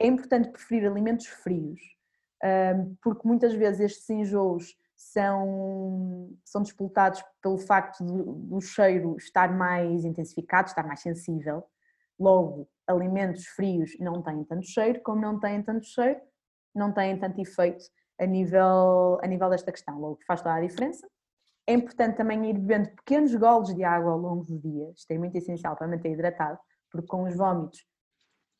É 0.00 0.06
importante 0.06 0.50
preferir 0.50 0.90
alimentos 0.90 1.26
frios, 1.26 1.80
porque 3.00 3.26
muitas 3.26 3.54
vezes 3.54 3.80
estes 3.80 4.10
enjoos 4.10 4.76
são, 4.96 6.36
são 6.44 6.62
disputados 6.62 7.22
pelo 7.40 7.58
facto 7.58 8.04
do, 8.04 8.32
do 8.32 8.60
cheiro 8.60 9.16
estar 9.16 9.56
mais 9.56 10.04
intensificado, 10.04 10.68
estar 10.68 10.86
mais 10.86 11.00
sensível. 11.00 11.64
Logo, 12.18 12.68
alimentos 12.86 13.46
frios 13.46 13.96
não 14.00 14.22
têm 14.22 14.44
tanto 14.44 14.66
cheiro, 14.66 15.00
como 15.02 15.20
não 15.20 15.38
têm 15.38 15.62
tanto 15.62 15.86
cheiro, 15.86 16.20
não 16.74 16.92
têm 16.92 17.18
tanto 17.18 17.40
efeito 17.40 17.84
a 18.18 18.26
nível, 18.26 19.18
a 19.22 19.26
nível 19.26 19.50
desta 19.50 19.72
questão. 19.72 19.98
Logo, 19.98 20.18
faz 20.26 20.40
toda 20.42 20.54
a 20.54 20.60
diferença. 20.60 21.08
É 21.66 21.72
importante 21.72 22.16
também 22.16 22.50
ir 22.50 22.58
bebendo 22.58 22.90
pequenos 22.90 23.34
golos 23.34 23.74
de 23.74 23.82
água 23.84 24.12
ao 24.12 24.18
longo 24.18 24.44
do 24.44 24.58
dia, 24.58 24.90
isto 24.94 25.10
é 25.10 25.18
muito 25.18 25.36
essencial 25.36 25.74
para 25.74 25.88
manter 25.88 26.12
hidratado, 26.12 26.58
porque 26.90 27.06
com 27.06 27.22
os 27.22 27.34
vômitos 27.34 27.86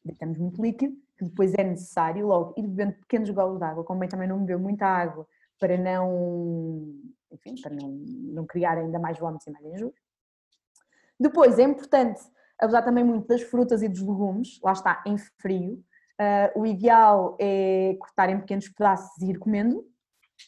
deitamos 0.02 0.38
muito 0.38 0.62
líquido, 0.62 0.96
que 1.18 1.24
depois 1.24 1.52
é 1.54 1.64
necessário 1.64 2.26
logo 2.26 2.54
ir 2.56 2.66
bebendo 2.66 2.94
pequenos 3.00 3.28
golos 3.30 3.58
de 3.58 3.64
água, 3.64 3.84
como 3.84 4.08
também 4.08 4.26
não 4.26 4.38
beber 4.38 4.58
muita 4.58 4.86
água 4.86 5.26
para 5.58 5.76
não, 5.76 6.94
enfim, 7.30 7.54
para 7.60 7.74
não, 7.74 7.88
não 7.88 8.46
criar 8.46 8.78
ainda 8.78 8.98
mais 8.98 9.18
vômitos 9.18 9.46
e 9.46 9.50
mais 9.50 9.64
enjoo. 9.66 9.94
Depois 11.18 11.58
é 11.58 11.62
importante 11.62 12.20
abusar 12.58 12.84
também 12.84 13.04
muito 13.04 13.26
das 13.26 13.42
frutas 13.42 13.82
e 13.82 13.88
dos 13.88 14.00
legumes, 14.00 14.60
lá 14.62 14.72
está, 14.72 15.02
em 15.06 15.16
frio. 15.18 15.82
Uh, 16.24 16.60
o 16.60 16.66
ideal 16.66 17.36
é 17.40 17.96
cortar 17.98 18.30
em 18.30 18.40
pequenos 18.40 18.68
pedaços 18.68 19.20
e 19.20 19.30
ir 19.30 19.38
comendo, 19.38 19.84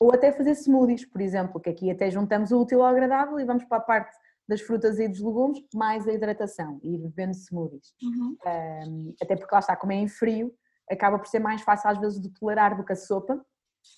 ou 0.00 0.12
até 0.12 0.32
fazer 0.32 0.54
smoothies, 0.54 1.04
por 1.04 1.20
exemplo, 1.20 1.60
que 1.60 1.70
aqui 1.70 1.90
até 1.90 2.10
juntamos 2.10 2.50
o 2.50 2.60
útil 2.60 2.82
ao 2.82 2.88
agradável 2.88 3.38
e 3.38 3.44
vamos 3.44 3.64
para 3.64 3.78
a 3.78 3.80
parte 3.80 4.16
das 4.48 4.60
frutas 4.60 4.98
e 4.98 5.08
dos 5.08 5.20
legumes, 5.20 5.58
mais 5.74 6.06
a 6.06 6.12
hidratação, 6.12 6.78
e 6.82 6.94
ir 6.94 6.98
bebendo 6.98 7.34
smoothies. 7.34 7.94
Uhum. 8.02 8.36
Um, 8.46 9.14
até 9.20 9.36
porque 9.36 9.54
lá 9.54 9.58
está, 9.58 9.76
como 9.76 9.92
é 9.92 9.96
em 9.96 10.08
frio, 10.08 10.54
acaba 10.90 11.18
por 11.18 11.26
ser 11.26 11.40
mais 11.40 11.62
fácil 11.62 11.90
às 11.90 11.98
vezes 11.98 12.20
de 12.20 12.30
tolerar 12.30 12.76
do 12.76 12.84
que 12.84 12.92
a 12.92 12.96
sopa, 12.96 13.44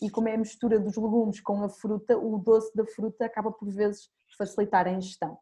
e 0.02 0.10
como 0.10 0.28
é 0.28 0.34
a 0.34 0.38
mistura 0.38 0.78
dos 0.78 0.96
legumes 0.96 1.40
com 1.40 1.62
a 1.62 1.68
fruta, 1.68 2.16
o 2.16 2.38
doce 2.38 2.74
da 2.74 2.84
fruta 2.86 3.24
acaba 3.24 3.50
por 3.50 3.70
vezes 3.70 4.08
facilitar 4.36 4.86
a 4.86 4.92
ingestão. 4.92 5.38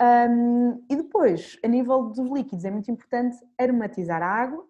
Um, 0.00 0.84
e 0.90 0.96
depois, 0.96 1.58
a 1.64 1.68
nível 1.68 2.04
dos 2.04 2.18
líquidos, 2.30 2.64
é 2.64 2.70
muito 2.70 2.90
importante 2.90 3.36
aromatizar 3.58 4.22
a 4.22 4.26
água, 4.26 4.66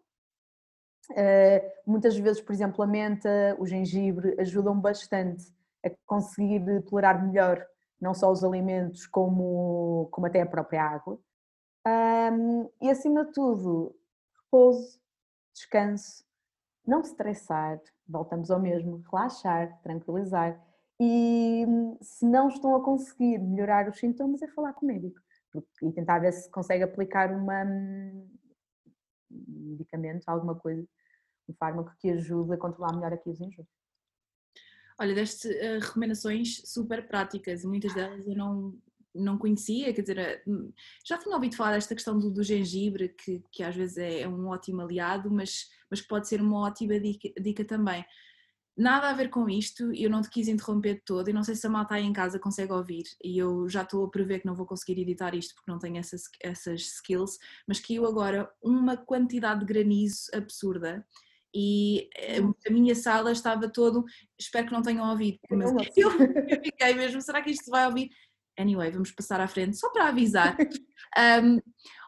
muitas 1.87 2.17
vezes, 2.17 2.41
por 2.41 2.53
exemplo, 2.53 2.83
a 2.83 2.87
menta, 2.87 3.57
o 3.59 3.67
gengibre 3.67 4.37
ajudam 4.39 4.79
bastante 4.79 5.45
a 5.85 5.91
conseguir 6.07 6.83
tolerar 6.83 7.25
melhor 7.25 7.67
não 8.01 8.15
só 8.15 8.31
os 8.31 8.43
alimentos 8.43 9.07
como, 9.07 10.09
como 10.11 10.27
até 10.27 10.43
a 10.43 10.47
própria 10.47 10.83
água. 10.83 11.19
Um, 11.87 12.69
e 12.81 12.91
acima 12.91 13.25
de 13.25 13.33
tudo, 13.33 13.95
repouso, 14.45 15.01
descanso, 15.53 16.25
não 16.87 17.01
estressar, 17.01 17.81
voltamos 18.09 18.51
ao 18.51 18.61
mesmo, 18.61 19.03
relaxar, 19.11 19.81
tranquilizar. 19.83 20.61
E 21.01 21.65
se 22.01 22.27
não 22.27 22.49
estão 22.49 22.75
a 22.75 22.85
conseguir 22.85 23.39
melhorar 23.39 23.89
os 23.89 23.99
sintomas, 23.99 24.43
é 24.43 24.49
falar 24.49 24.73
com 24.73 24.85
o 24.85 24.89
médico 24.89 25.21
e 25.83 25.93
tentar 25.93 26.19
ver 26.19 26.33
se 26.33 26.51
consegue 26.51 26.83
aplicar 26.83 27.33
uma, 27.33 27.65
um 27.65 28.29
medicamento, 29.31 30.29
alguma 30.29 30.55
coisa 30.55 30.87
um 31.49 31.55
fármaco 31.55 31.93
que 31.99 32.11
ajude 32.11 32.55
a 32.55 32.57
controlar 32.57 32.95
melhor 32.95 33.13
aqui 33.13 33.31
os 33.31 33.41
enjoos. 33.41 33.69
Olha, 34.99 35.15
deste 35.15 35.49
uh, 35.49 35.81
recomendações 35.81 36.63
super 36.65 37.07
práticas, 37.07 37.65
muitas 37.65 37.95
delas 37.95 38.27
eu 38.27 38.37
não, 38.37 38.79
não 39.15 39.39
conhecia, 39.39 39.93
quer 39.93 40.03
dizer, 40.03 40.19
eh, 40.19 40.43
já 41.05 41.19
tinha 41.19 41.35
ouvido 41.35 41.57
falar 41.57 41.73
desta 41.73 41.95
questão 41.95 42.19
do, 42.19 42.31
do 42.31 42.43
gengibre, 42.43 43.09
que, 43.09 43.43
que 43.51 43.63
às 43.63 43.75
vezes 43.75 43.99
é, 43.99 44.21
é, 44.21 44.29
um 44.29 44.49
ótimo 44.49 44.81
aliado, 44.81 45.31
mas, 45.31 45.69
mas 45.91 46.01
pode 46.01 46.29
ser 46.29 46.41
uma 46.41 46.61
ótima 46.61 46.99
dica, 46.99 47.29
dica 47.41 47.65
também. 47.65 48.05
Nada 48.77 49.11
a 49.11 49.13
ver 49.13 49.29
com 49.29 49.51
isto, 49.51 49.93
eu 49.93 50.09
não 50.09 50.23
te 50.23 50.31
quis 50.31 50.49
interromper 50.49 51.03
todo 51.05 51.29
e 51.29 51.33
não 51.33 51.45
sei 51.45 51.55
se 51.55 51.67
a 51.67 51.71
malta 51.71 51.95
aí 51.95 52.05
em 52.05 52.13
casa 52.13 52.39
consegue 52.39 52.73
ouvir 52.73 53.05
e 53.23 53.37
eu 53.37 53.69
já 53.69 53.83
estou 53.83 54.03
a 54.07 54.11
prever 54.11 54.41
que 54.41 54.47
não 54.47 54.55
vou 54.55 54.65
conseguir 54.65 54.99
editar 54.99 55.35
isto 55.35 55.55
porque 55.55 55.71
não 55.71 55.79
tenho 55.79 55.99
essas, 55.99 56.23
essas 56.41 56.81
skills, 56.81 57.39
mas 57.69 57.83
eu 57.91 58.07
agora 58.07 58.51
uma 58.63 58.97
quantidade 58.97 59.61
de 59.61 59.67
granizo 59.67 60.31
absurda 60.33 61.07
e 61.55 62.09
eh, 62.17 62.41
hum. 62.41 62.55
a 62.67 62.71
minha 62.71 62.95
sala 62.95 63.33
estava 63.33 63.69
todo, 63.69 64.05
espero 64.39 64.67
que 64.67 64.73
não 64.73 64.83
tenham 64.83 65.09
ouvido, 65.09 65.39
mas 65.51 65.71
eu, 65.97 66.11
eu 66.11 66.63
fiquei 66.63 66.95
mesmo, 66.95 67.21
será 67.21 67.43
que 67.43 67.51
isto 67.51 67.71
vai 67.71 67.87
ouvir? 67.87 68.11
Anyway, 68.59 68.91
vamos 68.91 69.11
passar 69.11 69.41
à 69.41 69.49
frente, 69.49 69.79
só 69.79 69.91
para 69.91 70.09
avisar. 70.09 70.57
Um, 71.43 71.61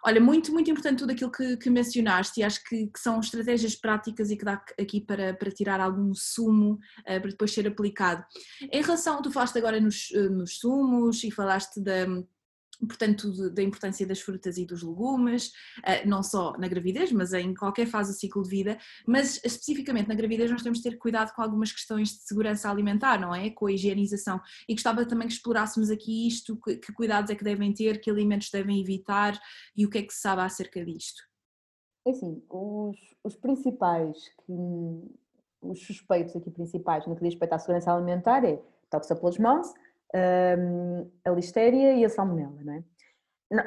olha, 0.04 0.20
muito, 0.20 0.52
muito 0.52 0.70
importante 0.70 1.00
tudo 1.00 1.12
aquilo 1.12 1.30
que, 1.30 1.56
que 1.56 1.68
mencionaste 1.68 2.40
e 2.40 2.42
acho 2.42 2.62
que, 2.64 2.86
que, 2.86 2.98
são 2.98 3.20
estratégias 3.20 3.74
práticas 3.74 4.30
e 4.30 4.36
que 4.36 4.44
dá 4.44 4.62
aqui 4.78 5.00
para, 5.00 5.34
para 5.34 5.50
tirar 5.50 5.80
algum 5.80 6.14
sumo 6.14 6.78
uh, 7.00 7.20
para 7.20 7.30
depois 7.30 7.52
ser 7.52 7.66
aplicado. 7.66 8.24
Em 8.72 8.82
relação, 8.82 9.20
tu 9.20 9.30
falaste 9.30 9.58
agora 9.58 9.80
nos, 9.80 10.10
eh, 10.14 10.28
nos 10.28 10.58
sumos 10.58 11.22
e 11.24 11.30
falaste 11.30 11.80
da 11.82 12.06
portanto, 12.80 13.50
da 13.50 13.62
importância 13.62 14.06
das 14.06 14.20
frutas 14.20 14.56
e 14.56 14.64
dos 14.64 14.82
legumes, 14.82 15.52
eh, 15.84 16.04
não 16.06 16.22
só 16.22 16.56
na 16.58 16.68
gravidez, 16.68 17.12
mas 17.12 17.32
em 17.32 17.54
qualquer 17.54 17.86
fase 17.86 18.12
do 18.12 18.18
ciclo 18.18 18.42
de 18.42 18.48
vida, 18.48 18.78
mas 19.06 19.36
especificamente 19.44 20.08
na 20.08 20.14
gravidez 20.14 20.50
nós 20.50 20.62
temos 20.62 20.78
de 20.78 20.90
ter 20.90 20.96
cuidado 20.98 21.32
com 21.34 21.42
algumas 21.42 21.72
questões 21.72 22.10
de 22.10 22.22
segurança 22.26 22.70
alimentar, 22.70 23.20
não 23.20 23.34
é? 23.34 23.50
Com 23.50 23.66
a 23.66 23.72
higienização. 23.72 24.40
E 24.68 24.74
gostava 24.74 25.06
também 25.06 25.28
que 25.28 25.34
explorássemos 25.34 25.90
aqui 25.90 26.26
isto, 26.26 26.56
que 26.56 26.92
cuidados 26.92 27.30
é 27.30 27.34
que 27.34 27.44
devem 27.44 27.72
ter, 27.72 28.00
que 28.00 28.10
alimentos 28.10 28.50
devem 28.50 28.80
evitar 28.80 29.38
e 29.76 29.86
o 29.86 29.90
que 29.90 29.98
é 29.98 30.02
que 30.02 30.12
se 30.12 30.20
sabe 30.20 30.42
acerca 30.42 30.84
disto. 30.84 31.22
É 32.06 32.10
assim, 32.10 32.42
os, 32.50 32.96
os 33.22 33.34
principais, 33.36 34.28
que, 34.44 34.52
os 35.62 35.80
suspeitos 35.80 36.36
aqui 36.36 36.50
principais 36.50 37.06
no 37.06 37.14
que 37.14 37.22
diz 37.22 37.32
respeito 37.32 37.54
à 37.54 37.58
segurança 37.58 37.92
alimentar 37.92 38.44
é 38.44 38.60
toxoplasmose, 38.90 39.72
a 41.24 41.30
listéria 41.30 41.94
e 41.94 42.04
a 42.04 42.08
salmonela, 42.08 42.62
não 42.62 42.72
é? 42.74 42.84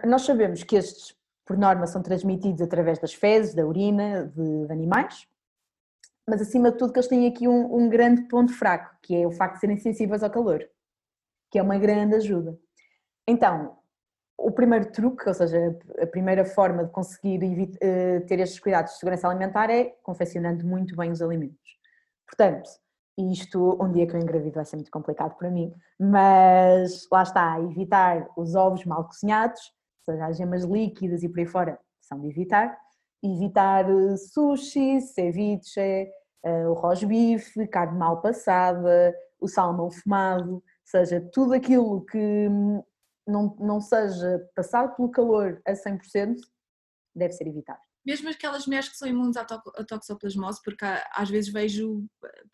Nós 0.06 0.24
sabemos 0.24 0.64
que 0.64 0.76
estes, 0.76 1.16
por 1.46 1.58
norma, 1.58 1.88
são 1.88 2.02
transmitidos 2.02 2.62
através 2.62 3.00
das 3.00 3.14
fezes, 3.14 3.54
da 3.54 3.66
urina 3.66 4.26
de, 4.26 4.66
de 4.66 4.72
animais, 4.72 5.28
mas 6.28 6.42
acima 6.42 6.72
de 6.72 6.78
tudo 6.78 6.92
que 6.92 7.00
eles 7.00 7.08
têm 7.08 7.28
aqui 7.28 7.48
um, 7.48 7.76
um, 7.76 7.90
grande 7.90 8.24
ponto 8.24 8.54
fraco, 8.54 8.98
que 9.02 9.16
é 9.16 9.26
o 9.26 9.32
facto 9.32 9.56
de 9.56 9.60
serem 9.62 9.78
sensíveis 9.78 10.24
ao 10.24 10.30
calor, 10.30 10.68
que 11.50 11.58
é 11.58 11.62
uma 11.62 11.78
grande 11.78 12.16
ajuda. 12.16 12.58
Então, 13.26 13.78
o 14.38 14.52
primeiro 14.52 14.92
truque, 14.92 15.28
ou 15.28 15.34
seja, 15.34 15.78
a 16.02 16.06
primeira 16.06 16.46
forma 16.46 16.84
de 16.84 16.92
conseguir 16.92 17.40
eh, 17.82 18.20
ter 18.22 18.40
estes 18.40 18.60
cuidados 18.60 18.94
de 18.94 19.00
segurança 19.00 19.28
alimentar 19.28 19.70
é 19.70 19.86
confeccionando 20.04 20.66
muito 20.66 20.96
bem 20.96 21.12
os 21.12 21.22
alimentos. 21.22 21.78
Portanto, 22.28 22.70
e 23.18 23.32
isto, 23.32 23.78
um 23.82 23.92
dia 23.92 24.06
que 24.06 24.16
eu 24.16 24.20
engravido 24.20 24.56
vai 24.56 24.66
ser 24.66 24.76
muito 24.76 24.92
complicado 24.92 25.36
para 25.38 25.50
mim, 25.50 25.74
mas 26.00 27.08
lá 27.12 27.24
está, 27.24 27.60
evitar 27.62 28.30
os 28.38 28.54
ovos 28.54 28.86
mal 28.86 29.06
cozinhados, 29.06 29.60
ou 30.08 30.14
seja, 30.14 30.28
as 30.28 30.38
gemas 30.38 30.64
líquidas 30.64 31.24
e 31.24 31.30
por 31.30 31.40
aí 31.40 31.46
fora 31.48 31.80
são 32.00 32.20
de 32.22 32.30
evitar, 32.30 32.78
evitar 33.24 33.90
eh, 33.90 34.18
sushi, 34.18 35.02
ceviche, 35.02 36.08
eh, 36.44 36.68
o 36.68 36.74
rosbife, 36.74 37.68
carne 37.68 37.98
mal 37.98 38.22
passada, 38.22 39.16
o 39.40 39.48
salmão 39.48 39.90
fumado, 39.90 40.54
ou 40.54 40.64
seja, 40.86 41.20
tudo 41.34 41.54
aquilo 41.54 42.06
que 42.06 42.48
hum, 42.50 42.84
não, 43.28 43.56
não 43.60 43.82
seja 43.82 44.48
passado 44.56 44.96
pelo 44.96 45.10
calor 45.10 45.60
a 45.66 45.74
100% 45.74 46.36
deve 47.16 47.34
ser 47.34 47.48
evitado 47.48 47.87
mesmo 48.08 48.30
aquelas 48.30 48.66
mulheres 48.66 48.88
que 48.88 48.96
são 48.96 49.06
imunes 49.06 49.36
à, 49.36 49.44
to 49.44 49.62
à 49.76 49.84
toxoplasmose, 49.84 50.62
porque 50.64 50.86
às 51.14 51.30
vezes 51.30 51.52
vejo 51.52 52.06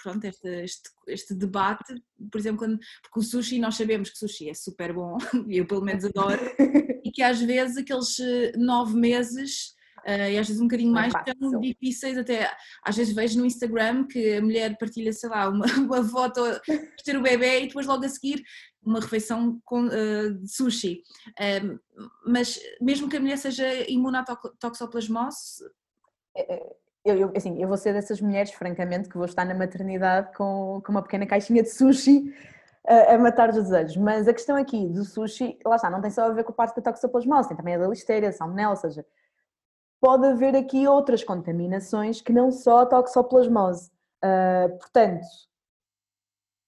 pronto, 0.02 0.26
este, 0.26 0.48
este, 0.64 0.90
este, 1.08 1.36
debate, 1.36 1.94
por 2.32 2.40
exemplo, 2.40 2.58
quando, 2.58 2.80
porque 3.04 3.20
o 3.20 3.22
sushi, 3.22 3.60
nós 3.60 3.76
sabemos 3.76 4.10
que 4.10 4.18
sushi 4.18 4.50
é 4.50 4.56
super 4.56 4.92
bom, 4.94 5.16
e 5.48 5.58
eu 5.62 5.68
pelo 5.68 5.84
menos 5.84 6.06
adoro, 6.06 6.42
e 7.06 7.12
que 7.12 7.22
às 7.22 7.40
vezes 7.40 7.78
aqueles 7.78 8.20
eh, 8.20 8.54
nove 8.58 8.96
meses 8.96 9.76
uh, 10.06 10.30
e 10.32 10.38
às 10.38 10.48
vezes 10.48 10.62
um 10.62 10.66
bocadinho 10.66 10.92
mais 10.92 11.14
tão 11.14 11.60
difíceis, 11.60 12.18
até 12.18 12.52
às 12.84 12.96
vezes 12.96 13.14
vejo 13.14 13.40
no 13.40 13.46
Instagram 13.46 14.06
que 14.06 14.36
a 14.36 14.42
mulher 14.42 14.78
partilha, 14.78 15.12
sei 15.14 15.30
lá, 15.30 15.50
uma, 15.50 15.66
uma 15.78 16.04
foto 16.04 16.42
de 16.68 17.04
ter 17.04 17.18
o 17.18 17.22
bebê 17.22 17.62
e 17.62 17.68
depois 17.68 17.86
logo 17.86 18.06
a 18.06 18.10
seguir 18.10 18.44
uma 18.84 19.00
refeição 19.00 19.60
com, 19.64 19.86
uh, 19.86 20.34
de 20.34 20.48
sushi. 20.48 21.02
Uh, 21.40 21.80
mas 22.26 22.60
mesmo 22.82 23.10
que 23.10 23.18
a 23.18 23.20
mulher 23.20 23.38
seja 23.38 23.66
imune 23.90 24.18
à 24.18 24.26
toxoplasmose... 24.60 25.64
É, 26.36 26.56
é, 26.56 26.76
eu, 27.06 27.18
eu, 27.18 27.34
assim, 27.36 27.62
eu 27.62 27.68
vou 27.68 27.76
ser 27.76 27.94
dessas 27.94 28.22
mulheres, 28.22 28.52
francamente, 28.52 29.10
que 29.10 29.18
vou 29.18 29.26
estar 29.26 29.44
na 29.44 29.54
maternidade 29.54 30.34
com, 30.38 30.82
com 30.86 30.92
uma 30.92 31.02
pequena 31.02 31.26
caixinha 31.26 31.62
de 31.62 31.70
sushi 31.70 32.34
a, 32.88 33.18
matar 33.18 33.50
os 33.50 33.56
desejos. 33.56 33.98
Mas 33.98 34.28
a 34.28 34.34
questão 34.34 34.56
aqui 34.56 34.88
do 34.88 35.04
sushi, 35.04 35.58
lá 35.66 35.76
está, 35.76 35.90
não 35.90 36.02
tem 36.02 36.12
só 36.12 36.26
a 36.26 36.30
ver 36.30 36.44
com 36.44 36.52
a 36.52 36.56
parte 36.56 36.76
da 36.76 36.82
toxoplasmose, 36.82 37.50
tem 37.50 37.58
também 37.58 37.76
a 37.76 37.78
da 37.78 37.88
listeira, 37.88 38.30
a 38.30 38.32
salmonella, 38.32 38.72
ou 38.72 38.78
seja, 38.78 39.06
pode 40.04 40.28
haver 40.28 40.54
aqui 40.54 40.86
outras 40.86 41.24
contaminações 41.24 42.20
que 42.20 42.34
não 42.34 42.52
só 42.52 42.80
a 42.80 42.86
toxoplasmose. 42.86 43.90
Uh, 44.22 44.78
portanto, 44.78 45.26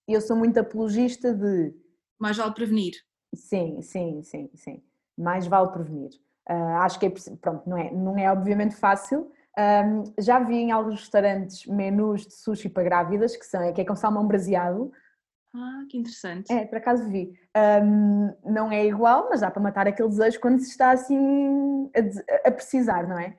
eu 0.07 0.21
sou 0.21 0.38
muito 0.38 0.57
apologista 0.57 1.33
de... 1.33 1.75
Mais 2.17 2.38
vale 2.38 2.53
prevenir. 2.53 2.93
Sim, 3.36 3.81
sim, 3.81 4.23
sim, 4.23 4.49
sim. 4.55 4.81
Mais 5.17 5.47
vale 5.47 5.69
prevenir. 5.69 6.11
Uh, 6.49 6.77
acho 6.77 6.97
que 6.97 7.07
é, 7.07 7.13
pronto, 7.41 7.69
não 7.69 7.77
é, 7.77 7.91
não 7.91 8.17
é 8.17 8.31
obviamente 8.31 8.73
fácil, 8.73 9.29
um, 9.57 10.03
já 10.17 10.39
vi 10.39 10.55
em 10.55 10.71
alguns 10.71 11.01
restaurantes 11.01 11.65
menus 11.65 12.25
de 12.25 12.36
sushi 12.36 12.69
para 12.69 12.83
grávidas, 12.83 13.36
que, 13.36 13.45
são, 13.45 13.73
que 13.73 13.81
é 13.81 13.86
com 13.86 13.97
salmão 13.97 14.25
braseado. 14.25 14.93
Ah, 15.57 15.85
que 15.89 15.97
interessante. 15.97 16.51
É, 16.51 16.65
por 16.65 16.77
acaso 16.77 17.07
vi. 17.09 17.33
Um, 17.55 18.33
não 18.43 18.71
é 18.71 18.85
igual, 18.85 19.29
mas 19.29 19.39
dá 19.39 19.49
para 19.49 19.61
matar 19.61 19.87
aquele 19.87 20.09
desejo 20.09 20.39
quando 20.39 20.59
se 20.59 20.69
está 20.69 20.91
assim 20.91 21.89
a, 21.95 22.49
a 22.49 22.51
precisar, 22.51 23.07
não 23.07 23.17
é? 23.17 23.37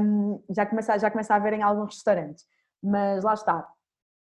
Um, 0.00 0.42
já, 0.50 0.64
começa, 0.64 0.98
já 0.98 1.10
começa 1.10 1.34
a 1.34 1.36
haver 1.36 1.54
em 1.54 1.62
alguns 1.62 1.94
restaurantes. 1.94 2.46
Mas 2.82 3.24
lá 3.24 3.34
está. 3.34 3.68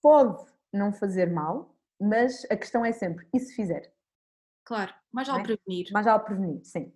Pode 0.01 0.41
não 0.71 0.93
fazer 0.93 1.29
mal, 1.29 1.75
mas 1.99 2.45
a 2.49 2.55
questão 2.55 2.85
é 2.85 2.91
sempre, 2.93 3.27
e 3.33 3.39
se 3.39 3.53
fizer? 3.53 3.93
Claro, 4.63 4.93
mais 5.11 5.27
vale 5.27 5.41
é? 5.41 5.43
prevenir. 5.43 5.91
Mais 5.91 6.05
vale 6.05 6.23
prevenir, 6.23 6.61
sim. 6.63 6.93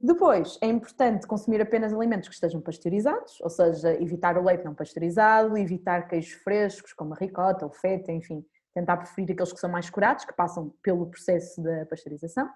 Depois, 0.00 0.58
é 0.62 0.66
importante 0.66 1.26
consumir 1.26 1.60
apenas 1.60 1.92
alimentos 1.92 2.28
que 2.28 2.34
estejam 2.34 2.62
pasteurizados, 2.62 3.38
ou 3.42 3.50
seja, 3.50 3.92
evitar 4.02 4.38
o 4.38 4.42
leite 4.42 4.64
não 4.64 4.74
pasteurizado, 4.74 5.58
evitar 5.58 6.08
queijos 6.08 6.32
frescos, 6.42 6.94
como 6.94 7.12
a 7.12 7.16
ricota, 7.16 7.66
o 7.66 7.70
feta, 7.70 8.10
enfim, 8.10 8.42
tentar 8.74 8.96
preferir 8.96 9.32
aqueles 9.32 9.52
que 9.52 9.60
são 9.60 9.70
mais 9.70 9.90
curados, 9.90 10.24
que 10.24 10.32
passam 10.32 10.74
pelo 10.82 11.06
processo 11.06 11.62
da 11.62 11.86
pasteurização. 11.86 12.48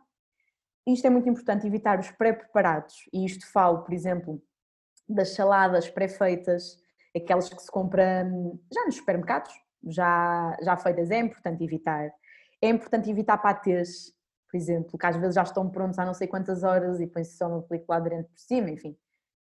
Isto 0.87 1.07
é 1.07 1.11
muito 1.11 1.29
importante, 1.29 1.67
evitar 1.67 1.99
os 1.99 2.11
pré-preparados, 2.11 2.95
e 3.13 3.25
isto 3.25 3.51
falo, 3.51 3.83
por 3.83 3.95
exemplo, 3.95 4.43
das 5.09 5.31
saladas 5.31 5.89
pré-feitas, 5.89 6.79
aquelas 7.17 7.49
que 7.49 7.63
se 7.63 7.71
compram 7.71 8.61
já 8.73 8.85
nos 8.85 8.97
supermercados, 8.97 9.53
já, 9.87 10.57
já 10.63 10.77
feitas, 10.77 11.11
é 11.11 11.19
importante 11.19 11.63
evitar. 11.63 12.11
É 12.61 12.69
importante 12.69 13.11
evitar 13.11 13.39
patês, 13.39 14.13
por 14.51 14.57
exemplo, 14.57 14.99
que 14.99 15.07
às 15.07 15.17
vezes 15.17 15.35
já 15.35 15.43
estão 15.43 15.69
prontos 15.69 15.99
há 15.99 16.05
não 16.05 16.15
sei 16.15 16.27
quantas 16.27 16.63
horas 16.63 17.01
e 17.01 17.07
põe-se 17.07 17.37
só 17.37 17.49
uma 17.49 17.63
película 17.63 17.97
aderente 17.97 18.29
por 18.29 18.39
cima, 18.39 18.71
enfim. 18.71 18.97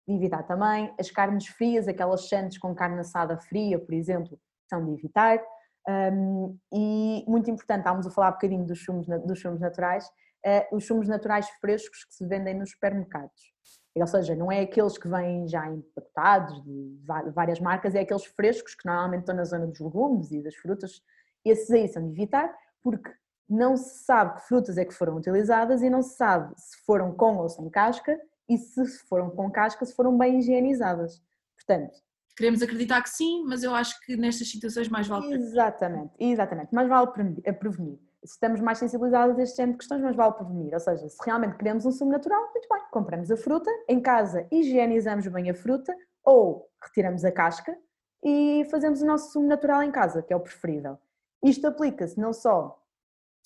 De 0.07 0.15
evitar 0.15 0.43
também. 0.43 0.93
As 0.99 1.11
carnes 1.11 1.47
frias, 1.47 1.87
aquelas 1.87 2.27
chantes 2.27 2.57
com 2.57 2.73
carne 2.73 2.99
assada 2.99 3.37
fria, 3.37 3.79
por 3.79 3.93
exemplo, 3.93 4.39
são 4.69 4.85
de 4.85 4.93
evitar. 4.93 5.41
Um, 5.87 6.57
e 6.71 7.25
muito 7.27 7.49
importante, 7.49 7.79
estávamos 7.79 8.07
a 8.07 8.11
falar 8.11 8.29
um 8.29 8.33
bocadinho 8.33 8.65
dos 8.65 8.83
sumos, 8.83 9.05
dos 9.05 9.41
sumos 9.41 9.59
naturais, 9.59 10.05
uh, 10.45 10.75
os 10.75 10.85
sumos 10.85 11.07
naturais 11.07 11.49
frescos 11.61 12.05
que 12.05 12.13
se 12.13 12.25
vendem 12.25 12.57
nos 12.57 12.71
supermercados. 12.71 13.53
Ou 13.95 14.07
seja, 14.07 14.35
não 14.35 14.51
é 14.51 14.61
aqueles 14.61 14.97
que 14.97 15.07
vêm 15.07 15.47
já 15.47 15.69
empacotados 15.69 16.63
de 16.63 16.99
várias 17.33 17.59
marcas, 17.59 17.93
é 17.93 17.99
aqueles 17.99 18.25
frescos 18.25 18.73
que 18.73 18.87
normalmente 18.87 19.21
estão 19.21 19.35
na 19.35 19.43
zona 19.43 19.67
dos 19.67 19.79
legumes 19.79 20.31
e 20.31 20.41
das 20.41 20.55
frutas. 20.55 21.01
Esses 21.45 21.69
aí 21.69 21.87
são 21.87 22.03
de 22.03 22.11
evitar, 22.11 22.51
porque 22.81 23.11
não 23.47 23.77
se 23.77 24.03
sabe 24.03 24.35
que 24.35 24.47
frutas 24.47 24.77
é 24.77 24.85
que 24.85 24.93
foram 24.93 25.17
utilizadas 25.17 25.83
e 25.83 25.89
não 25.89 26.01
se 26.01 26.15
sabe 26.15 26.53
se 26.57 26.77
foram 26.85 27.13
com 27.13 27.37
ou 27.37 27.49
sem 27.49 27.69
casca 27.69 28.19
e 28.49 28.57
se 28.57 28.85
foram 29.07 29.29
com 29.29 29.51
casca, 29.51 29.85
se 29.85 29.93
foram 29.93 30.17
bem 30.17 30.39
higienizadas. 30.39 31.21
Portanto, 31.55 31.93
queremos 32.35 32.61
acreditar 32.61 33.01
que 33.01 33.09
sim, 33.09 33.43
mas 33.45 33.63
eu 33.63 33.73
acho 33.73 33.99
que 34.01 34.15
nestas 34.15 34.49
situações 34.49 34.89
mais 34.89 35.07
vale 35.07 35.27
prevenir. 35.27 35.47
Exatamente, 35.47 36.13
exatamente, 36.19 36.73
mais 36.73 36.87
vale 36.89 37.11
prevenir. 37.11 37.99
Se 38.23 38.33
estamos 38.33 38.61
mais 38.61 38.77
sensibilizados 38.77 39.37
a 39.37 39.43
este 39.43 39.57
género 39.57 39.73
de 39.73 39.79
questões, 39.79 40.01
mais 40.01 40.15
vale 40.15 40.33
prevenir. 40.33 40.73
Ou 40.73 40.79
seja, 40.79 41.09
se 41.09 41.17
realmente 41.25 41.57
queremos 41.57 41.85
um 41.85 41.91
sumo 41.91 42.11
natural, 42.11 42.41
muito 42.51 42.67
bem, 42.69 42.81
compramos 42.89 43.29
a 43.29 43.37
fruta, 43.37 43.69
em 43.87 43.99
casa 44.01 44.47
higienizamos 44.51 45.27
bem 45.27 45.49
a 45.49 45.53
fruta 45.53 45.93
ou 46.23 46.69
retiramos 46.81 47.25
a 47.25 47.31
casca 47.31 47.77
e 48.23 48.65
fazemos 48.71 49.01
o 49.01 49.05
nosso 49.05 49.33
sumo 49.33 49.47
natural 49.47 49.83
em 49.83 49.91
casa, 49.91 50.23
que 50.23 50.31
é 50.31 50.35
o 50.35 50.39
preferível. 50.39 50.97
Isto 51.43 51.67
aplica-se 51.67 52.17
não 52.17 52.31
só 52.31 52.79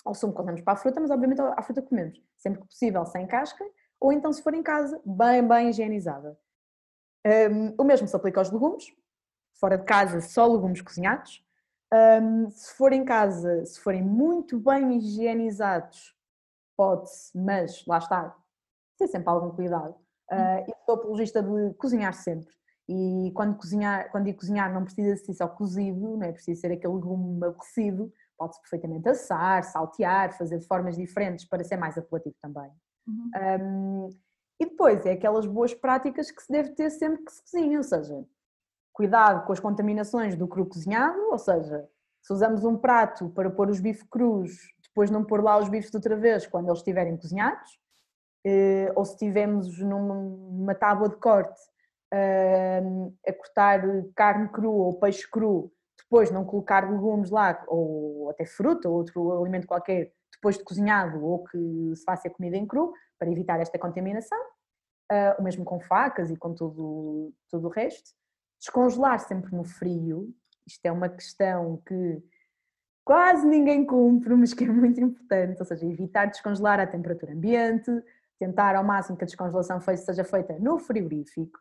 ao 0.05 0.13
sumo 0.13 0.31
que 0.31 0.37
comemos 0.37 0.61
para 0.61 0.73
a 0.73 0.77
fruta, 0.77 1.01
mas 1.01 1.09
obviamente 1.09 1.41
à 1.41 1.61
fruta 1.63 1.81
que 1.81 1.89
comemos, 1.89 2.21
sempre 2.35 2.61
que 2.61 2.67
possível 2.67 3.05
sem 3.05 3.25
casca, 3.25 3.65
ou 3.99 4.13
então 4.13 4.31
se 4.31 4.43
for 4.43 4.53
em 4.53 4.61
casa, 4.61 5.01
bem, 5.03 5.45
bem 5.45 5.69
higienizada. 5.69 6.37
Um, 7.27 7.75
o 7.77 7.83
mesmo 7.83 8.07
se 8.07 8.15
aplica 8.15 8.39
aos 8.39 8.51
legumes, 8.51 8.85
fora 9.59 9.77
de 9.77 9.83
casa 9.83 10.21
só 10.21 10.45
legumes 10.45 10.81
cozinhados. 10.81 11.43
Um, 11.93 12.49
se 12.49 12.73
for 12.75 12.93
em 12.93 13.03
casa, 13.03 13.65
se 13.65 13.79
forem 13.81 14.01
muito 14.01 14.59
bem 14.59 14.97
higienizados, 14.97 16.15
pode-se, 16.77 17.37
mas 17.37 17.85
lá 17.85 17.97
está, 17.97 18.35
ter 18.97 19.07
sempre 19.07 19.29
algum 19.29 19.55
cuidado. 19.55 19.95
Uh, 20.31 20.63
eu 20.67 20.75
sou 20.85 20.95
apologista 20.95 21.41
de 21.41 21.73
cozinhar 21.75 22.13
sempre. 22.13 22.53
E 22.89 23.31
quando, 23.35 23.57
cozinhar, 23.57 24.09
quando 24.11 24.27
ir 24.27 24.33
cozinhar 24.33 24.73
não 24.73 24.83
precisa 24.83 25.15
ser 25.17 25.33
só 25.33 25.47
cozido, 25.47 26.17
não 26.17 26.23
é 26.23 26.31
preciso 26.31 26.61
ser 26.61 26.71
aquele 26.71 26.93
legume 26.93 27.43
aborrecido, 27.45 28.13
pode-se 28.37 28.61
perfeitamente 28.61 29.09
assar, 29.09 29.63
saltear, 29.63 30.37
fazer 30.37 30.59
de 30.59 30.65
formas 30.65 30.95
diferentes 30.95 31.45
para 31.45 31.63
ser 31.63 31.75
mais 31.75 31.97
apelativo 31.97 32.35
também. 32.41 32.71
Uhum. 33.07 33.31
Um, 33.61 34.09
e 34.59 34.65
depois 34.65 35.05
é 35.05 35.11
aquelas 35.11 35.45
boas 35.45 35.73
práticas 35.73 36.31
que 36.31 36.41
se 36.41 36.51
deve 36.51 36.69
ter 36.71 36.89
sempre 36.89 37.23
que 37.23 37.31
se 37.31 37.41
cozinha, 37.41 37.77
ou 37.77 37.83
seja, 37.83 38.25
cuidado 38.91 39.45
com 39.45 39.53
as 39.53 39.59
contaminações 39.59 40.35
do 40.35 40.47
cru 40.47 40.65
cozinhado, 40.65 41.19
ou 41.29 41.37
seja, 41.37 41.87
se 42.21 42.33
usamos 42.33 42.63
um 42.63 42.77
prato 42.77 43.29
para 43.29 43.49
pôr 43.49 43.69
os 43.69 43.79
bifes 43.79 44.03
crus, 44.03 44.51
depois 44.83 45.11
não 45.11 45.23
pôr 45.23 45.43
lá 45.43 45.57
os 45.57 45.69
bifes 45.69 45.91
de 45.91 45.97
outra 45.97 46.15
vez 46.15 46.47
quando 46.47 46.67
eles 46.67 46.79
estiverem 46.79 47.15
cozinhados, 47.15 47.79
eh, 48.45 48.91
ou 48.95 49.05
se 49.05 49.13
estivermos 49.13 49.79
numa 49.79 50.73
tábua 50.73 51.09
de 51.09 51.17
corte 51.17 51.59
a 53.27 53.33
cortar 53.33 53.81
carne 54.15 54.47
crua 54.47 54.85
ou 54.85 54.93
peixe 54.97 55.29
cru 55.29 55.69
depois 56.09 56.31
não 56.31 56.45
colocar 56.45 56.89
legumes 56.89 57.29
lá, 57.29 57.61
ou 57.67 58.29
até 58.29 58.45
fruta, 58.45 58.87
ou 58.87 58.95
outro 58.95 59.41
alimento 59.41 59.67
qualquer, 59.67 60.13
depois 60.31 60.57
de 60.57 60.63
cozinhado, 60.63 61.23
ou 61.23 61.43
que 61.43 61.95
se 61.95 62.03
faça 62.05 62.27
a 62.29 62.31
comida 62.31 62.55
em 62.55 62.65
cru, 62.65 62.93
para 63.17 63.31
evitar 63.31 63.59
esta 63.59 63.77
contaminação. 63.77 64.39
Uh, 65.11 65.39
o 65.39 65.43
mesmo 65.43 65.63
com 65.63 65.79
facas 65.79 66.29
e 66.29 66.35
com 66.35 66.53
tudo, 66.53 67.33
tudo 67.49 67.67
o 67.67 67.71
resto. 67.71 68.11
Descongelar 68.59 69.19
sempre 69.19 69.55
no 69.55 69.63
frio, 69.63 70.33
isto 70.65 70.85
é 70.85 70.91
uma 70.91 71.07
questão 71.07 71.81
que 71.85 72.21
quase 73.05 73.47
ninguém 73.47 73.85
cumpre, 73.85 74.35
mas 74.35 74.53
que 74.53 74.65
é 74.65 74.67
muito 74.67 74.99
importante, 74.99 75.59
ou 75.59 75.65
seja, 75.65 75.85
evitar 75.85 76.25
descongelar 76.25 76.79
a 76.79 76.85
temperatura 76.85 77.31
ambiente, 77.31 77.89
tentar 78.37 78.75
ao 78.75 78.83
máximo 78.83 79.17
que 79.17 79.23
a 79.23 79.27
descongelação 79.27 79.79
seja 79.79 80.25
feita 80.25 80.59
no 80.59 80.77
frigorífico, 80.77 81.57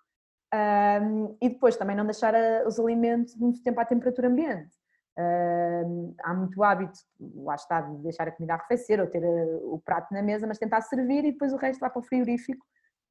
um, 0.53 1.37
e 1.41 1.49
depois 1.49 1.77
também 1.77 1.95
não 1.97 2.05
deixar 2.05 2.35
os 2.67 2.81
alimentos 2.81 3.37
muito 3.37 3.63
tempo 3.63 3.81
à 3.81 3.85
temperatura 3.85 4.29
ambiente. 4.29 4.75
Um, 5.19 6.15
há 6.23 6.35
muito 6.35 6.63
hábito, 6.63 6.99
lá 7.37 7.55
está, 7.55 7.81
de 7.81 7.97
deixar 8.03 8.29
a 8.29 8.33
comida 8.33 8.53
arrefecer 8.53 9.01
ou 9.01 9.07
ter 9.07 9.23
eh, 9.23 9.59
o 9.63 9.81
prato 9.83 10.13
na 10.13 10.23
mesa, 10.23 10.47
mas 10.47 10.59
tentar 10.59 10.83
servir 10.83 11.25
e 11.25 11.33
depois 11.33 11.55
o 11.55 11.57
resto 11.57 11.81
lá 11.81 11.89
para 11.89 12.01
o 12.01 12.05
frigorífico 12.05 12.65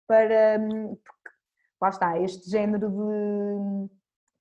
para. 0.07 0.59
Porque, 0.59 1.35
lá 1.81 1.89
está, 1.89 2.19
este 2.19 2.49
género 2.49 2.89
de 2.89 3.89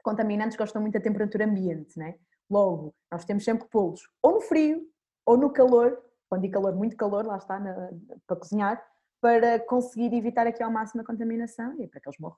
contaminantes 0.02 0.58
gostam 0.58 0.82
muito 0.82 0.94
da 0.94 1.00
temperatura 1.00 1.46
ambiente, 1.46 1.98
né? 1.98 2.16
Logo, 2.50 2.94
nós 3.10 3.24
temos 3.24 3.44
sempre 3.44 3.64
que 3.64 3.70
pô-los 3.70 4.02
ou 4.22 4.32
no 4.32 4.40
frio 4.42 4.86
ou 5.24 5.38
no 5.38 5.50
calor, 5.50 5.98
quando 6.28 6.42
digo 6.42 6.52
calor, 6.54 6.74
muito 6.76 6.96
calor, 6.96 7.24
lá 7.24 7.38
está, 7.38 7.58
na, 7.58 7.90
para 8.26 8.36
cozinhar, 8.36 8.86
para 9.20 9.58
conseguir 9.60 10.14
evitar 10.14 10.46
aqui 10.46 10.62
ao 10.62 10.70
máximo 10.70 11.00
a 11.00 11.04
contaminação 11.04 11.80
e 11.80 11.88
para 11.88 12.00
que 12.00 12.08
eles 12.08 12.18
morram. 12.18 12.36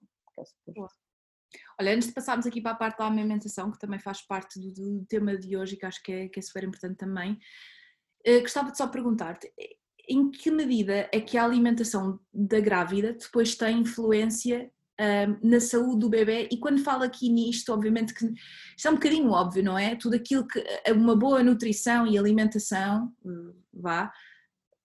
Olha, 1.80 1.94
antes 1.94 2.08
de 2.08 2.14
passarmos 2.14 2.46
aqui 2.46 2.60
para 2.60 2.72
a 2.72 2.76
parte 2.76 2.98
da 2.98 3.06
amamentação, 3.06 3.70
que 3.70 3.78
também 3.78 3.98
faz 3.98 4.22
parte 4.26 4.58
do, 4.58 4.72
do 4.72 5.06
tema 5.06 5.36
de 5.36 5.56
hoje 5.56 5.74
e 5.74 5.76
que 5.78 5.86
acho 5.86 6.02
que 6.02 6.12
é, 6.12 6.28
que 6.28 6.38
é 6.38 6.42
super 6.42 6.64
importante 6.64 6.96
também, 6.96 7.38
uh, 8.26 8.40
gostava 8.40 8.70
de 8.70 8.78
só 8.78 8.86
perguntar-te, 8.86 9.52
em 10.08 10.30
que 10.30 10.50
medida 10.50 11.08
é 11.12 11.20
que 11.20 11.36
a 11.36 11.44
alimentação 11.44 12.20
da 12.32 12.60
grávida 12.60 13.12
depois 13.12 13.54
tem 13.54 13.80
influência 13.80 14.70
na 15.42 15.60
saúde 15.60 16.00
do 16.00 16.08
bebê? 16.08 16.48
E 16.50 16.58
quando 16.58 16.82
falo 16.82 17.02
aqui 17.02 17.28
nisto, 17.28 17.72
obviamente 17.72 18.14
que 18.14 18.24
isto 18.24 18.86
é 18.86 18.90
um 18.90 18.94
bocadinho 18.94 19.30
óbvio, 19.30 19.62
não 19.62 19.76
é? 19.76 19.96
Tudo 19.96 20.14
aquilo 20.14 20.46
que 20.46 20.64
uma 20.92 21.16
boa 21.16 21.42
nutrição 21.42 22.06
e 22.06 22.16
alimentação, 22.16 23.12
vá, 23.74 24.10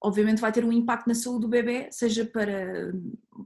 obviamente 0.01 0.41
vai 0.41 0.51
ter 0.51 0.65
um 0.65 0.71
impacto 0.71 1.07
na 1.07 1.13
saúde 1.13 1.41
do 1.41 1.47
bebê, 1.47 1.87
seja 1.91 2.25
para, 2.25 2.91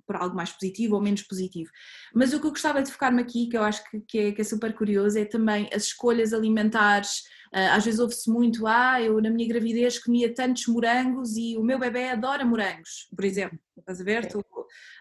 para 0.07 0.19
algo 0.19 0.35
mais 0.35 0.51
positivo 0.51 0.95
ou 0.95 1.01
menos 1.01 1.21
positivo. 1.21 1.69
Mas 2.13 2.33
o 2.33 2.39
que 2.39 2.47
eu 2.47 2.51
gostava 2.51 2.81
de 2.81 2.91
focar-me 2.91 3.21
aqui, 3.21 3.47
que 3.47 3.57
eu 3.57 3.63
acho 3.63 3.83
que, 3.89 3.99
que, 4.01 4.19
é, 4.19 4.31
que 4.31 4.41
é 4.41 4.43
super 4.43 4.73
curioso, 4.73 5.19
é 5.19 5.25
também 5.25 5.69
as 5.73 5.83
escolhas 5.83 6.33
alimentares. 6.33 7.23
Ah, 7.53 7.75
às 7.75 7.83
vezes 7.83 7.99
ouve-se 7.99 8.29
muito, 8.29 8.65
ah, 8.65 9.01
eu 9.01 9.21
na 9.21 9.29
minha 9.29 9.47
gravidez 9.47 9.99
comia 9.99 10.33
tantos 10.33 10.65
morangos 10.67 11.35
e 11.35 11.57
o 11.57 11.63
meu 11.63 11.77
bebê 11.77 12.09
adora 12.09 12.45
morangos, 12.45 13.09
por 13.13 13.25
exemplo. 13.25 13.59
Estás 13.77 13.99
a 13.99 14.03
ver? 14.03 14.25
Estou, 14.25 14.43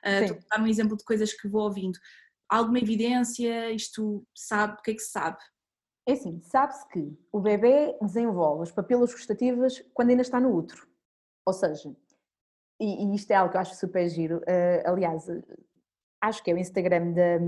estou 0.05 0.37
a 0.37 0.57
dar 0.57 0.63
um 0.63 0.67
exemplo 0.67 0.97
de 0.97 1.05
coisas 1.05 1.33
que 1.33 1.49
vou 1.49 1.63
ouvindo. 1.63 1.99
Alguma 2.49 2.79
evidência? 2.79 3.71
Isto 3.71 4.27
sabe? 4.35 4.75
O 4.75 4.83
que 4.83 4.91
é 4.91 4.95
que 4.95 5.01
se 5.01 5.11
sabe? 5.11 5.39
É 6.07 6.13
assim, 6.13 6.43
sabe-se 6.43 6.87
que 6.89 7.17
o 7.33 7.41
bebê 7.41 7.97
desenvolve 8.03 8.65
as 8.65 8.71
papilas 8.71 9.13
gustativas 9.13 9.83
quando 9.95 10.11
ainda 10.11 10.21
está 10.21 10.39
no 10.39 10.55
útero. 10.55 10.87
Ou 11.47 11.53
seja, 11.53 11.95
e, 12.81 13.05
e 13.05 13.15
isto 13.15 13.31
é 13.31 13.35
algo 13.35 13.51
que 13.51 13.57
eu 13.57 13.61
acho 13.61 13.75
super 13.75 14.09
giro. 14.09 14.39
Uh, 14.39 14.83
aliás, 14.87 15.27
acho 16.21 16.43
que 16.43 16.51
é 16.51 16.55
o 16.55 16.59
Instagram 16.59 17.13
da, 17.13 17.39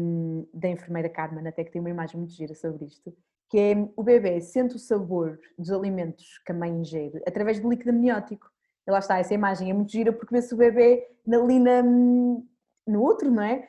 da 0.53 0.69
enfermeira 0.69 1.09
Carmen, 1.09 1.47
até 1.47 1.65
que 1.65 1.71
tem 1.71 1.81
uma 1.81 1.91
imagem 1.91 2.19
muito 2.19 2.33
gira 2.33 2.55
sobre 2.55 2.85
isto, 2.87 3.15
que 3.49 3.59
é 3.59 3.75
o 3.97 4.03
bebê 4.03 4.41
sente 4.41 4.77
o 4.77 4.79
sabor 4.79 5.39
dos 5.59 5.71
alimentos 5.71 6.39
que 6.45 6.53
a 6.53 6.55
mãe 6.55 6.71
ingere 6.71 7.23
através 7.27 7.61
do 7.61 7.69
líquido 7.69 7.91
amniótico. 7.91 8.51
E 8.87 8.91
lá 8.91 8.99
está, 8.99 9.19
essa 9.19 9.35
imagem 9.35 9.71
é 9.71 9.75
muito 9.75 9.91
gira 9.91 10.13
porque 10.13 10.35
vê-se 10.35 10.55
o 10.55 10.57
bebê 10.57 11.09
ali 11.27 11.59
na, 11.59 11.83
no 11.83 13.05
útero, 13.05 13.31
não 13.31 13.43
é? 13.43 13.69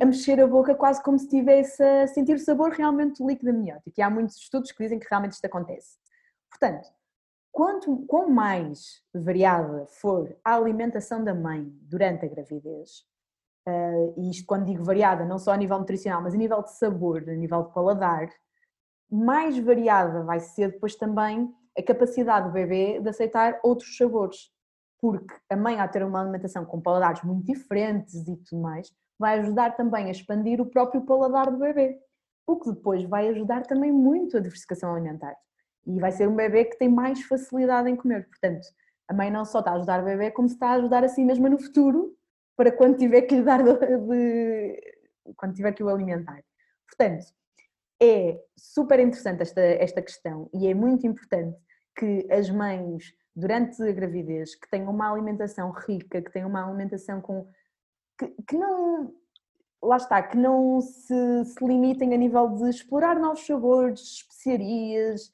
a 0.00 0.04
mexer 0.04 0.40
a 0.40 0.46
boca 0.46 0.76
quase 0.76 1.02
como 1.02 1.18
se 1.18 1.24
estivesse 1.24 1.82
a 1.82 2.06
sentir 2.06 2.34
o 2.34 2.38
sabor 2.38 2.70
realmente 2.70 3.18
do 3.18 3.26
líquido 3.26 3.50
amniótico. 3.50 3.92
E 3.98 4.00
há 4.00 4.08
muitos 4.08 4.36
estudos 4.36 4.70
que 4.70 4.80
dizem 4.80 4.98
que 4.98 5.08
realmente 5.10 5.32
isto 5.32 5.44
acontece. 5.44 5.98
Portanto, 6.48 6.88
quanto 7.52 8.04
quão 8.06 8.30
mais 8.30 9.02
variada 9.14 9.86
for 9.86 10.36
a 10.44 10.54
alimentação 10.54 11.22
da 11.22 11.34
mãe 11.34 11.70
durante 11.82 12.24
a 12.24 12.28
gravidez, 12.28 13.04
uh, 13.68 14.14
e 14.16 14.30
isto 14.30 14.46
quando 14.46 14.66
digo 14.66 14.84
variada, 14.84 15.24
não 15.24 15.38
só 15.38 15.52
a 15.52 15.56
nível 15.56 15.78
nutricional, 15.78 16.22
mas 16.22 16.34
a 16.34 16.38
nível 16.38 16.62
de 16.62 16.72
sabor, 16.72 17.28
a 17.28 17.34
nível 17.34 17.64
de 17.64 17.72
paladar, 17.72 18.28
mais 19.10 19.58
variada 19.58 20.22
vai 20.22 20.38
ser 20.38 20.72
depois 20.72 20.94
também 20.94 21.52
a 21.76 21.82
capacidade 21.82 22.46
do 22.46 22.52
bebê 22.52 23.00
de 23.00 23.08
aceitar 23.08 23.58
outros 23.62 23.96
sabores. 23.96 24.50
Porque 25.00 25.34
a 25.48 25.56
mãe, 25.56 25.80
a 25.80 25.88
ter 25.88 26.04
uma 26.04 26.20
alimentação 26.20 26.64
com 26.64 26.80
paladares 26.80 27.22
muito 27.22 27.46
diferentes 27.46 28.14
e 28.28 28.36
tudo 28.36 28.60
mais, 28.60 28.92
vai 29.18 29.38
ajudar 29.40 29.74
também 29.76 30.06
a 30.06 30.10
expandir 30.10 30.60
o 30.60 30.66
próprio 30.66 31.02
paladar 31.02 31.50
do 31.50 31.58
bebê, 31.58 31.98
o 32.46 32.58
que 32.58 32.70
depois 32.70 33.02
vai 33.04 33.28
ajudar 33.28 33.66
também 33.66 33.90
muito 33.90 34.36
a 34.36 34.40
diversificação 34.40 34.92
alimentar. 34.94 35.36
E 35.86 35.98
vai 35.98 36.12
ser 36.12 36.28
um 36.28 36.36
bebê 36.36 36.64
que 36.64 36.78
tem 36.78 36.88
mais 36.88 37.22
facilidade 37.22 37.88
em 37.88 37.96
comer. 37.96 38.28
Portanto, 38.28 38.66
a 39.08 39.14
mãe 39.14 39.30
não 39.30 39.44
só 39.44 39.58
está 39.60 39.72
a 39.72 39.74
ajudar 39.74 40.02
o 40.02 40.04
bebê, 40.04 40.30
como 40.30 40.48
se 40.48 40.54
está 40.54 40.68
a 40.68 40.74
ajudar 40.74 41.04
a 41.04 41.08
si 41.08 41.24
mesma 41.24 41.48
no 41.48 41.58
futuro, 41.58 42.16
para 42.56 42.70
quando 42.70 42.98
tiver 42.98 43.22
que 43.22 43.36
lhe 43.36 43.42
dar 43.42 43.62
de, 43.62 43.72
de, 43.72 44.80
quando 45.36 45.54
tiver 45.54 45.72
que 45.72 45.82
o 45.82 45.88
alimentar. 45.88 46.42
Portanto, 46.86 47.24
é 48.02 48.38
super 48.56 49.00
interessante 49.00 49.42
esta, 49.42 49.60
esta 49.60 50.02
questão 50.02 50.48
e 50.54 50.66
é 50.68 50.74
muito 50.74 51.06
importante 51.06 51.58
que 51.96 52.26
as 52.30 52.48
mães, 52.50 53.14
durante 53.34 53.82
a 53.82 53.92
gravidez, 53.92 54.54
que 54.54 54.68
tenham 54.70 54.90
uma 54.90 55.10
alimentação 55.10 55.70
rica, 55.70 56.22
que 56.22 56.32
tenham 56.32 56.48
uma 56.48 56.66
alimentação 56.66 57.20
com 57.20 57.46
que, 58.18 58.28
que 58.46 58.56
não, 58.56 59.14
lá 59.82 59.96
está, 59.96 60.22
que 60.22 60.36
não 60.36 60.80
se, 60.80 61.44
se, 61.44 61.64
limitem 61.64 62.14
a 62.14 62.16
nível 62.16 62.48
de 62.48 62.68
explorar 62.70 63.18
novos 63.18 63.46
sabores, 63.46 64.00
especiarias, 64.00 65.32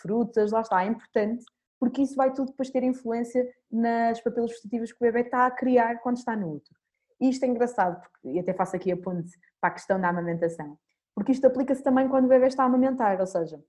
frutas, 0.00 0.52
lá 0.52 0.60
está, 0.60 0.84
é 0.84 0.88
importante, 0.88 1.44
porque 1.78 2.02
isso 2.02 2.14
vai 2.14 2.32
tudo 2.32 2.50
depois 2.50 2.70
ter 2.70 2.82
influência 2.82 3.48
nas 3.70 4.20
papilas 4.20 4.50
gustativas 4.50 4.92
que 4.92 4.98
o 4.98 5.06
bebê 5.06 5.22
está 5.22 5.46
a 5.46 5.50
criar 5.50 6.00
quando 6.00 6.18
está 6.18 6.36
no 6.36 6.54
útero. 6.54 6.78
E 7.20 7.28
isto 7.28 7.44
é 7.44 7.48
engraçado, 7.48 8.00
porque, 8.00 8.28
e 8.28 8.38
até 8.38 8.52
faço 8.52 8.76
aqui 8.76 8.92
a 8.92 8.96
ponte 8.96 9.30
para 9.60 9.70
a 9.70 9.72
questão 9.72 10.00
da 10.00 10.08
amamentação, 10.08 10.78
porque 11.14 11.32
isto 11.32 11.46
aplica-se 11.46 11.82
também 11.82 12.08
quando 12.08 12.26
o 12.26 12.28
bebê 12.28 12.46
está 12.46 12.62
a 12.62 12.66
amamentar, 12.66 13.20
ou 13.20 13.26
seja, 13.26 13.62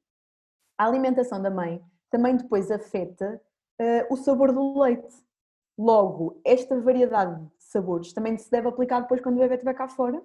a 0.78 0.86
alimentação 0.86 1.42
da 1.42 1.50
mãe 1.50 1.82
também 2.10 2.36
depois 2.36 2.72
afeta 2.72 3.42
uh, 3.80 4.14
o 4.14 4.18
sabor 4.18 4.52
do 4.52 4.80
leite. 4.80 5.14
Logo, 5.78 6.40
esta 6.46 6.80
variedade 6.80 7.46
sabores 7.58 8.14
também 8.14 8.38
se 8.38 8.52
deve 8.52 8.68
aplicar 8.68 9.02
depois 9.02 9.22
quando 9.22 9.38
o 9.38 9.40
bebê 9.40 9.56
estiver 9.56 9.74
cá 9.74 9.88
fora, 9.88 10.22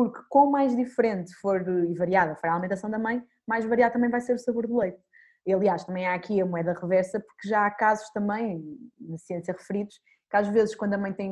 porque 0.00 0.22
com 0.30 0.50
mais 0.50 0.74
diferente 0.74 1.34
for 1.34 1.60
e 1.60 1.94
variada 1.94 2.34
for 2.36 2.48
a 2.48 2.52
alimentação 2.54 2.88
da 2.88 2.98
mãe, 2.98 3.22
mais 3.46 3.66
variado 3.66 3.92
também 3.92 4.08
vai 4.08 4.22
ser 4.22 4.32
o 4.32 4.38
sabor 4.38 4.66
do 4.66 4.78
leite. 4.78 4.98
E, 5.46 5.52
aliás, 5.52 5.84
também 5.84 6.06
há 6.06 6.14
aqui 6.14 6.40
a 6.40 6.46
moeda 6.46 6.72
reversa, 6.72 7.20
porque 7.20 7.46
já 7.46 7.66
há 7.66 7.70
casos 7.70 8.08
também, 8.10 8.64
na 8.98 9.18
ciência 9.18 9.52
referidos, 9.52 10.00
que 10.30 10.36
às 10.38 10.48
vezes 10.48 10.74
quando 10.74 10.94
a 10.94 10.98
mãe 10.98 11.12
tem 11.12 11.30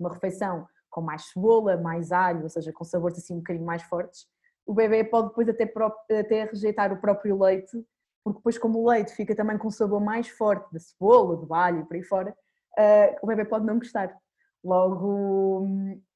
uma 0.00 0.12
refeição 0.12 0.66
com 0.90 1.02
mais 1.02 1.26
cebola, 1.26 1.76
mais 1.76 2.10
alho, 2.10 2.42
ou 2.42 2.48
seja, 2.48 2.72
com 2.72 2.82
sabores 2.82 3.18
assim 3.18 3.34
um 3.34 3.38
bocadinho 3.38 3.64
mais 3.64 3.82
fortes, 3.84 4.26
o 4.66 4.74
bebê 4.74 5.04
pode 5.04 5.28
depois 5.28 5.48
até, 5.48 5.72
até 6.18 6.44
rejeitar 6.46 6.92
o 6.92 7.00
próprio 7.00 7.40
leite, 7.40 7.76
porque 8.24 8.38
depois 8.38 8.58
como 8.58 8.80
o 8.80 8.88
leite 8.88 9.12
fica 9.12 9.36
também 9.36 9.56
com 9.56 9.68
um 9.68 9.70
sabor 9.70 10.00
mais 10.00 10.28
forte 10.28 10.66
da 10.72 10.80
cebola, 10.80 11.36
do 11.36 11.54
alho 11.54 11.82
e 11.82 11.84
por 11.84 11.94
aí 11.94 12.02
fora, 12.02 12.34
uh, 12.76 13.16
o 13.22 13.26
bebê 13.28 13.44
pode 13.44 13.64
não 13.64 13.78
gostar. 13.78 14.16
Logo, 14.64 15.66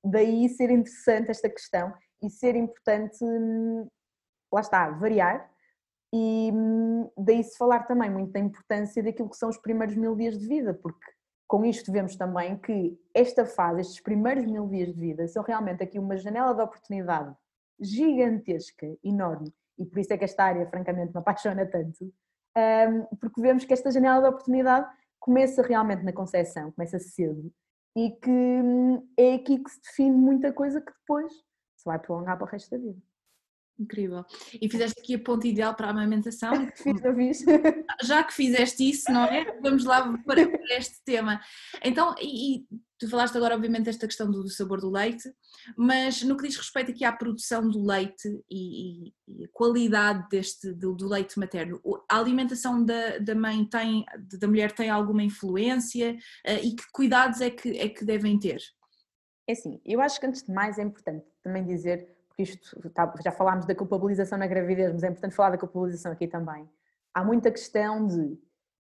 daí 0.03 0.49
ser 0.49 0.71
interessante 0.71 1.31
esta 1.31 1.51
questão 1.51 1.93
e 2.23 2.31
ser 2.31 2.57
importante, 2.57 3.25
lá 4.53 4.61
está, 4.61 4.91
variar. 4.91 5.51
E 6.13 6.51
daí 7.19 7.45
se 7.45 7.59
falar 7.59 7.87
também 7.87 8.11
muito 8.11 8.33
da 8.33 8.41
importância 8.41 9.03
daquilo 9.03 9.29
que 9.29 9.37
são 9.37 9.51
os 9.51 9.59
primeiros 9.59 9.95
mil 9.95 10.17
dias 10.17 10.39
de 10.39 10.47
vida, 10.49 10.73
porque 10.73 11.13
com 11.47 11.65
isto 11.65 11.93
vemos 11.93 12.17
também 12.17 12.57
que 12.59 12.99
esta 13.15 13.45
fase, 13.45 13.83
estes 13.83 14.01
primeiros 14.01 14.47
mil 14.47 14.67
dias 14.69 14.95
de 14.95 14.99
vida, 15.01 15.29
são 15.29 15.43
realmente 15.43 15.83
aqui 15.83 15.99
uma 15.99 16.17
janela 16.17 16.55
de 16.55 16.63
oportunidade 16.63 17.35
gigantesca, 17.79 18.87
enorme, 19.05 19.53
e 19.79 19.85
por 19.85 19.99
isso 19.99 20.13
é 20.13 20.19
que 20.19 20.25
esta 20.25 20.45
área 20.45 20.67
francamente 20.67 21.13
me 21.13 21.21
apaixona 21.21 21.65
tanto, 21.67 22.13
porque 23.21 23.41
vemos 23.41 23.65
que 23.65 23.73
esta 23.73 23.91
janela 23.91 24.23
de 24.23 24.29
oportunidade 24.29 24.91
começa 25.21 25.63
realmente 25.63 26.03
na 26.03 26.13
concepção, 26.13 26.73
começa 26.73 26.99
cedo, 26.99 27.53
e 27.97 28.11
que 28.11 28.31
hum, 28.31 29.09
é 29.17 29.35
aqui 29.35 29.59
que 29.59 29.71
se 29.71 29.81
define 29.81 30.17
muita 30.17 30.53
coisa 30.53 30.81
que 30.81 30.93
depois 30.93 31.33
se 31.33 31.85
vai 31.85 31.99
prolongar 31.99 32.37
para 32.37 32.47
o 32.47 32.49
resto 32.49 32.71
da 32.71 32.79
vida. 32.79 33.08
Incrível. 33.79 34.25
E 34.61 34.69
fizeste 34.69 35.01
aqui 35.01 35.15
a 35.15 35.19
ponta 35.21 35.47
ideal 35.47 35.75
para 35.75 35.87
a 35.87 35.91
amamentação. 35.91 36.53
Fiz, 36.75 37.01
fiz. 37.01 37.45
Já 38.03 38.25
que 38.25 38.35
fizeste 38.35 38.89
isso, 38.89 39.11
não 39.13 39.25
é? 39.25 39.57
Vamos 39.61 39.85
lá 39.85 40.19
para 40.25 40.41
este 40.77 41.03
tema. 41.05 41.41
Então, 41.85 42.13
e, 42.21 42.67
tu 42.99 43.09
falaste 43.09 43.37
agora, 43.37 43.55
obviamente, 43.55 43.85
desta 43.85 44.07
questão 44.07 44.29
do 44.29 44.49
sabor 44.49 44.81
do 44.81 44.91
leite, 44.91 45.33
mas 45.77 46.23
no 46.23 46.37
que 46.37 46.49
diz 46.49 46.57
respeito 46.57 46.91
aqui 46.91 47.05
à 47.05 47.13
produção 47.13 47.69
do 47.71 47.85
leite 47.85 48.29
e, 48.51 49.13
e 49.29 49.45
a 49.45 49.49
qualidade 49.53 50.29
deste, 50.29 50.73
do, 50.73 50.95
do, 50.95 51.09
leite 51.09 51.39
materno, 51.39 51.81
a 52.11 52.19
alimentação 52.19 52.85
da, 52.85 53.19
da 53.19 53.35
mãe 53.35 53.65
tem, 53.65 54.05
da 54.41 54.49
mulher 54.49 54.73
tem 54.73 54.91
alguma 54.91 55.23
influência 55.23 56.17
eh, 56.45 56.63
e 56.63 56.75
que 56.75 56.85
cuidados 56.93 57.41
é 57.41 57.51
que, 57.51 57.79
é 57.79 57.89
que 57.89 58.05
devem 58.05 58.39
ter? 58.39 58.61
É 59.49 59.53
assim, 59.53 59.81
eu 59.85 60.01
acho 60.01 60.19
que 60.19 60.27
antes 60.27 60.43
de 60.43 60.53
mais 60.53 60.79
é 60.79 60.83
importante 60.83 61.25
também 61.43 61.65
dizer 61.65 62.18
porque 62.39 62.43
isto 62.43 62.91
tá, 62.91 63.13
já 63.23 63.33
falámos 63.33 63.67
da 63.67 63.75
culpabilização 63.75 64.39
na 64.39 64.47
gravidez, 64.47 64.93
mas 64.93 65.03
é 65.03 65.09
importante 65.09 65.35
falar 65.35 65.51
da 65.51 65.59
culpabilização 65.59 66.13
aqui 66.13 66.29
também. 66.29 66.69
Há 67.13 67.25
muita 67.25 67.51
questão 67.51 68.07
de, 68.07 68.39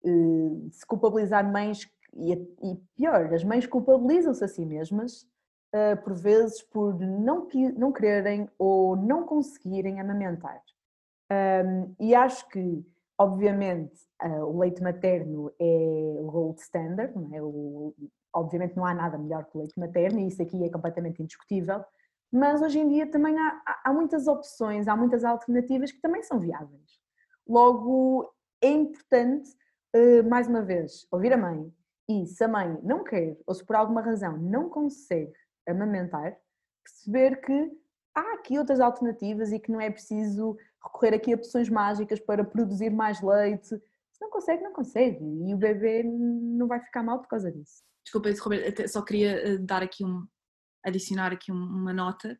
eh, 0.06 0.68
de 0.68 0.76
se 0.76 0.86
culpabilizar 0.86 1.50
mães 1.52 1.90
e, 2.14 2.34
e 2.34 2.76
pior, 2.96 3.34
as 3.34 3.44
mães 3.44 3.66
culpabilizam-se 3.66 4.44
a 4.44 4.48
si 4.48 4.64
mesmas 4.64 5.26
eh, 5.74 5.96
por 5.96 6.14
vezes 6.14 6.62
por 6.62 7.00
não, 7.00 7.48
não 7.76 7.92
quererem 7.92 8.48
ou 8.60 8.96
não 8.96 9.26
conseguirem 9.26 10.00
amamentar. 10.00 10.62
e 12.00 12.14
acho 12.14 12.48
que, 12.50 12.86
obviamente, 13.18 14.00
eh, 14.22 14.44
o 14.44 14.60
leite 14.60 14.84
materno 14.84 15.52
é 15.60 16.18
o 16.20 16.30
gold 16.32 16.60
standard, 16.62 17.14
é? 17.34 17.42
O, 17.42 17.96
obviamente 18.34 18.76
não 18.76 18.86
há 18.86 18.94
nada 18.94 19.18
melhor 19.18 19.46
que 19.46 19.58
o 19.58 19.62
leite 19.62 19.80
materno 19.80 20.20
e 20.20 20.28
isso 20.28 20.42
aqui 20.42 20.64
é 20.64 20.70
completamente 20.70 21.22
indiscutível, 21.24 21.84
mas 22.32 22.62
hoje 22.62 22.80
em 22.80 22.88
dia 22.88 23.08
também 23.08 23.38
há, 23.38 23.82
há 23.84 23.94
muitas 23.94 24.28
opções, 24.28 24.88
há 24.88 24.96
muitas 24.96 25.24
alternativas 25.24 25.92
que 25.92 26.00
também 26.00 26.24
são 26.24 26.40
viáveis. 26.40 27.00
Logo, 27.48 28.34
é 28.62 28.70
importante, 28.70 29.50
eh, 29.94 30.22
mais 30.22 30.48
uma 30.48 30.62
vez, 30.62 31.06
ouvir 31.12 31.34
a 31.34 31.38
mãe 31.38 31.74
e 32.08 32.26
se 32.26 32.44
a 32.44 32.48
mãe 32.48 32.80
não 32.84 33.04
quer 33.04 33.38
ou 33.46 33.54
se 33.54 33.66
por 33.66 33.76
alguma 33.76 34.02
razão 34.02 34.38
não 34.38 34.70
consegue 34.70 35.34
amamentar, 35.68 36.38
perceber 36.84 37.42
que 37.42 37.72
há 38.16 38.34
aqui 38.34 38.58
outras 38.58 38.80
alternativas 38.80 39.52
e 39.52 39.60
que 39.60 39.72
não 39.72 39.82
é 39.82 39.90
preciso 39.90 40.58
recorrer 40.84 41.14
aqui 41.14 41.34
a 41.34 41.36
opções 41.36 41.70
mágicas 41.70 42.20
para 42.20 42.44
produzir 42.44 42.90
mais 42.90 43.22
leite. 43.22 43.68
Se 43.68 44.22
não 44.22 44.30
consegue, 44.30 44.64
não 44.64 44.74
consegue 44.74 45.24
e 45.24 45.54
o 45.54 45.58
bebê 45.58 46.04
não 46.04 46.68
vai 46.68 46.80
ficar 46.80 47.04
mal 47.04 47.20
por 47.20 47.28
causa 47.28 47.52
disso. 47.52 47.84
Desculpa, 48.04 48.30
só 48.88 49.02
queria 49.02 49.54
eh, 49.54 49.58
dar 49.58 49.84
aqui 49.84 50.04
um, 50.04 50.26
adicionar 50.84 51.32
aqui 51.32 51.52
uma 51.52 51.94
nota. 51.94 52.40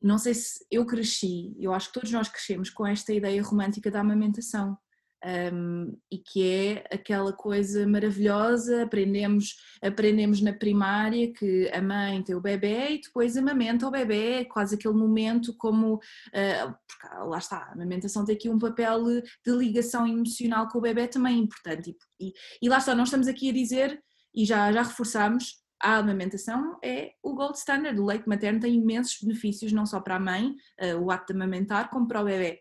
Não 0.00 0.18
sei 0.18 0.34
se 0.34 0.64
eu 0.70 0.86
cresci, 0.86 1.54
eu 1.58 1.72
acho 1.72 1.88
que 1.88 1.94
todos 1.94 2.12
nós 2.12 2.28
crescemos 2.28 2.70
com 2.70 2.86
esta 2.86 3.12
ideia 3.12 3.42
romântica 3.42 3.90
da 3.90 4.00
amamentação. 4.00 4.78
um, 5.24 5.96
e 6.10 6.18
que 6.18 6.48
é 6.48 6.84
aquela 6.92 7.32
coisa 7.32 7.86
maravilhosa, 7.86 8.84
aprendemos, 8.84 9.56
aprendemos 9.82 10.40
na 10.40 10.52
primária 10.52 11.32
que 11.32 11.68
a 11.72 11.82
mãe 11.82 12.22
tem 12.22 12.36
o 12.36 12.40
bebê 12.40 12.92
e 12.92 13.00
depois 13.00 13.36
amamenta 13.36 13.86
o 13.86 13.90
bebê, 13.90 14.44
quase 14.44 14.76
aquele 14.76 14.94
momento 14.94 15.54
como, 15.56 15.94
uh, 15.96 17.28
lá 17.28 17.38
está, 17.38 17.58
a 17.58 17.72
amamentação 17.72 18.24
tem 18.24 18.36
aqui 18.36 18.48
um 18.48 18.58
papel 18.58 19.02
de 19.04 19.52
ligação 19.52 20.06
emocional 20.06 20.68
com 20.68 20.78
o 20.78 20.82
bebê 20.82 21.08
também 21.08 21.38
importante 21.38 21.96
e, 22.20 22.28
e, 22.28 22.32
e 22.62 22.68
lá 22.68 22.78
está, 22.78 22.94
nós 22.94 23.08
estamos 23.08 23.26
aqui 23.26 23.50
a 23.50 23.52
dizer 23.52 24.00
e 24.34 24.44
já, 24.44 24.70
já 24.72 24.82
reforçamos, 24.82 25.56
a 25.80 25.96
amamentação 25.96 26.78
é 26.82 27.12
o 27.22 27.34
gold 27.34 27.56
standard, 27.56 27.98
o 27.98 28.04
leite 28.04 28.28
materno 28.28 28.60
tem 28.60 28.74
imensos 28.74 29.18
benefícios 29.22 29.72
não 29.72 29.86
só 29.86 30.00
para 30.00 30.16
a 30.16 30.20
mãe, 30.20 30.54
uh, 30.80 30.98
o 31.00 31.10
ato 31.10 31.32
de 31.32 31.32
amamentar, 31.34 31.90
como 31.90 32.06
para 32.06 32.20
o 32.20 32.24
bebê, 32.24 32.60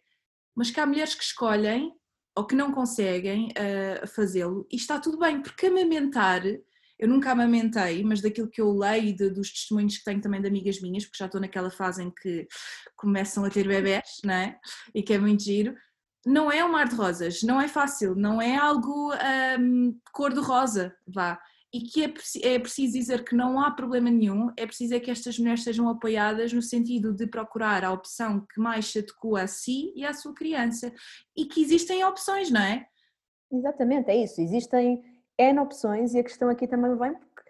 mas 0.55 0.72
que 0.72 0.80
há 0.80 0.86
mulheres 0.86 1.15
que 1.15 1.24
escolhem 1.24 1.91
ou 2.36 2.45
que 2.45 2.55
não 2.55 2.72
conseguem 2.72 3.47
uh, 3.47 4.07
fazê-lo, 4.07 4.68
e 4.72 4.76
está 4.76 4.99
tudo 4.99 5.18
bem, 5.18 5.41
porque 5.41 5.65
amamentar, 5.68 6.43
eu 6.99 7.07
nunca 7.07 7.32
amamentei, 7.32 8.03
mas 8.03 8.22
daquilo 8.22 8.49
que 8.49 8.61
eu 8.61 8.72
leio 8.72 9.15
de, 9.15 9.30
dos 9.30 9.51
testemunhos 9.51 9.97
que 9.97 10.03
tenho 10.03 10.22
também 10.22 10.41
de 10.41 10.47
amigas 10.47 10.80
minhas, 10.80 11.05
porque 11.05 11.18
já 11.18 11.26
estou 11.26 11.41
naquela 11.41 11.72
fase 11.72 12.03
em 12.03 12.11
que 12.11 12.47
começam 12.95 13.43
a 13.43 13.49
ter 13.49 13.68
bebés, 13.68 14.20
não 14.24 14.34
é? 14.34 14.59
E 14.93 15.01
que 15.01 15.13
é 15.13 15.18
muito 15.18 15.43
giro, 15.43 15.76
não 16.26 16.51
é 16.51 16.63
um 16.63 16.72
mar 16.72 16.88
de 16.88 16.95
rosas, 16.95 17.41
não 17.41 17.59
é 17.59 17.68
fácil, 17.68 18.13
não 18.13 18.41
é 18.41 18.55
algo 18.55 19.13
um, 19.59 19.97
cor 20.11 20.34
de 20.34 20.39
rosa, 20.39 20.95
vá 21.07 21.39
e 21.78 21.82
que 21.82 22.03
é, 22.03 22.55
é 22.55 22.57
preciso 22.57 22.93
dizer 22.93 23.23
que 23.23 23.36
não 23.36 23.61
há 23.61 23.69
problema 23.69 24.09
nenhum, 24.09 24.51
é 24.57 24.65
preciso 24.65 24.95
é 24.95 24.99
que 24.99 25.11
estas 25.11 25.38
mulheres 25.38 25.63
sejam 25.63 25.88
apoiadas 25.88 26.51
no 26.51 26.61
sentido 26.61 27.13
de 27.13 27.28
procurar 27.28 27.86
a 27.86 27.91
opção 27.91 28.43
que 28.51 28.59
mais 28.59 28.91
se 28.91 28.97
adequa 28.97 29.43
a 29.43 29.47
si 29.47 29.93
e 29.95 30.03
à 30.03 30.11
sua 30.11 30.34
criança. 30.34 30.91
E 31.36 31.45
que 31.45 31.61
existem 31.61 32.03
opções, 32.03 32.49
não 32.49 32.61
é? 32.61 32.88
Exatamente, 33.51 34.09
é 34.09 34.15
isso, 34.15 34.41
existem 34.41 35.03
N 35.38 35.59
opções 35.59 36.15
e 36.15 36.19
a 36.19 36.23
questão 36.23 36.49
aqui 36.49 36.67
também 36.67 36.97
vem 36.97 37.13
porque, 37.13 37.43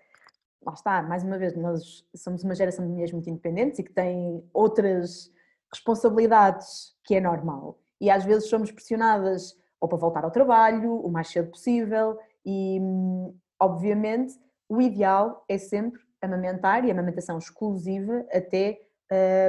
lá 0.61 0.73
está, 0.73 1.01
mais 1.01 1.23
uma 1.23 1.38
vez, 1.38 1.55
nós 1.55 2.05
somos 2.13 2.43
uma 2.43 2.53
geração 2.53 2.86
de 2.86 2.91
mulheres 2.91 3.13
muito 3.13 3.30
independentes 3.30 3.80
e 3.80 3.84
que 3.84 3.93
têm 3.93 4.43
outras 4.53 5.32
responsabilidades 5.73 6.97
que 7.05 7.15
é 7.15 7.21
normal. 7.21 7.80
E 8.01 8.09
às 8.09 8.25
vezes 8.25 8.49
somos 8.49 8.73
pressionadas 8.73 9.55
ou 9.80 9.88
para 9.88 9.97
voltar 9.97 10.25
ao 10.25 10.32
trabalho 10.32 10.99
o 10.99 11.09
mais 11.09 11.30
cedo 11.30 11.49
possível 11.49 12.19
e 12.45 12.78
hum, 12.82 13.34
Obviamente, 13.60 14.34
o 14.70 14.82
ideal 14.82 15.43
é 15.47 15.58
sempre 15.58 16.01
amamentar 16.22 16.86
e 16.86 16.91
amamentação 16.91 17.38
exclusiva 17.38 18.26
até, 18.32 18.80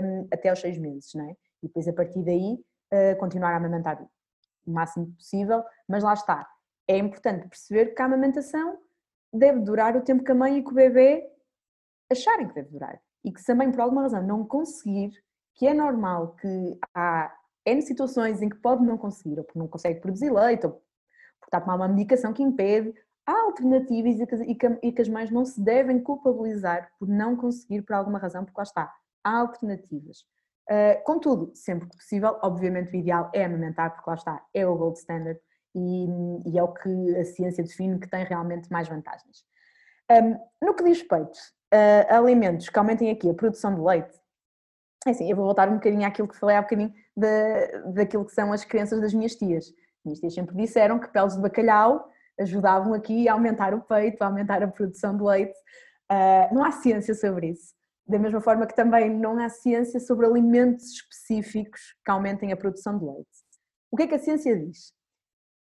um, 0.02 0.28
até 0.32 0.48
aos 0.48 0.60
seis 0.60 0.78
meses, 0.78 1.12
não 1.14 1.28
é? 1.28 1.32
E 1.62 1.66
depois 1.66 1.88
a 1.88 1.92
partir 1.92 2.22
daí 2.22 2.54
uh, 2.92 3.18
continuar 3.18 3.52
a 3.52 3.56
amamentar 3.56 4.00
o 4.66 4.70
máximo 4.70 5.12
possível, 5.14 5.62
mas 5.88 6.02
lá 6.02 6.12
está. 6.12 6.48
É 6.86 6.96
importante 6.96 7.48
perceber 7.48 7.94
que 7.94 8.02
a 8.02 8.04
amamentação 8.04 8.78
deve 9.32 9.60
durar 9.60 9.96
o 9.96 10.02
tempo 10.02 10.24
que 10.24 10.32
a 10.32 10.34
mãe 10.34 10.58
e 10.58 10.62
que 10.62 10.70
o 10.70 10.74
bebê 10.74 11.28
acharem 12.10 12.48
que 12.48 12.54
deve 12.54 12.70
durar. 12.70 13.00
E 13.24 13.32
que 13.32 13.40
se 13.40 13.52
a 13.52 13.54
mãe 13.54 13.70
por 13.70 13.80
alguma 13.80 14.02
razão 14.02 14.22
não 14.22 14.46
conseguir, 14.46 15.12
que 15.54 15.66
é 15.66 15.74
normal 15.74 16.36
que 16.36 16.78
há 16.94 17.34
N 17.66 17.82
situações 17.82 18.40
em 18.40 18.48
que 18.48 18.56
pode 18.56 18.84
não 18.84 18.96
conseguir, 18.96 19.38
ou 19.38 19.44
porque 19.44 19.58
não 19.58 19.68
consegue 19.68 20.00
produzir 20.00 20.30
leite, 20.30 20.66
ou 20.66 20.72
porque 20.72 21.46
está 21.46 21.58
a 21.58 21.60
tomar 21.60 21.76
uma 21.76 21.88
medicação 21.88 22.32
que 22.32 22.42
impede, 22.42 22.94
há 23.28 23.42
alternativas 23.42 24.18
e 24.40 24.54
que, 24.54 24.78
e 24.82 24.90
que 24.90 25.02
as 25.02 25.08
mães 25.08 25.30
não 25.30 25.44
se 25.44 25.60
devem 25.60 26.00
culpabilizar 26.00 26.90
por 26.98 27.06
não 27.06 27.36
conseguir 27.36 27.82
por 27.82 27.92
alguma 27.92 28.18
razão, 28.18 28.42
porque 28.42 28.58
lá 28.58 28.62
está, 28.62 28.94
há 29.22 29.38
alternativas. 29.38 30.20
Uh, 30.70 31.02
contudo, 31.04 31.52
sempre 31.54 31.88
que 31.88 31.96
possível, 31.96 32.38
obviamente 32.42 32.90
o 32.90 32.96
ideal 32.96 33.30
é 33.34 33.44
amamentar, 33.44 33.94
porque 33.94 34.08
lá 34.08 34.16
está, 34.16 34.42
é 34.54 34.66
o 34.66 34.74
gold 34.74 34.98
standard 34.98 35.38
e, 35.74 36.06
e 36.46 36.58
é 36.58 36.62
o 36.62 36.72
que 36.72 37.16
a 37.16 37.24
ciência 37.24 37.62
define 37.62 37.98
que 37.98 38.08
tem 38.08 38.24
realmente 38.24 38.72
mais 38.72 38.88
vantagens. 38.88 39.44
Um, 40.10 40.66
no 40.66 40.74
que 40.74 40.84
diz 40.84 41.00
respeito 41.00 41.38
a 41.70 42.16
alimentos 42.16 42.70
que 42.70 42.78
aumentem 42.78 43.10
aqui 43.10 43.28
a 43.28 43.34
produção 43.34 43.74
de 43.74 43.80
leite, 43.82 44.18
é 45.06 45.10
assim, 45.10 45.30
eu 45.30 45.36
vou 45.36 45.44
voltar 45.44 45.68
um 45.68 45.74
bocadinho 45.74 46.06
àquilo 46.06 46.28
que 46.28 46.36
falei 46.36 46.56
há 46.56 46.62
bocadinho 46.62 46.94
da, 47.14 47.80
daquilo 47.92 48.24
que 48.24 48.32
são 48.32 48.52
as 48.54 48.64
crenças 48.64 49.00
das 49.02 49.12
minhas 49.12 49.36
tias. 49.36 49.70
Minhas 50.02 50.18
tias 50.18 50.34
sempre 50.34 50.56
disseram 50.56 50.98
que 50.98 51.08
peles 51.08 51.34
de 51.34 51.42
bacalhau 51.42 52.08
ajudavam 52.38 52.94
aqui 52.94 53.28
a 53.28 53.32
aumentar 53.32 53.74
o 53.74 53.80
peito, 53.80 54.22
a 54.22 54.26
aumentar 54.26 54.62
a 54.62 54.68
produção 54.68 55.16
de 55.16 55.22
leite. 55.22 55.58
Uh, 56.10 56.54
não 56.54 56.64
há 56.64 56.70
ciência 56.70 57.14
sobre 57.14 57.50
isso. 57.50 57.74
Da 58.06 58.18
mesma 58.18 58.40
forma 58.40 58.66
que 58.66 58.74
também 58.74 59.10
não 59.10 59.38
há 59.38 59.48
ciência 59.48 60.00
sobre 60.00 60.26
alimentos 60.26 60.84
específicos 60.92 61.94
que 62.04 62.10
aumentem 62.10 62.52
a 62.52 62.56
produção 62.56 62.98
de 62.98 63.04
leite. 63.04 63.28
O 63.90 63.96
que 63.96 64.04
é 64.04 64.06
que 64.06 64.14
a 64.14 64.18
ciência 64.18 64.56
diz? 64.56 64.92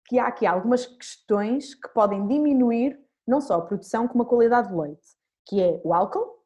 Que 0.07 0.19
há 0.19 0.29
aqui 0.29 0.47
algumas 0.47 0.87
questões 0.87 1.75
que 1.75 1.89
podem 1.89 2.27
diminuir 2.27 3.01
não 3.27 3.41
só 3.41 3.55
a 3.55 3.67
produção 3.67 4.07
como 4.07 4.23
a 4.23 4.27
qualidade 4.27 4.69
do 4.69 4.81
leite, 4.81 5.07
que 5.47 5.61
é 5.61 5.81
o 5.83 5.93
álcool, 5.93 6.37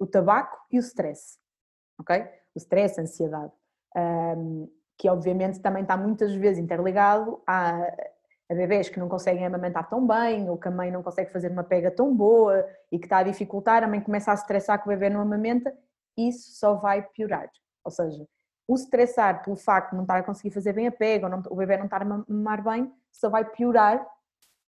o 0.00 0.06
tabaco 0.06 0.58
e 0.72 0.78
o 0.78 0.80
stress. 0.80 1.38
Ok? 2.00 2.16
O 2.54 2.58
stress, 2.58 2.98
a 2.98 3.04
ansiedade. 3.04 3.52
Um, 3.96 4.68
que 4.98 5.08
obviamente 5.08 5.60
também 5.60 5.82
está 5.82 5.96
muitas 5.96 6.34
vezes 6.34 6.62
interligado 6.62 7.42
à, 7.46 7.86
a 8.48 8.54
bebês 8.54 8.88
que 8.88 8.98
não 8.98 9.08
conseguem 9.08 9.44
amamentar 9.44 9.88
tão 9.88 10.06
bem, 10.06 10.48
ou 10.48 10.56
que 10.56 10.68
a 10.68 10.70
mãe 10.70 10.90
não 10.90 11.02
consegue 11.02 11.32
fazer 11.32 11.50
uma 11.50 11.64
pega 11.64 11.90
tão 11.90 12.14
boa 12.14 12.66
e 12.92 12.98
que 12.98 13.06
está 13.06 13.18
a 13.18 13.22
dificultar, 13.22 13.82
a 13.82 13.88
mãe 13.88 14.00
começa 14.00 14.30
a 14.30 14.34
estressar 14.34 14.80
que 14.80 14.88
o 14.88 14.90
bebê 14.90 15.10
não 15.10 15.20
amamenta, 15.20 15.76
isso 16.16 16.52
só 16.52 16.74
vai 16.74 17.02
piorar. 17.02 17.50
Ou 17.84 17.90
seja, 17.90 18.26
o 18.68 18.74
estressar 18.74 19.42
pelo 19.42 19.56
facto 19.56 19.90
de 19.90 19.96
não 19.96 20.02
estar 20.02 20.18
a 20.18 20.22
conseguir 20.22 20.52
fazer 20.52 20.72
bem 20.72 20.86
a 20.86 20.92
pega, 20.92 21.26
ou 21.26 21.30
não, 21.30 21.42
o 21.50 21.56
bebê 21.56 21.76
não 21.76 21.86
estar 21.86 22.02
a 22.02 22.04
mamar 22.04 22.62
bem, 22.62 22.92
só 23.12 23.28
vai 23.28 23.44
piorar 23.44 24.06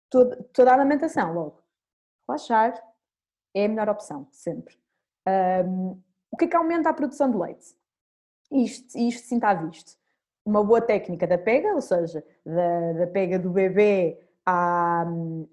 toda, 0.09 0.43
toda 0.53 0.71
a 0.71 0.75
amamentação 0.75 1.33
logo. 1.33 1.63
Relaxar 2.27 2.73
é 3.55 3.65
a 3.65 3.69
melhor 3.69 3.89
opção, 3.89 4.27
sempre. 4.31 4.77
Um, 5.27 6.01
o 6.29 6.37
que 6.37 6.45
é 6.45 6.47
que 6.47 6.55
aumenta 6.55 6.89
a 6.89 6.93
produção 6.93 7.31
de 7.31 7.37
leite? 7.37 7.75
Isto, 8.51 8.97
isto 8.97 9.27
sim 9.27 9.35
está 9.35 9.53
visto 9.53 10.00
uma 10.45 10.63
boa 10.63 10.81
técnica 10.81 11.27
da 11.27 11.37
pega, 11.37 11.73
ou 11.73 11.81
seja, 11.81 12.23
da, 12.45 12.93
da 12.93 13.07
pega 13.07 13.37
do 13.37 13.51
bebê 13.51 14.19
à, 14.45 15.01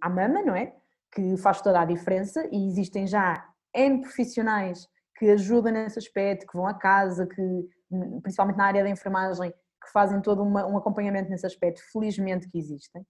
à 0.01 0.09
mama, 0.09 0.43
não 0.43 0.55
é? 0.55 0.74
Que 1.12 1.36
faz 1.36 1.61
toda 1.61 1.80
a 1.80 1.84
diferença 1.84 2.49
e 2.51 2.66
existem 2.68 3.07
já 3.07 3.47
N 3.74 4.01
profissionais 4.01 4.89
que 5.18 5.30
ajudam 5.30 5.72
nesse 5.72 5.99
aspecto, 5.99 6.47
que 6.47 6.57
vão 6.57 6.66
a 6.66 6.74
casa, 6.74 7.26
que 7.26 7.68
principalmente 8.22 8.57
na 8.57 8.66
área 8.66 8.82
da 8.84 8.91
enfermagem, 8.91 9.51
que 9.51 9.93
fazem 9.93 10.20
todo 10.20 10.43
uma, 10.43 10.66
um 10.66 10.76
acompanhamento 10.76 11.30
nesse 11.30 11.47
aspecto, 11.47 11.80
felizmente 11.93 12.49
que 12.49 12.59
existem. 12.59 13.05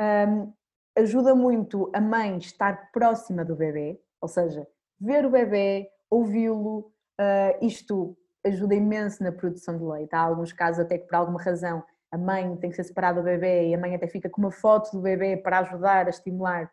Um, 0.00 0.52
ajuda 0.96 1.34
muito 1.34 1.90
a 1.94 2.00
mãe 2.00 2.38
estar 2.38 2.90
próxima 2.92 3.44
do 3.44 3.56
bebê, 3.56 4.00
ou 4.20 4.28
seja, 4.28 4.66
ver 5.00 5.24
o 5.24 5.30
bebê, 5.30 5.88
ouvi-lo, 6.10 6.92
uh, 7.20 7.64
isto 7.64 8.16
ajuda 8.48 8.74
imenso 8.74 9.22
na 9.22 9.32
produção 9.32 9.76
de 9.76 9.84
leite. 9.84 10.14
Há 10.14 10.20
alguns 10.20 10.52
casos 10.52 10.80
até 10.80 10.98
que 10.98 11.06
por 11.06 11.14
alguma 11.14 11.42
razão 11.42 11.82
a 12.10 12.18
mãe 12.18 12.56
tem 12.56 12.70
que 12.70 12.76
ser 12.76 12.84
separada 12.84 13.20
do 13.20 13.24
bebê 13.24 13.68
e 13.68 13.74
a 13.74 13.78
mãe 13.78 13.94
até 13.94 14.06
fica 14.06 14.28
com 14.28 14.40
uma 14.40 14.50
foto 14.50 14.90
do 14.92 15.00
bebê 15.00 15.36
para 15.36 15.60
ajudar 15.60 16.06
a 16.06 16.10
estimular 16.10 16.70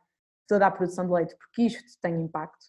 toda 0.47 0.67
a 0.67 0.71
produção 0.71 1.05
de 1.05 1.13
leite, 1.13 1.35
porque 1.37 1.63
isto 1.63 1.99
tem 2.01 2.21
impacto. 2.21 2.65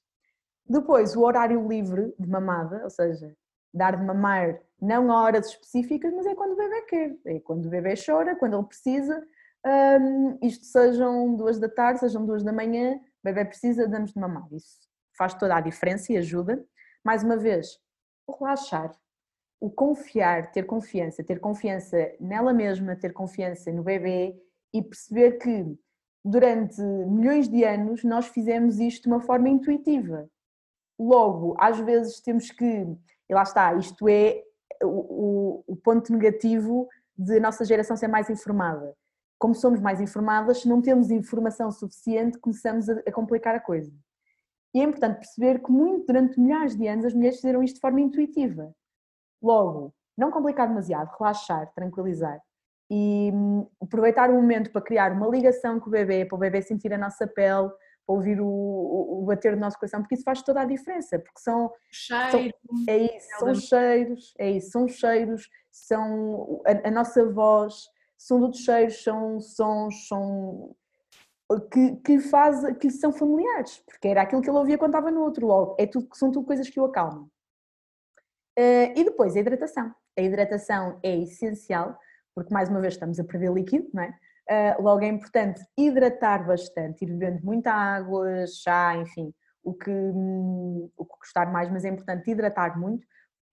Depois, 0.69 1.15
o 1.15 1.23
horário 1.23 1.67
livre 1.69 2.13
de 2.19 2.29
mamada, 2.29 2.83
ou 2.83 2.91
seja, 2.91 3.35
dar 3.73 3.97
de 3.97 4.05
mamar 4.05 4.61
não 4.81 5.11
a 5.13 5.23
horas 5.23 5.47
específicas, 5.49 6.13
mas 6.13 6.27
é 6.27 6.35
quando 6.35 6.53
o 6.53 6.57
bebê 6.57 6.83
quer, 6.83 7.17
é 7.27 7.41
quando 7.41 7.67
o 7.67 7.71
bebê 7.71 7.95
chora, 7.95 8.37
quando 8.37 8.57
ele 8.57 8.67
precisa. 8.67 9.23
Um, 9.65 10.39
isto 10.43 10.65
sejam 10.65 11.35
duas 11.35 11.59
da 11.59 11.69
tarde, 11.69 12.01
sejam 12.01 12.25
duas 12.25 12.43
da 12.43 12.53
manhã, 12.53 12.95
o 12.95 13.01
bebê 13.25 13.45
precisa, 13.45 13.87
damos 13.87 14.13
de 14.13 14.19
mamar. 14.19 14.47
Isso 14.53 14.79
faz 15.17 15.35
toda 15.35 15.57
a 15.57 15.61
diferença 15.61 16.13
e 16.13 16.17
ajuda. 16.17 16.65
Mais 17.05 17.23
uma 17.23 17.37
vez, 17.37 17.79
o 18.27 18.33
relaxar, 18.33 18.95
o 19.61 19.71
confiar, 19.71 20.51
ter 20.53 20.65
confiança, 20.65 21.25
ter 21.25 21.41
confiança 21.41 21.97
nela 22.21 22.53
mesma, 22.53 22.97
ter 22.97 23.13
confiança 23.13 23.73
no 23.73 23.83
bebê 23.83 24.37
e 24.73 24.83
perceber 24.83 25.39
que 25.39 25.79
durante 26.25 26.81
milhões 26.83 27.49
de 27.49 27.65
anos 27.65 28.03
nós 28.05 28.27
fizemos 28.27 28.79
isto 28.79 29.05
de 29.05 29.09
uma 29.09 29.21
forma 29.21 29.49
intuitiva. 29.49 30.29
Logo, 30.99 31.55
às 31.59 31.79
vezes 31.79 32.21
temos 32.21 32.51
que, 32.51 32.65
e 32.65 33.35
lá 33.35 33.43
está, 33.43 33.75
isto 33.75 34.09
é 34.09 34.43
o, 34.83 34.89
o, 34.89 35.65
o 35.69 35.77
ponto 35.77 36.13
negativo 36.13 36.89
de 37.17 37.39
nossa 37.41 37.65
geração 37.65 37.97
ser 37.97 38.09
mais 38.09 38.29
informada. 38.29 38.95
Como 39.39 39.55
somos 39.55 39.81
mais 39.81 40.01
informadas, 40.01 40.63
se 40.63 40.69
não 40.69 40.83
temos 40.83 41.11
informação 41.11 41.71
suficiente, 41.71 42.39
começamos 42.39 42.89
a, 42.89 42.95
a 43.07 43.13
complicar 43.13 43.55
a 43.55 43.61
coisa. 43.61 43.93
E 44.77 44.81
é 44.81 44.83
importante 44.83 45.21
perceber 45.21 45.63
que 45.63 45.73
muito, 45.73 46.05
durante 46.07 46.39
milhares 46.39 46.77
de 46.77 46.87
anos 46.87 47.07
as 47.07 47.15
mulheres 47.15 47.37
fizeram 47.37 47.63
isto 47.63 47.77
de 47.77 47.81
forma 47.81 47.99
intuitiva. 47.99 48.75
Logo, 49.43 49.95
não 50.15 50.31
complicar 50.31 50.69
demasiado, 50.69 51.11
relaxar, 51.19 51.73
tranquilizar 51.75 52.39
e 52.91 53.31
hum, 53.33 53.67
aproveitar 53.81 54.29
o 54.29 54.35
momento 54.35 54.71
para 54.71 54.83
criar 54.83 55.13
uma 55.13 55.29
ligação 55.29 55.81
com 55.81 55.89
o 55.89 55.91
bebê, 55.91 56.27
para 56.27 56.37
o 56.37 56.39
bebê 56.39 56.61
sentir 56.61 56.93
a 56.93 56.99
nossa 56.99 57.27
pele, 57.27 57.71
para 57.71 58.15
ouvir 58.15 58.39
o, 58.39 58.47
o, 58.47 59.23
o 59.23 59.25
bater 59.25 59.55
do 59.55 59.61
nosso 59.61 59.79
coração, 59.79 60.03
porque 60.03 60.15
isso 60.15 60.25
faz 60.25 60.43
toda 60.43 60.61
a 60.61 60.67
diferença, 60.67 61.19
porque 61.19 61.41
são, 61.41 61.73
são 62.31 62.41
é 62.87 62.99
isso, 62.99 63.29
são 63.39 63.55
cheiros, 63.55 64.35
é 64.39 64.51
isso, 64.51 64.71
são 64.73 64.87
cheiros, 64.87 65.49
são 65.73 66.61
a, 66.67 66.89
a 66.89 66.91
nossa 66.91 67.25
voz, 67.25 67.89
são 68.19 68.43
outros 68.43 68.63
cheiros, 68.63 69.03
são 69.03 69.41
sons, 69.41 70.07
são 70.07 70.77
que, 71.71 71.97
que, 71.97 72.21
faz, 72.21 72.77
que 72.79 72.91
são 72.91 73.13
familiares, 73.13 73.83
porque 73.87 74.09
era 74.09 74.23
aquilo 74.23 74.43
que 74.43 74.51
ele 74.51 74.59
ouvia 74.59 74.79
quando 74.79 74.95
estava 74.95 75.11
no 75.11 75.23
outro 75.23 75.47
logo. 75.47 75.77
É 75.79 75.87
tudo, 75.87 76.09
são 76.15 76.31
tudo 76.33 76.47
coisas 76.47 76.69
que 76.69 76.81
o 76.81 76.85
acalmam. 76.85 77.31
Uh, 78.59 78.91
e 78.97 79.05
depois 79.05 79.37
a 79.37 79.41
hidratação. 79.41 79.95
A 80.19 80.23
hidratação 80.23 80.99
é 81.03 81.17
essencial, 81.19 81.99
porque 82.35 82.53
mais 82.53 82.69
uma 82.69 82.81
vez 82.81 82.95
estamos 82.95 83.21
a 83.21 83.25
perder 83.25 83.53
líquido, 83.53 83.89
não 83.93 84.03
é? 84.03 84.19
Uh, 84.49 84.83
logo 84.83 85.03
é 85.03 85.09
importante 85.09 85.61
hidratar 85.77 86.47
bastante, 86.47 87.05
ir 87.05 87.09
bebendo 87.09 87.45
muita 87.45 87.73
água, 87.73 88.47
chá, 88.47 88.97
enfim, 88.97 89.35
o 89.63 89.75
que, 89.75 89.91
um, 89.91 90.89
o 90.97 91.05
que 91.05 91.17
gostar 91.19 91.53
mais, 91.53 91.71
mas 91.71 91.85
é 91.85 91.89
importante 91.89 92.31
hidratar 92.31 92.79
muito 92.79 93.07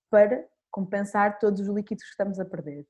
para 0.09 0.45
compensar 0.71 1.39
todos 1.39 1.61
os 1.61 1.67
líquidos 1.67 2.03
que 2.03 2.11
estamos 2.11 2.39
a 2.39 2.45
perder. 2.45 2.85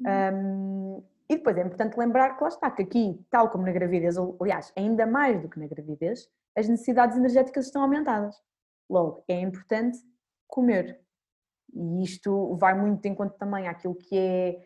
Uhum. 0.00 0.98
Um, 0.98 1.04
e 1.28 1.36
depois 1.36 1.56
é 1.56 1.62
importante 1.62 1.96
lembrar 1.96 2.36
que 2.36 2.42
lá 2.42 2.48
está, 2.48 2.70
que 2.70 2.82
aqui, 2.82 3.20
tal 3.30 3.50
como 3.50 3.64
na 3.64 3.72
gravidez, 3.72 4.16
ou 4.16 4.36
aliás, 4.40 4.72
ainda 4.76 5.06
mais 5.06 5.40
do 5.40 5.48
que 5.48 5.58
na 5.58 5.66
gravidez, 5.66 6.28
as 6.56 6.68
necessidades 6.68 7.16
energéticas 7.16 7.66
estão 7.66 7.82
aumentadas. 7.82 8.40
Logo, 8.88 9.24
é 9.26 9.40
importante 9.40 9.98
comer. 10.46 11.00
E 11.74 12.04
isto 12.04 12.54
vai 12.56 12.74
muito 12.78 13.04
em 13.06 13.14
conta 13.14 13.36
também 13.36 13.66
àquilo 13.66 13.94
que 13.94 14.16
é, 14.16 14.62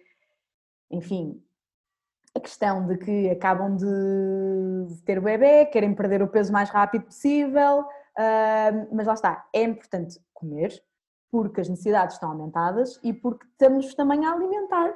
enfim, 0.91 1.43
a 2.35 2.41
questão 2.41 2.87
de 2.87 2.99
que 2.99 3.31
acabam 3.31 3.75
de 3.75 5.03
ter 5.05 5.19
o 5.19 5.23
bebê, 5.23 5.65
querem 5.67 5.95
perder 5.95 6.23
o 6.23 6.29
peso 6.29 6.51
o 6.51 6.53
mais 6.53 6.69
rápido 6.69 7.07
possível, 7.07 7.85
mas 8.93 9.07
lá 9.07 9.15
está, 9.15 9.49
é 9.53 9.63
importante 9.63 10.21
comer, 10.35 10.71
porque 11.31 11.61
as 11.61 11.69
necessidades 11.69 12.17
estão 12.17 12.31
aumentadas 12.31 13.01
e 13.03 13.13
porque 13.13 13.47
estamos 13.47 13.95
também 13.95 14.27
a 14.27 14.33
alimentar 14.33 14.95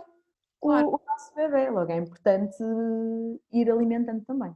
claro. 0.68 0.88
o, 0.88 0.94
o 0.96 1.00
nosso 1.06 1.34
bebê. 1.34 1.70
Logo 1.70 1.92
é 1.92 1.96
importante 1.96 2.56
ir 3.52 3.70
alimentando 3.70 4.24
também. 4.24 4.54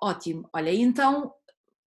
Ótimo. 0.00 0.48
Olha, 0.52 0.72
então 0.72 1.32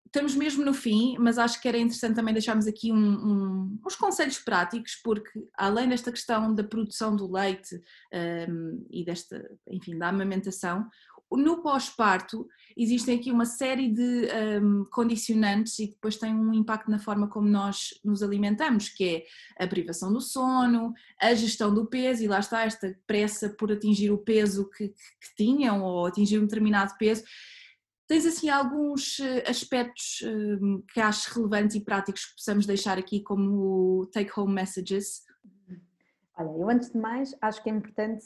estamos 0.09 0.33
mesmo 0.35 0.65
no 0.65 0.73
fim, 0.73 1.15
mas 1.19 1.37
acho 1.37 1.61
que 1.61 1.67
era 1.67 1.77
interessante 1.77 2.15
também 2.15 2.33
deixarmos 2.33 2.65
aqui 2.65 2.91
um, 2.91 2.97
um, 2.97 3.79
uns 3.85 3.95
conselhos 3.95 4.39
práticos, 4.39 4.95
porque 5.03 5.29
além 5.55 5.87
desta 5.87 6.11
questão 6.11 6.53
da 6.53 6.63
produção 6.63 7.15
do 7.15 7.31
leite 7.31 7.79
um, 8.49 8.85
e 8.89 9.05
desta, 9.05 9.49
enfim, 9.67 9.97
da 9.97 10.09
amamentação, 10.09 10.89
no 11.37 11.61
pós-parto 11.61 12.47
existem 12.75 13.19
aqui 13.19 13.31
uma 13.31 13.45
série 13.45 13.89
de 13.89 14.27
um, 14.61 14.85
condicionantes 14.85 15.77
e 15.79 15.87
depois 15.87 16.17
tem 16.17 16.33
um 16.33 16.53
impacto 16.53 16.89
na 16.89 16.97
forma 16.97 17.27
como 17.27 17.47
nós 17.47 17.89
nos 18.03 18.23
alimentamos, 18.23 18.89
que 18.89 19.25
é 19.57 19.63
a 19.63 19.67
privação 19.67 20.11
do 20.11 20.21
sono, 20.21 20.93
a 21.19 21.33
gestão 21.33 21.73
do 21.73 21.85
peso, 21.85 22.23
e 22.23 22.27
lá 22.27 22.39
está 22.39 22.63
esta 22.63 22.97
pressa 23.05 23.49
por 23.49 23.71
atingir 23.71 24.11
o 24.11 24.17
peso 24.17 24.69
que, 24.69 24.89
que 24.89 25.35
tinham 25.35 25.83
ou 25.83 26.05
atingir 26.05 26.39
um 26.39 26.45
determinado 26.45 26.95
peso. 26.97 27.23
Tens 28.07 28.25
assim 28.25 28.49
alguns 28.49 29.19
eh, 29.19 29.43
aspectos 29.47 30.23
um, 30.23 30.81
que 30.91 30.99
achas 30.99 31.31
relevantes 31.31 31.75
e 31.75 31.81
práticos 31.81 32.25
que 32.25 32.33
possamos 32.33 32.65
deixar 32.65 32.97
aqui 32.97 33.21
como 33.21 34.07
take-home 34.07 34.51
messages? 34.51 35.21
Olha, 36.35 36.57
eu 36.57 36.69
antes 36.69 36.91
de 36.91 36.97
mais 36.97 37.35
acho 37.39 37.61
que 37.61 37.69
é 37.69 37.73
importante 37.73 38.25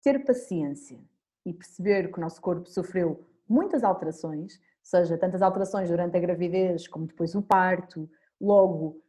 ter 0.00 0.24
paciência 0.24 1.00
e 1.46 1.52
perceber 1.52 2.10
que 2.10 2.18
o 2.18 2.20
nosso 2.20 2.40
corpo 2.40 2.68
sofreu 2.68 3.24
muitas 3.48 3.84
alterações, 3.84 4.60
seja 4.82 5.16
tantas 5.16 5.40
alterações 5.40 5.88
durante 5.88 6.16
a 6.16 6.20
gravidez 6.20 6.88
como 6.88 7.06
depois 7.06 7.34
o 7.36 7.40
parto, 7.40 8.10
logo 8.40 9.00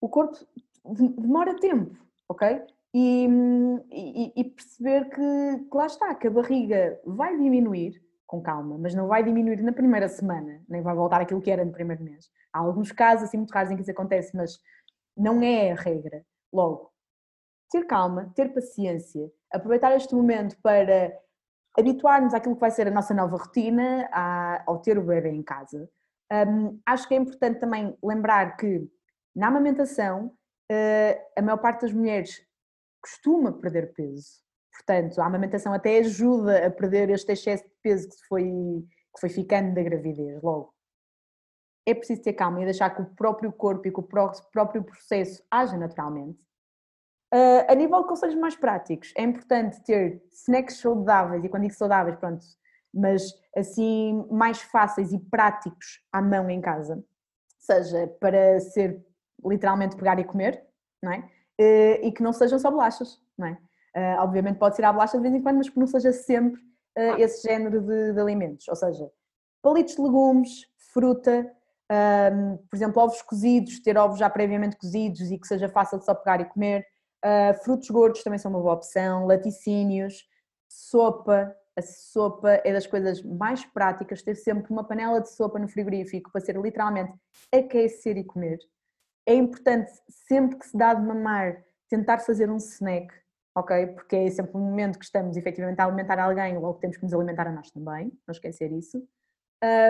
o 0.00 0.08
corpo 0.08 0.38
demora 0.84 1.54
tempo, 1.56 1.94
ok? 2.28 2.62
E, 2.94 3.28
e, 3.92 4.32
e 4.40 4.44
perceber 4.44 5.10
que, 5.10 5.68
que, 5.70 5.76
lá 5.76 5.86
está, 5.86 6.14
que 6.14 6.28
a 6.28 6.30
barriga 6.30 6.98
vai 7.04 7.36
diminuir 7.36 8.02
com 8.26 8.40
calma, 8.40 8.78
mas 8.78 8.94
não 8.94 9.06
vai 9.06 9.22
diminuir 9.22 9.62
na 9.62 9.72
primeira 9.72 10.08
semana, 10.08 10.62
nem 10.66 10.80
vai 10.80 10.94
voltar 10.94 11.20
aquilo 11.20 11.42
que 11.42 11.50
era 11.50 11.64
no 11.64 11.72
primeiro 11.72 12.02
mês. 12.02 12.30
Há 12.52 12.60
alguns 12.60 12.90
casos 12.90 13.28
assim 13.28 13.36
muito 13.36 13.52
raros 13.52 13.70
em 13.70 13.76
que 13.76 13.82
isso 13.82 13.90
acontece, 13.90 14.34
mas 14.34 14.58
não 15.14 15.42
é 15.42 15.72
a 15.72 15.74
regra. 15.74 16.24
Logo, 16.50 16.90
ter 17.70 17.84
calma, 17.84 18.32
ter 18.34 18.54
paciência, 18.54 19.30
aproveitar 19.52 19.94
este 19.94 20.14
momento 20.14 20.56
para 20.62 21.14
habituar-nos 21.78 22.34
àquilo 22.34 22.54
que 22.54 22.60
vai 22.60 22.70
ser 22.70 22.88
a 22.88 22.90
nossa 22.90 23.14
nova 23.14 23.36
rotina 23.36 24.08
ao 24.66 24.78
ter 24.78 24.98
o 24.98 25.04
bebê 25.04 25.30
em 25.30 25.42
casa. 25.42 25.88
Acho 26.84 27.06
que 27.06 27.14
é 27.14 27.18
importante 27.18 27.60
também 27.60 27.96
lembrar 28.02 28.56
que 28.56 28.88
na 29.34 29.48
amamentação 29.48 30.32
uh, 30.72 31.22
a 31.36 31.42
maior 31.42 31.58
parte 31.58 31.82
das 31.82 31.92
mulheres 31.92 32.44
costuma 33.02 33.52
perder 33.52 33.92
peso. 33.92 34.42
Portanto, 34.72 35.20
a 35.20 35.26
amamentação 35.26 35.72
até 35.72 35.98
ajuda 35.98 36.66
a 36.66 36.70
perder 36.70 37.10
este 37.10 37.32
excesso 37.32 37.64
de 37.64 37.74
peso 37.82 38.08
que 38.08 38.26
foi, 38.28 38.44
que 38.44 39.20
foi 39.20 39.28
ficando 39.28 39.74
da 39.74 39.82
gravidez 39.82 40.42
logo. 40.42 40.74
É 41.86 41.94
preciso 41.94 42.22
ter 42.22 42.32
calma 42.32 42.60
e 42.60 42.64
deixar 42.64 42.90
que 42.90 43.00
o 43.00 43.14
próprio 43.14 43.52
corpo 43.52 43.86
e 43.86 43.92
que 43.92 44.00
o 44.00 44.02
próprio 44.02 44.82
processo 44.82 45.42
haja 45.50 45.76
naturalmente. 45.76 46.38
Uh, 47.34 47.66
a 47.68 47.74
nível 47.74 48.02
de 48.02 48.08
conselhos 48.08 48.36
mais 48.36 48.54
práticos, 48.54 49.12
é 49.16 49.22
importante 49.22 49.82
ter 49.82 50.22
snacks 50.32 50.78
saudáveis, 50.78 51.44
e 51.44 51.48
quando 51.48 51.62
digo 51.62 51.74
saudáveis, 51.74 52.16
pronto, 52.16 52.44
mas 52.94 53.34
assim 53.56 54.26
mais 54.30 54.60
fáceis 54.60 55.12
e 55.12 55.18
práticos 55.18 56.00
à 56.12 56.22
mão 56.22 56.48
em 56.48 56.60
casa, 56.60 57.04
seja 57.58 58.06
para 58.20 58.60
ser 58.60 59.04
literalmente 59.44 59.96
pegar 59.96 60.18
e 60.18 60.24
comer, 60.24 60.64
não 61.02 61.12
é? 61.12 61.18
Uh, 61.60 62.06
e 62.06 62.12
que 62.12 62.22
não 62.22 62.32
sejam 62.32 62.58
só 62.58 62.70
bolachas, 62.70 63.20
não 63.36 63.48
é? 63.48 63.58
Uh, 63.96 64.20
obviamente 64.20 64.58
pode 64.58 64.76
ser 64.76 64.84
a 64.84 64.92
bolacha 64.92 65.16
de 65.16 65.22
vez 65.22 65.34
em 65.34 65.42
quando, 65.42 65.56
mas 65.56 65.68
que 65.68 65.78
não 65.78 65.86
seja 65.86 66.12
sempre 66.12 66.60
uh, 66.60 67.18
esse 67.18 67.48
género 67.48 67.80
de, 67.80 68.12
de, 68.12 68.20
alimentos, 68.20 68.68
ou 68.68 68.76
seja, 68.76 69.10
palitos 69.62 69.96
de 69.96 70.02
legumes, 70.02 70.66
fruta, 70.92 71.50
um, 71.90 72.56
por 72.56 72.76
exemplo, 72.76 73.02
ovos 73.02 73.22
cozidos, 73.22 73.80
ter 73.80 73.96
ovos 73.96 74.18
já 74.18 74.28
previamente 74.28 74.76
cozidos 74.76 75.30
e 75.30 75.38
que 75.38 75.46
seja 75.46 75.68
fácil 75.68 75.98
de 75.98 76.04
só 76.04 76.14
pegar 76.14 76.40
e 76.40 76.44
comer, 76.44 76.86
Uh, 77.26 77.52
frutos 77.64 77.90
gordos 77.90 78.22
também 78.22 78.38
são 78.38 78.52
uma 78.52 78.60
boa 78.60 78.74
opção, 78.74 79.26
laticínios, 79.26 80.24
sopa. 80.68 81.52
A 81.74 81.82
sopa 81.82 82.60
é 82.64 82.72
das 82.72 82.86
coisas 82.86 83.20
mais 83.20 83.64
práticas, 83.66 84.22
ter 84.22 84.36
sempre 84.36 84.72
uma 84.72 84.84
panela 84.84 85.20
de 85.20 85.28
sopa 85.30 85.58
no 85.58 85.68
frigorífico 85.68 86.30
para 86.30 86.40
ser 86.40 86.56
literalmente 86.56 87.12
aquecer 87.52 88.16
e 88.16 88.24
comer. 88.24 88.58
É 89.26 89.34
importante, 89.34 89.90
sempre 90.08 90.56
que 90.56 90.66
se 90.66 90.78
dá 90.78 90.94
de 90.94 91.02
mamar, 91.02 91.64
tentar 91.90 92.20
fazer 92.20 92.48
um 92.48 92.58
snack, 92.58 93.12
ok? 93.56 93.88
Porque 93.88 94.14
é 94.14 94.30
sempre 94.30 94.56
um 94.56 94.60
momento 94.60 94.96
que 94.96 95.04
estamos 95.04 95.36
efetivamente 95.36 95.80
a 95.80 95.84
alimentar 95.84 96.20
alguém, 96.20 96.56
logo 96.56 96.78
temos 96.78 96.96
que 96.96 97.02
nos 97.02 97.12
alimentar 97.12 97.48
a 97.48 97.52
nós 97.52 97.70
também, 97.72 98.12
não 98.26 98.32
esquecer 98.32 98.70
isso. 98.70 99.02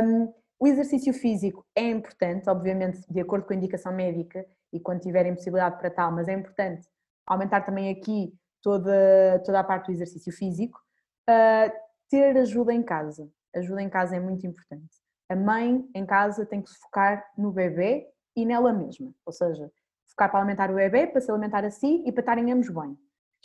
Um, 0.03 0.33
o 0.59 0.67
exercício 0.67 1.13
físico 1.13 1.67
é 1.77 1.83
importante, 1.83 2.49
obviamente, 2.49 3.01
de 3.09 3.21
acordo 3.21 3.47
com 3.47 3.53
a 3.53 3.57
indicação 3.57 3.93
médica 3.93 4.45
e 4.73 4.81
quando 4.81 5.03
tiverem 5.03 5.35
possibilidade 5.35 5.79
para 5.79 5.91
tal, 5.91 6.11
mas 6.11 6.29
é 6.29 6.33
importante 6.33 6.89
aumentar 7.27 7.63
também 7.63 7.91
aqui 7.91 8.33
toda, 8.63 9.43
toda 9.45 9.61
a 9.61 9.65
parte 9.65 9.87
do 9.87 9.93
exercício 9.93 10.33
físico, 10.33 10.79
uh, 11.29 11.73
ter 12.09 12.37
ajuda 12.37 12.73
em 12.73 12.83
casa. 12.83 13.29
Ajuda 13.55 13.83
em 13.83 13.89
casa 13.89 14.17
é 14.17 14.21
muito 14.21 14.47
importante. 14.47 14.95
A 15.29 15.35
mãe 15.35 15.89
em 15.95 16.07
casa 16.07 16.47
tem 16.47 16.63
que 16.63 16.71
se 16.71 16.79
focar 16.79 17.25
no 17.37 17.51
bebê 17.51 18.07
e 18.37 18.45
nela 18.45 18.73
mesma, 18.73 19.13
ou 19.25 19.33
seja, 19.33 19.71
focar 20.09 20.31
para 20.31 20.41
alimentar 20.41 20.71
o 20.71 20.75
bebê, 20.75 21.07
para 21.07 21.21
se 21.21 21.31
alimentar 21.31 21.65
a 21.65 21.71
si 21.71 22.03
e 22.07 22.13
para 22.13 22.21
estarem 22.21 22.53
ambos 22.53 22.69
bem. 22.69 22.97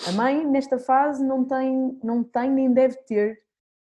A 0.08 0.12
mãe, 0.12 0.46
nesta 0.46 0.80
fase, 0.80 1.24
não 1.24 1.46
tem, 1.46 2.00
não 2.04 2.24
tem 2.24 2.50
nem 2.50 2.74
deve 2.74 2.98
ter 3.04 3.40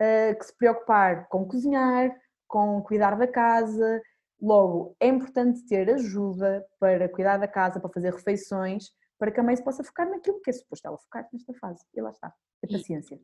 uh, 0.00 0.38
que 0.38 0.44
se 0.44 0.56
preocupar 0.56 1.28
com 1.28 1.46
cozinhar, 1.46 2.14
com 2.46 2.82
cuidar 2.82 3.16
da 3.16 3.26
casa. 3.26 4.02
Logo, 4.40 4.96
é 5.00 5.08
importante 5.08 5.66
ter 5.66 5.90
ajuda 5.90 6.64
para 6.78 7.08
cuidar 7.08 7.36
da 7.36 7.48
casa, 7.48 7.80
para 7.80 7.90
fazer 7.90 8.14
refeições, 8.14 8.90
para 9.18 9.32
que 9.32 9.40
a 9.40 9.42
mãe 9.42 9.56
se 9.56 9.64
possa 9.64 9.82
focar 9.82 10.08
naquilo 10.08 10.40
que 10.40 10.50
é 10.50 10.52
suposto 10.52 10.86
ela 10.86 10.98
focar 10.98 11.28
nesta 11.32 11.52
fase. 11.54 11.84
E 11.94 12.00
lá 12.00 12.10
está, 12.10 12.28
a 12.28 12.66
paciência. 12.66 13.20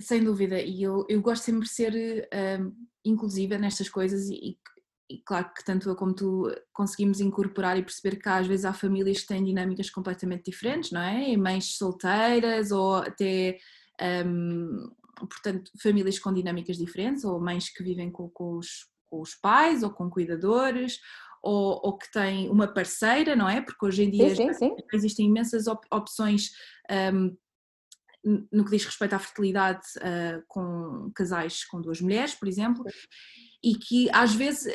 Sem 0.00 0.24
dúvida, 0.24 0.60
e 0.60 0.82
eu, 0.82 1.04
eu 1.08 1.20
gosto 1.20 1.42
sempre 1.42 1.62
de 1.62 1.68
ser 1.68 2.28
um, 2.60 2.74
inclusiva 3.04 3.58
nestas 3.58 3.88
coisas 3.88 4.30
e, 4.30 4.58
e, 5.10 5.18
claro 5.26 5.52
que 5.52 5.62
tanto 5.62 5.90
eu 5.90 5.96
como 5.96 6.14
tu 6.14 6.50
conseguimos 6.72 7.20
incorporar 7.20 7.76
e 7.76 7.82
perceber 7.82 8.16
que 8.16 8.28
às 8.28 8.46
vezes 8.46 8.64
há 8.64 8.72
famílias 8.72 9.20
que 9.20 9.26
têm 9.26 9.44
dinâmicas 9.44 9.90
completamente 9.90 10.50
diferentes, 10.50 10.90
não 10.90 11.02
é? 11.02 11.28
E 11.28 11.36
mães 11.36 11.76
solteiras 11.76 12.70
ou 12.70 12.96
até, 12.96 13.58
um, 14.24 14.90
portanto, 15.18 15.70
famílias 15.82 16.18
com 16.18 16.32
dinâmicas 16.32 16.78
diferentes 16.78 17.24
ou 17.24 17.38
mães 17.38 17.68
que 17.68 17.82
vivem 17.82 18.10
com, 18.10 18.30
com, 18.30 18.56
os, 18.56 18.88
com 19.04 19.20
os 19.20 19.34
pais 19.34 19.82
ou 19.82 19.90
com 19.90 20.08
cuidadores 20.08 20.98
ou, 21.42 21.80
ou, 21.82 21.98
que 21.98 22.10
tem 22.12 22.50
uma 22.50 22.68
parceira, 22.68 23.34
não 23.34 23.48
é? 23.48 23.60
Porque 23.60 23.84
hoje 23.84 24.04
em 24.04 24.10
dia 24.10 24.34
sim, 24.34 24.52
sim, 24.52 24.54
sim. 24.54 24.76
existem 24.92 25.26
imensas 25.26 25.66
op 25.66 25.86
opções 25.90 26.50
um, 26.90 27.36
no 28.52 28.64
que 28.64 28.70
diz 28.70 28.84
respeito 28.84 29.14
à 29.14 29.18
fertilidade 29.18 29.80
uh, 29.98 30.42
com 30.46 31.10
casais 31.14 31.64
com 31.64 31.80
duas 31.80 32.00
mulheres, 32.00 32.34
por 32.34 32.46
exemplo, 32.46 32.84
e 33.64 33.74
que 33.74 34.10
às 34.12 34.34
vezes 34.34 34.72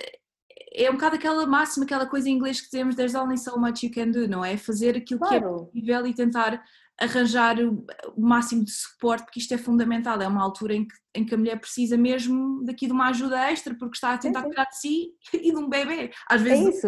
é 0.74 0.90
um 0.90 0.94
bocado 0.94 1.16
aquela 1.16 1.46
máxima, 1.46 1.86
aquela 1.86 2.08
coisa 2.08 2.30
em 2.30 2.34
inglês 2.34 2.60
que 2.60 2.68
dizemos 2.68 2.96
there's 2.96 3.16
only 3.16 3.38
so 3.38 3.60
much 3.60 3.84
you 3.84 3.92
can 3.92 4.10
do, 4.10 4.28
não 4.28 4.44
é? 4.44 4.58
Fazer 4.58 4.98
aquilo 4.98 5.20
claro. 5.20 5.40
que 5.40 5.46
é 5.46 5.50
possível 5.50 6.08
e 6.08 6.14
tentar 6.14 6.64
arranjar 7.00 7.58
o 7.60 7.86
máximo 8.18 8.64
de 8.64 8.72
suporte, 8.72 9.26
porque 9.26 9.40
isto 9.40 9.54
é 9.54 9.58
fundamental, 9.58 10.22
é 10.22 10.28
uma 10.28 10.42
altura 10.42 10.76
em 10.76 10.88
que, 10.88 10.96
em 11.14 11.26
que 11.26 11.36
a 11.36 11.38
mulher 11.38 11.60
precisa 11.60 11.98
mesmo 11.98 12.64
daqui 12.64 12.88
de 12.88 12.94
uma 12.94 13.10
ajuda 13.10 13.52
extra, 13.52 13.76
porque 13.76 13.96
está 13.96 14.14
a 14.14 14.18
tentar 14.18 14.44
cuidar 14.44 14.66
de 14.66 14.78
si 14.78 15.12
e 15.34 15.52
de 15.52 15.58
um 15.58 15.68
bebê. 15.68 16.12
Às 16.30 16.42
vezes 16.42 16.66
é 16.66 16.70
isso. 16.70 16.88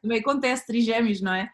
também 0.00 0.20
acontece, 0.20 0.66
trigêmeos, 0.66 1.20
não 1.20 1.34
é? 1.34 1.50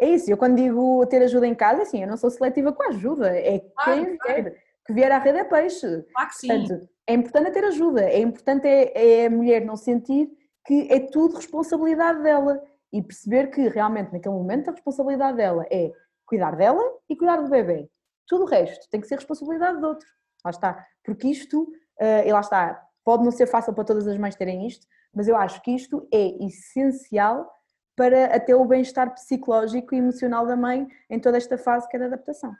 É 0.00 0.08
isso, 0.08 0.30
eu 0.30 0.36
quando 0.36 0.56
digo 0.56 1.04
ter 1.06 1.22
ajuda 1.22 1.46
em 1.46 1.54
casa, 1.54 1.82
assim, 1.82 2.02
eu 2.02 2.08
não 2.08 2.16
sou 2.16 2.30
seletiva 2.30 2.72
com 2.72 2.82
a 2.84 2.88
ajuda, 2.88 3.28
é 3.36 3.58
claro, 3.58 4.04
quem 4.04 4.16
claro. 4.16 4.42
vier, 4.42 4.56
que 4.86 4.92
vier 4.92 5.12
à 5.12 5.18
rede 5.18 5.38
é 5.38 5.44
peixe. 5.44 6.04
Claro 6.12 6.28
que 6.28 6.36
sim. 6.36 6.48
Portanto, 6.48 6.88
é 7.06 7.14
importante 7.14 7.50
ter 7.50 7.64
ajuda, 7.64 8.02
é 8.02 8.20
importante 8.20 8.66
é, 8.66 9.22
é 9.22 9.26
a 9.26 9.30
mulher 9.30 9.64
não 9.64 9.76
sentir 9.76 10.30
que 10.64 10.86
é 10.92 11.00
tudo 11.00 11.36
responsabilidade 11.36 12.22
dela 12.22 12.62
e 12.92 13.02
perceber 13.02 13.48
que 13.48 13.68
realmente 13.68 14.12
naquele 14.12 14.34
momento 14.34 14.68
a 14.68 14.72
responsabilidade 14.72 15.36
dela 15.36 15.66
é 15.70 15.90
cuidar 16.30 16.56
dela 16.56 16.80
e 17.08 17.16
cuidar 17.16 17.38
do 17.38 17.50
bebê. 17.50 17.90
Tudo 18.26 18.44
o 18.44 18.46
resto 18.46 18.88
tem 18.88 19.00
que 19.00 19.08
ser 19.08 19.16
responsabilidade 19.16 19.78
de 19.78 19.84
outro. 19.84 20.08
Lá 20.44 20.50
está. 20.52 20.86
Porque 21.04 21.26
isto, 21.26 21.62
uh, 21.64 22.24
e 22.24 22.32
lá 22.32 22.40
está, 22.40 22.80
pode 23.04 23.24
não 23.24 23.32
ser 23.32 23.48
fácil 23.48 23.74
para 23.74 23.84
todas 23.84 24.06
as 24.06 24.16
mães 24.16 24.36
terem 24.36 24.66
isto, 24.66 24.86
mas 25.12 25.26
eu 25.26 25.36
acho 25.36 25.60
que 25.60 25.72
isto 25.72 26.06
é 26.14 26.46
essencial 26.46 27.50
para 27.96 28.26
até 28.26 28.54
o 28.54 28.64
bem-estar 28.64 29.12
psicológico 29.12 29.94
e 29.94 29.98
emocional 29.98 30.46
da 30.46 30.56
mãe 30.56 30.86
em 31.10 31.18
toda 31.18 31.36
esta 31.36 31.58
fase 31.58 31.88
que 31.88 31.96
é 31.96 31.98
de 32.00 32.06
adaptação. 32.06 32.54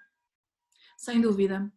Sem 0.99 1.21
dúvida. 1.21 1.73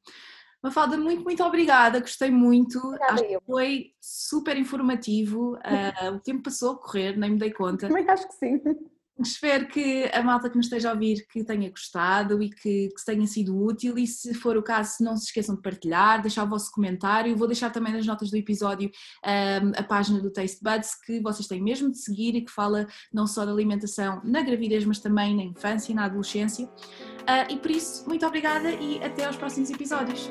Mafalda, 0.62 0.98
muito, 0.98 1.24
muito 1.24 1.44
obrigada, 1.44 2.00
gostei 2.00 2.32
muito. 2.32 2.80
Obrigada 2.80 3.14
acho 3.14 3.24
eu. 3.26 3.41
que 3.41 3.46
foi 3.46 3.91
super 4.02 4.58
informativo. 4.58 5.54
Uh, 5.58 6.16
o 6.16 6.20
tempo 6.20 6.44
passou 6.44 6.72
a 6.72 6.78
correr, 6.80 7.16
nem 7.16 7.32
me 7.32 7.38
dei 7.38 7.52
conta. 7.52 7.88
Também 7.88 8.10
acho 8.10 8.28
que 8.28 8.34
sim. 8.34 8.62
Espero 9.20 9.68
que 9.68 10.09
a 10.11 10.24
malta 10.24 10.49
que 10.49 10.57
nos 10.57 10.66
esteja 10.66 10.89
a 10.89 10.93
ouvir 10.93 11.28
que 11.28 11.43
tenha 11.43 11.70
gostado 11.70 12.41
e 12.41 12.49
que, 12.49 12.89
que 12.89 13.05
tenha 13.05 13.28
sido 13.28 13.55
útil. 13.55 13.95
E 13.97 14.07
se 14.07 14.34
for 14.34 14.57
o 14.57 14.64
caso 14.64 14.95
não 15.01 15.16
se 15.16 15.26
esqueçam 15.26 15.55
de 15.55 15.61
partilhar, 15.61 16.22
deixar 16.22 16.43
o 16.43 16.49
vosso 16.49 16.72
comentário, 16.72 17.36
vou 17.38 17.47
deixar 17.47 17.70
também 17.70 17.93
nas 17.93 18.07
notas 18.07 18.32
do 18.32 18.38
episódio 18.38 18.89
um, 19.24 19.72
a 19.78 19.84
página 19.84 20.20
do 20.20 20.32
Taste 20.32 20.64
Buds 20.64 20.95
que 21.05 21.20
vocês 21.22 21.47
têm 21.47 21.61
mesmo 21.61 21.91
de 21.91 21.99
seguir 21.99 22.36
e 22.36 22.41
que 22.41 22.51
fala 22.51 22.88
não 23.14 23.28
só 23.28 23.45
da 23.45 23.51
alimentação 23.51 24.20
na 24.24 24.41
gravidez 24.41 24.84
mas 24.84 24.99
também 24.99 25.36
na 25.36 25.43
infância 25.43 25.91
e 25.91 25.95
na 25.95 26.05
adolescência. 26.05 26.66
Uh, 26.66 27.53
e 27.53 27.57
por 27.57 27.70
isso 27.70 28.07
muito 28.07 28.26
obrigada 28.26 28.72
e 28.72 29.03
até 29.03 29.26
aos 29.26 29.36
próximos 29.36 29.70
episódios. 29.70 30.30